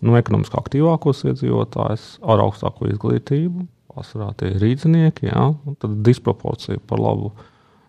nu, 0.00 0.14
ekonomiski 0.16 0.56
aktīvākos 0.56 1.26
iedzīvotājus 1.28 2.06
ar 2.24 2.40
augstāko 2.46 2.88
izglītību. 2.88 3.66
Pārsvarā 3.92 4.30
tie 4.38 4.54
ir 4.54 4.62
rīznieki, 4.62 5.28
ja, 5.28 5.50
tad 5.82 6.00
disproporcija 6.06 6.80
par 6.88 7.02
labu 7.02 7.32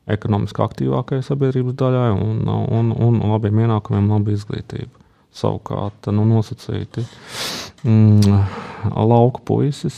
ekonomiski 0.10 0.64
aktīvākajai 0.66 1.24
sabiedrības 1.24 1.78
daļai 1.80 2.10
un, 2.18 2.42
un, 2.50 2.92
un, 2.96 3.20
labiem 3.32 3.64
ienākumiem, 3.64 4.10
laba 4.12 4.34
izglītība. 4.34 4.92
Savukārt, 5.36 6.10
nu, 6.14 6.24
nosacīti 6.26 7.04
mm, 7.86 8.40
lauka 8.98 9.44
puisis 9.46 9.98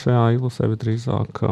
šajā 0.00 0.24
izlasē 0.34 0.68
visdrīzāk 0.72 1.44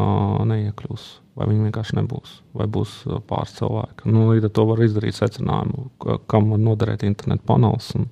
neiekļūs. 0.49 1.05
Vai 1.33 1.47
viņi 1.49 1.65
vienkārši 1.65 1.95
nebūs, 1.97 2.33
vai 2.53 2.67
būs 2.69 2.91
pāris 3.25 3.55
cilvēki. 3.57 4.11
Nu, 4.13 4.27
līdz 4.29 4.51
ar 4.51 4.53
to 4.53 4.67
var 4.69 4.83
izdarīt 4.85 5.17
secinājumu, 5.17 5.87
kam 6.29 6.51
var 6.53 6.61
noderēt 6.61 7.07
internetu 7.07 7.47
panelis 7.49 7.87
un 7.97 8.05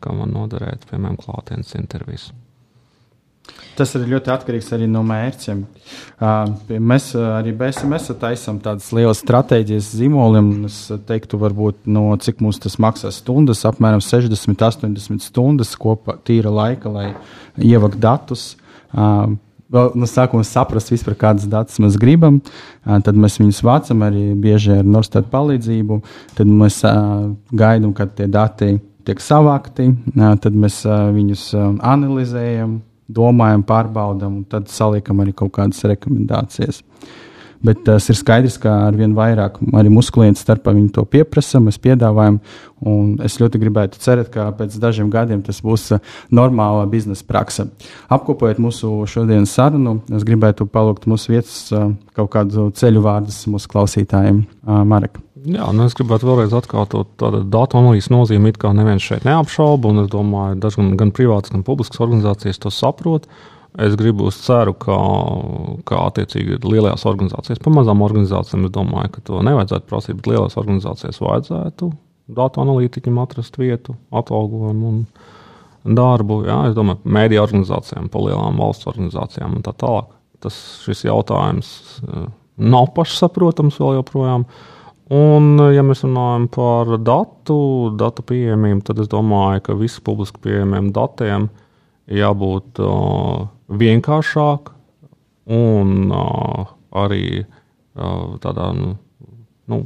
kam 0.00 0.22
var 0.22 0.30
noderēt, 0.32 0.86
piemēram, 0.88 1.18
klātienes 1.20 1.74
intervijas. 1.76 2.30
Tas 3.74 3.90
ir 3.98 4.04
ļoti 4.06 4.30
atkarīgs 4.30 4.70
arī 4.76 4.86
no 4.86 5.02
mērķiem. 5.06 5.64
Mēs 6.78 7.08
arī 7.18 7.54
BSMS 7.58 8.12
taisām 8.20 8.60
tādas 8.62 8.92
lielas 8.94 9.22
stratēģijas 9.24 9.88
zīmoliem. 9.98 10.50
Es 10.68 10.76
teiktu, 11.08 11.40
varbūt 11.42 11.88
no 11.90 12.06
cik 12.22 12.42
mums 12.44 12.62
tas 12.62 12.78
maksā 12.82 13.10
stundas, 13.14 13.64
apmēram 13.66 14.02
60, 14.04 14.54
80 14.62 15.26
stundas 15.26 15.74
kopā 15.80 16.16
tīra 16.22 16.54
laika, 16.54 16.92
lai 16.94 17.08
ievāktu 17.58 18.00
datus. 18.04 18.46
Vēl 19.74 19.90
no 19.98 20.06
sākuma 20.06 20.46
saprast, 20.46 20.94
vispār, 20.94 21.18
kādas 21.18 21.50
datus 21.50 21.82
mēs 21.82 21.98
gribam. 21.98 22.38
Tad 22.86 23.18
mēs 23.18 23.40
viņus 23.42 23.62
vācam 23.66 24.06
arī 24.06 24.28
bieži 24.38 24.78
ar 24.78 24.86
Norstātu 24.86 25.32
palīdzību. 25.34 25.98
Tad 26.38 26.56
mēs 26.62 26.78
gaidām, 26.84 27.90
kad 27.96 28.14
tie 28.14 28.30
dati 28.30 28.76
tiek 29.04 29.18
savākti, 29.20 29.90
tad 30.14 30.54
mēs 30.54 30.84
viņus 30.86 31.48
analizējam 31.82 32.78
domājam, 33.08 33.64
pārbaudām, 33.66 34.40
un 34.40 34.48
tad 34.48 34.70
saliekam 34.72 35.20
arī 35.24 35.34
kaut 35.36 35.54
kādas 35.58 35.84
rekomendācijas. 35.88 36.82
Bet 37.64 37.80
tas 37.86 38.04
ir 38.12 38.16
skaidrs, 38.18 38.58
ka 38.60 38.70
ar 38.90 38.96
vien 38.96 39.14
vairāk 39.16 39.56
arī 39.72 39.88
mūsu 39.88 40.12
klientu 40.12 40.42
starpā 40.42 40.74
viņi 40.76 40.90
to 40.98 41.04
pieprasa, 41.08 41.62
mēs 41.64 41.78
piedāvājam. 41.80 42.36
Es 43.24 43.38
ļoti 43.40 43.60
gribētu 43.62 44.02
cerēt, 44.04 44.28
ka 44.34 44.50
pēc 44.58 44.76
dažiem 44.82 45.08
gadiem 45.12 45.40
tas 45.46 45.62
būs 45.64 45.94
normāla 46.28 46.84
biznesa 46.92 47.24
praksa. 47.24 47.70
Apkopojot 48.12 48.60
mūsu 48.60 48.92
šodienas 49.08 49.56
sarunu, 49.56 50.02
es 50.12 50.28
gribētu 50.28 50.68
palūgt 50.68 51.08
mūsu 51.08 51.32
vietas 51.32 51.56
kaut 52.12 52.34
kādu 52.36 52.68
ceļu 52.76 53.06
vārdus 53.06 53.46
mūsu 53.48 53.72
klausītājiem. 53.72 54.44
Marek. 54.84 55.24
Jā, 55.44 55.66
nu 55.76 55.84
es 55.84 55.92
gribētu 55.92 56.24
vēlreiz 56.24 56.54
atkārtot 56.56 57.10
tādu 57.20 57.42
datu 57.52 57.76
analīzes 57.76 58.08
nozīmi, 58.08 58.54
it 58.54 58.58
kā 58.62 58.70
neviens 58.72 59.04
šeit 59.04 59.26
neapšauba, 59.28 59.90
un 59.92 60.04
es 60.04 60.08
domāju, 60.12 60.56
ka 60.62 60.70
gan, 60.78 60.94
gan 61.02 61.12
privātas, 61.12 61.52
gan 61.52 61.64
publiskas 61.66 62.00
organizācijas 62.00 62.62
to 62.62 62.72
saprot. 62.72 63.28
Es 63.84 63.96
gribu 63.98 64.30
ceru, 64.32 64.72
ka, 64.80 64.96
ka 65.90 66.00
attiecīgi 66.06 66.60
lielajās 66.62 67.04
organizācijās, 67.10 67.60
pa 67.60 67.74
mazām 67.74 68.04
organizācijām, 68.06 68.64
es 68.68 68.72
domāju, 68.72 69.12
ka 69.16 69.24
to 69.28 69.44
nevajadzētu 69.44 69.88
prasīt, 69.90 70.20
bet 70.20 70.30
lielās 70.32 70.56
organizācijās 70.60 71.20
vajadzētu 71.20 71.92
datu 72.38 72.62
analītiķiem 72.62 73.18
atrast 73.20 73.58
vietu, 73.60 73.98
atalgojumu 74.16 74.92
un 74.94 75.96
darbu. 75.98 76.44
Jā, 76.48 76.60
es 76.70 76.78
domāju, 76.78 77.02
mēdīju 77.18 77.42
organizācijām, 77.42 78.06
pa 78.08 78.22
lielām 78.30 78.62
valsts 78.62 78.88
organizācijām 78.88 79.58
un 79.58 79.66
tā 79.66 79.74
tālāk. 79.76 80.14
Tas 80.40 80.56
šis 80.86 81.04
jautājums 81.10 81.74
eh, 82.06 82.30
nav 82.64 82.94
pašsaprotams 82.96 83.76
vēl 83.82 83.98
joprojām. 83.98 84.46
Uh, 84.46 84.70
Un, 85.12 85.58
ja 85.74 85.82
mēs 85.84 86.00
runājam 86.06 86.46
par 86.48 86.94
datu, 87.04 87.56
datu 88.00 88.24
pieejamību, 88.24 88.80
tad 88.88 89.02
es 89.02 89.10
domāju, 89.12 89.60
ka 89.66 89.76
visiem 89.76 90.04
publiski 90.06 90.40
pieejamiem 90.46 90.88
datiem 90.96 91.50
jābūt 92.08 92.80
uh, 92.80 93.44
vienkāršāk 93.68 94.70
un 95.52 96.08
uh, 96.08 96.72
arī 97.04 97.44
uh, 97.44 98.38
tādā 98.40 98.70
nu, 98.78 98.94
nu, 99.68 99.82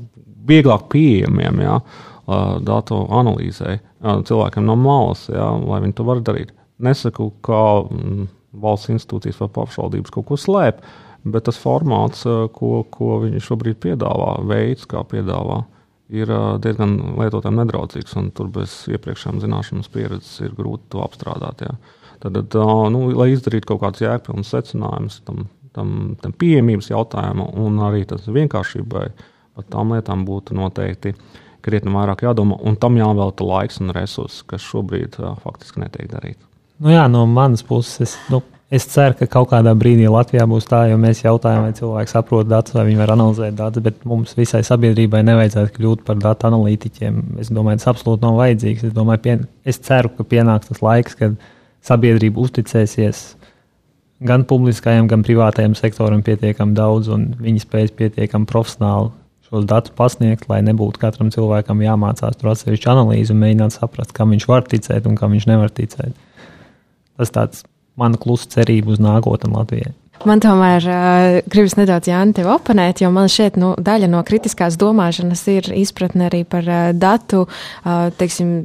vieglāk 0.46 0.86
pieejamiem 0.94 1.64
ja, 1.66 1.80
uh, 1.82 2.54
datu 2.62 3.02
analīzē 3.18 3.74
uh, 3.80 4.22
cilvēkiem 4.22 4.70
no 4.70 4.78
malas, 4.78 5.26
ja, 5.32 5.50
lai 5.50 5.82
viņi 5.82 5.98
to 5.98 6.06
var 6.06 6.22
darīt. 6.22 6.54
Nesaku, 6.78 7.32
ka 7.42 7.82
mm, 7.90 8.30
valsts 8.62 8.94
institūcijas 8.94 9.42
vai 9.42 9.50
pašvaldības 9.58 10.14
kaut 10.14 10.30
ko 10.30 10.38
slēpj 10.38 10.94
Bet 11.32 11.48
tas 11.48 11.58
formāts, 11.60 12.24
ko, 12.54 12.82
ko 12.90 13.18
viņi 13.24 13.42
šobrīd 13.44 13.80
piedāvā, 13.82 14.38
veids, 14.48 14.86
kā 14.88 15.02
piedāvā, 15.08 15.62
ir 16.08 16.32
diezgan 16.64 16.96
lietotājiem 17.18 17.60
nedraudzīgs. 17.62 18.16
Tur 18.36 18.50
bez 18.52 18.80
iepriekšējām 18.92 19.42
zināšanas 19.44 19.90
pieredzes 19.92 20.42
ir 20.46 20.56
grūti 20.56 20.88
to 20.94 21.02
apstrādāt. 21.04 21.64
Jā. 21.66 21.74
Tad, 22.22 22.38
nu, 22.94 23.04
lai 23.14 23.30
izdarītu 23.34 23.70
kaut 23.70 23.82
kādus 23.84 24.02
jēgpilnus 24.02 24.54
secinājumus 24.54 25.20
tam, 25.26 25.44
tam, 25.76 25.92
tam 26.22 26.34
pieejamības 26.38 26.90
jautājumam 26.90 27.52
un 27.62 27.78
arī 27.86 28.02
vienkāršībai, 28.08 29.04
par 29.58 29.68
tām 29.70 29.94
lietām 29.94 30.24
būtu 30.26 30.56
noteikti 30.58 31.14
krietni 31.62 31.92
vairāk 31.94 32.24
jādomā, 32.26 32.58
un 32.64 32.78
tam 32.80 32.96
jāvelta 32.98 33.46
laiks 33.46 33.80
un 33.82 33.92
resursi, 33.94 34.44
kas 34.48 34.64
šobrīd 34.66 35.18
uh, 35.20 35.34
faktiski 35.42 35.82
netiek 35.82 36.10
darīti. 36.10 36.40
Nu 36.82 36.92
jā, 36.94 37.04
no 37.10 37.24
manas 37.26 37.64
puses, 37.66 37.98
es, 38.06 38.14
nu, 38.32 38.40
es 38.70 38.84
ceru, 38.92 39.16
ka 39.16 39.28
kaut 39.32 39.48
kādā 39.52 39.72
brīdī 39.78 40.08
Latvijā 40.12 40.44
būs 40.48 40.68
tā, 40.68 40.82
jo 40.90 40.98
mēs 41.00 41.22
jautājam, 41.24 41.64
vai 41.64 41.74
cilvēki 41.76 42.12
saprot 42.12 42.48
datus, 42.50 42.74
vai 42.76 42.84
viņi 42.90 43.00
var 43.00 43.12
analizēt 43.14 43.56
datus, 43.56 43.84
bet 43.84 44.02
mums 44.08 44.34
visai 44.36 44.60
sabiedrībai 44.66 45.22
nevajadzētu 45.24 45.72
kļūt 45.78 46.04
par 46.08 46.20
datu 46.20 46.50
analītiķiem. 46.50 47.22
Es 47.40 47.52
domāju, 47.54 47.80
tas 47.80 47.92
absolūti 47.94 48.26
nav 48.26 48.36
vajadzīgs. 48.42 48.88
Es, 48.90 48.96
domāju, 48.96 49.24
pien, 49.24 49.46
es 49.68 49.80
ceru, 49.88 50.12
ka 50.18 50.26
pienāks 50.28 50.68
tas 50.68 50.82
laiks, 50.84 51.16
kad 51.18 51.38
sabiedrība 51.88 52.42
uzticēsies 52.44 53.22
gan 54.28 54.44
publiskajam, 54.50 55.08
gan 55.08 55.24
privātajam 55.24 55.78
sektoram 55.78 56.20
pietiekami 56.26 56.76
daudz, 56.76 57.08
un 57.14 57.30
viņi 57.40 57.64
spēs 57.64 57.94
pietiekami 57.96 58.48
profesionāli 58.50 59.14
šos 59.48 59.64
datus 59.64 59.94
pasniegt, 59.96 60.44
lai 60.50 60.60
nebūtu 60.66 61.00
katram 61.00 61.30
cilvēkam 61.32 61.80
jāmācās 61.80 62.36
tur 62.36 62.52
atsevišķu 62.52 62.92
analīzi 62.92 63.32
un 63.32 63.40
mēģināt 63.46 63.78
saprast, 63.78 64.12
kam 64.16 64.34
viņš 64.34 64.48
var 64.50 64.66
ticēt 64.68 65.08
un 65.08 65.16
kam 65.16 65.32
viņš 65.32 65.48
nevar 65.48 65.72
ticēt. 65.72 66.12
Tas 67.16 67.32
tāds 67.32 67.64
mana 67.98 68.20
klusa 68.20 68.48
cerība 68.58 68.94
uz 68.94 69.02
nākotni 69.02 69.52
Latvijai. 69.54 69.94
Man 70.26 70.40
tomēr 70.42 70.82
uh, 70.90 71.36
gribas 71.46 71.76
nedaudz 71.78 72.10
Jāni 72.10 72.34
tevi 72.34 72.50
oponēt, 72.50 73.04
jo 73.04 73.10
man 73.14 73.30
šķiet, 73.30 73.58
nu, 73.62 73.74
daļa 73.78 74.08
no 74.10 74.22
kritiskās 74.26 74.74
domāšanas 74.80 75.44
ir 75.52 75.70
izpratne 75.78 76.26
arī 76.26 76.42
par 76.48 76.66
uh, 76.66 76.88
datu, 76.90 77.44
uh, 77.46 78.08
teiksim, 78.18 78.56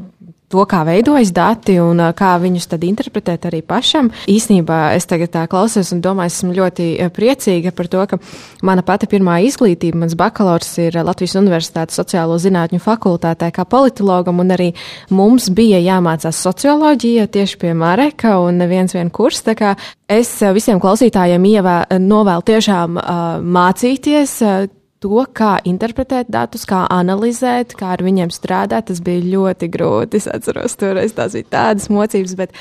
to, 0.53 0.63
kā 0.69 0.83
veidojas 0.87 1.33
dati 1.33 1.79
un 1.81 2.01
kā 2.17 2.35
viņus 2.41 2.69
tad 2.73 2.85
interpretēt 2.85 3.47
arī 3.49 3.63
pašam. 3.65 4.11
Īsnībā 4.29 4.93
es 4.97 5.07
tagad 5.09 5.33
tā 5.33 5.45
klausos 5.49 5.91
un 5.95 6.01
domāju, 6.03 6.33
esmu 6.33 6.57
ļoti 6.59 6.87
priecīga 7.13 7.73
par 7.75 7.89
to, 7.89 8.03
ka 8.11 8.19
mana 8.65 8.85
pati 8.85 9.09
pirmā 9.09 9.39
izglītība, 9.47 10.03
mans 10.03 10.17
bakalaurs 10.19 10.69
ir 10.83 10.99
Latvijas 11.01 11.35
Universitātes 11.39 11.97
sociālo 11.99 12.37
zinātņu 12.41 12.81
fakultātē 12.83 13.49
kā 13.55 13.65
politologam, 13.69 14.43
un 14.43 14.53
arī 14.53 14.69
mums 15.13 15.49
bija 15.53 15.81
jāmācās 15.81 16.43
socioloģija 16.45 17.27
tieši 17.33 17.59
pie 17.63 17.73
Mareka 17.77 18.37
un 18.43 18.61
neviens 18.61 18.93
vien 18.93 19.09
kurs. 19.13 19.41
Tā 19.45 19.57
kā 19.57 19.73
es 20.11 20.35
visiem 20.53 20.81
klausītājiem 20.83 21.49
ievē, 21.55 21.77
novēlu 22.03 22.47
tiešām 22.53 23.01
uh, 23.01 23.25
mācīties. 23.41 24.39
Uh, 24.43 24.82
to, 25.03 25.25
kā 25.35 25.57
interpretēt 25.67 26.31
datus, 26.31 26.65
kā 26.69 26.85
analizēt, 26.93 27.75
kā 27.79 27.93
ar 27.97 28.03
viņiem 28.05 28.31
strādāt. 28.33 28.87
Tas 28.89 29.01
bija 29.03 29.23
ļoti 29.35 29.71
grūti. 29.73 30.21
Es 30.21 30.29
atceros, 30.31 30.77
toreiz 30.79 31.15
tās 31.17 31.35
bija 31.37 31.49
tādas 31.57 31.89
mocības, 31.93 32.37
bet 32.39 32.55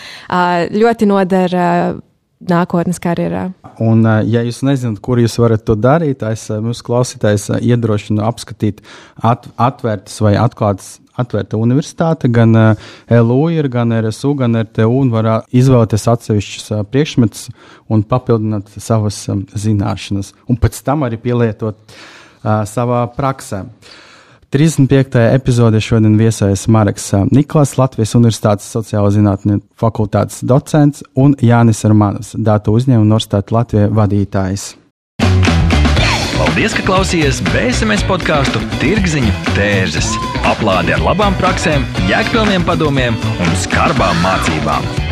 ļoti 0.74 1.11
noder 1.11 1.57
nākotnes 2.43 2.99
karjerā. 3.03 3.51
Un, 3.82 4.03
ja 4.28 4.43
jūs 4.45 4.62
nezināt, 4.66 4.99
kur 5.05 5.20
jūs 5.22 5.38
varat 5.40 5.62
to 5.66 5.76
darīt, 5.78 6.24
es 6.26 6.49
mūsu 6.51 6.84
klausītājs 6.88 7.49
iedrošinu 7.62 8.24
apskatīt 8.26 8.82
at, 9.22 9.49
atvērtas 9.57 10.18
vai 10.24 10.36
atklātas. 10.40 10.99
Atvērta 11.12 11.59
universitāte, 11.61 12.24
gan 12.32 12.57
LU, 12.57 13.43
ir, 13.53 13.66
gan 13.68 13.90
RSU, 13.93 14.30
gan 14.40 14.57
RTU, 14.62 14.86
un 14.97 15.11
var 15.12 15.26
izvēlēties 15.53 16.07
atsevišķus 16.09 16.72
priekšmetus 16.88 17.51
un 17.93 18.01
papildināt 18.09 18.72
savas 18.80 19.18
zināšanas, 19.53 20.32
un 20.49 20.57
pēc 20.62 20.80
tam 20.86 21.05
arī 21.05 21.20
pielietot 21.20 21.76
uh, 21.76 22.07
savā 22.43 23.05
praksē. 23.16 23.64
35. 24.53 25.16
epizodē 25.32 25.80
šodien 25.80 26.18
viesojas 26.20 26.66
Marks 26.68 27.07
Niklaus, 27.32 27.78
Latvijas 27.80 28.12
Universitātes 28.18 28.68
sociālo 28.68 29.09
zinātņu 29.14 29.62
fakultātes 29.80 30.43
docents 30.45 31.01
un 31.16 31.32
Jānis 31.40 31.80
Armanovs, 31.88 32.34
datu 32.36 32.76
uzņēmuma 32.76 33.14
Norstāta 33.14 33.57
Latvijas 33.57 33.95
vadītājs. 33.97 34.66
Paldies, 36.36 36.74
ka 36.76 36.84
klausījāties 36.84 37.40
BSMS 37.49 38.05
podkāstu 38.09 38.61
Tirziņu 38.82 39.32
tērzes. 39.55 40.11
Aplādi 40.53 40.93
ar 40.97 41.07
labām 41.07 41.38
praktiskām, 41.40 41.86
jēgpilniem 42.11 42.68
padomiem 42.68 43.16
un 43.16 43.57
skarbām 43.62 44.20
mācībām. 44.26 45.11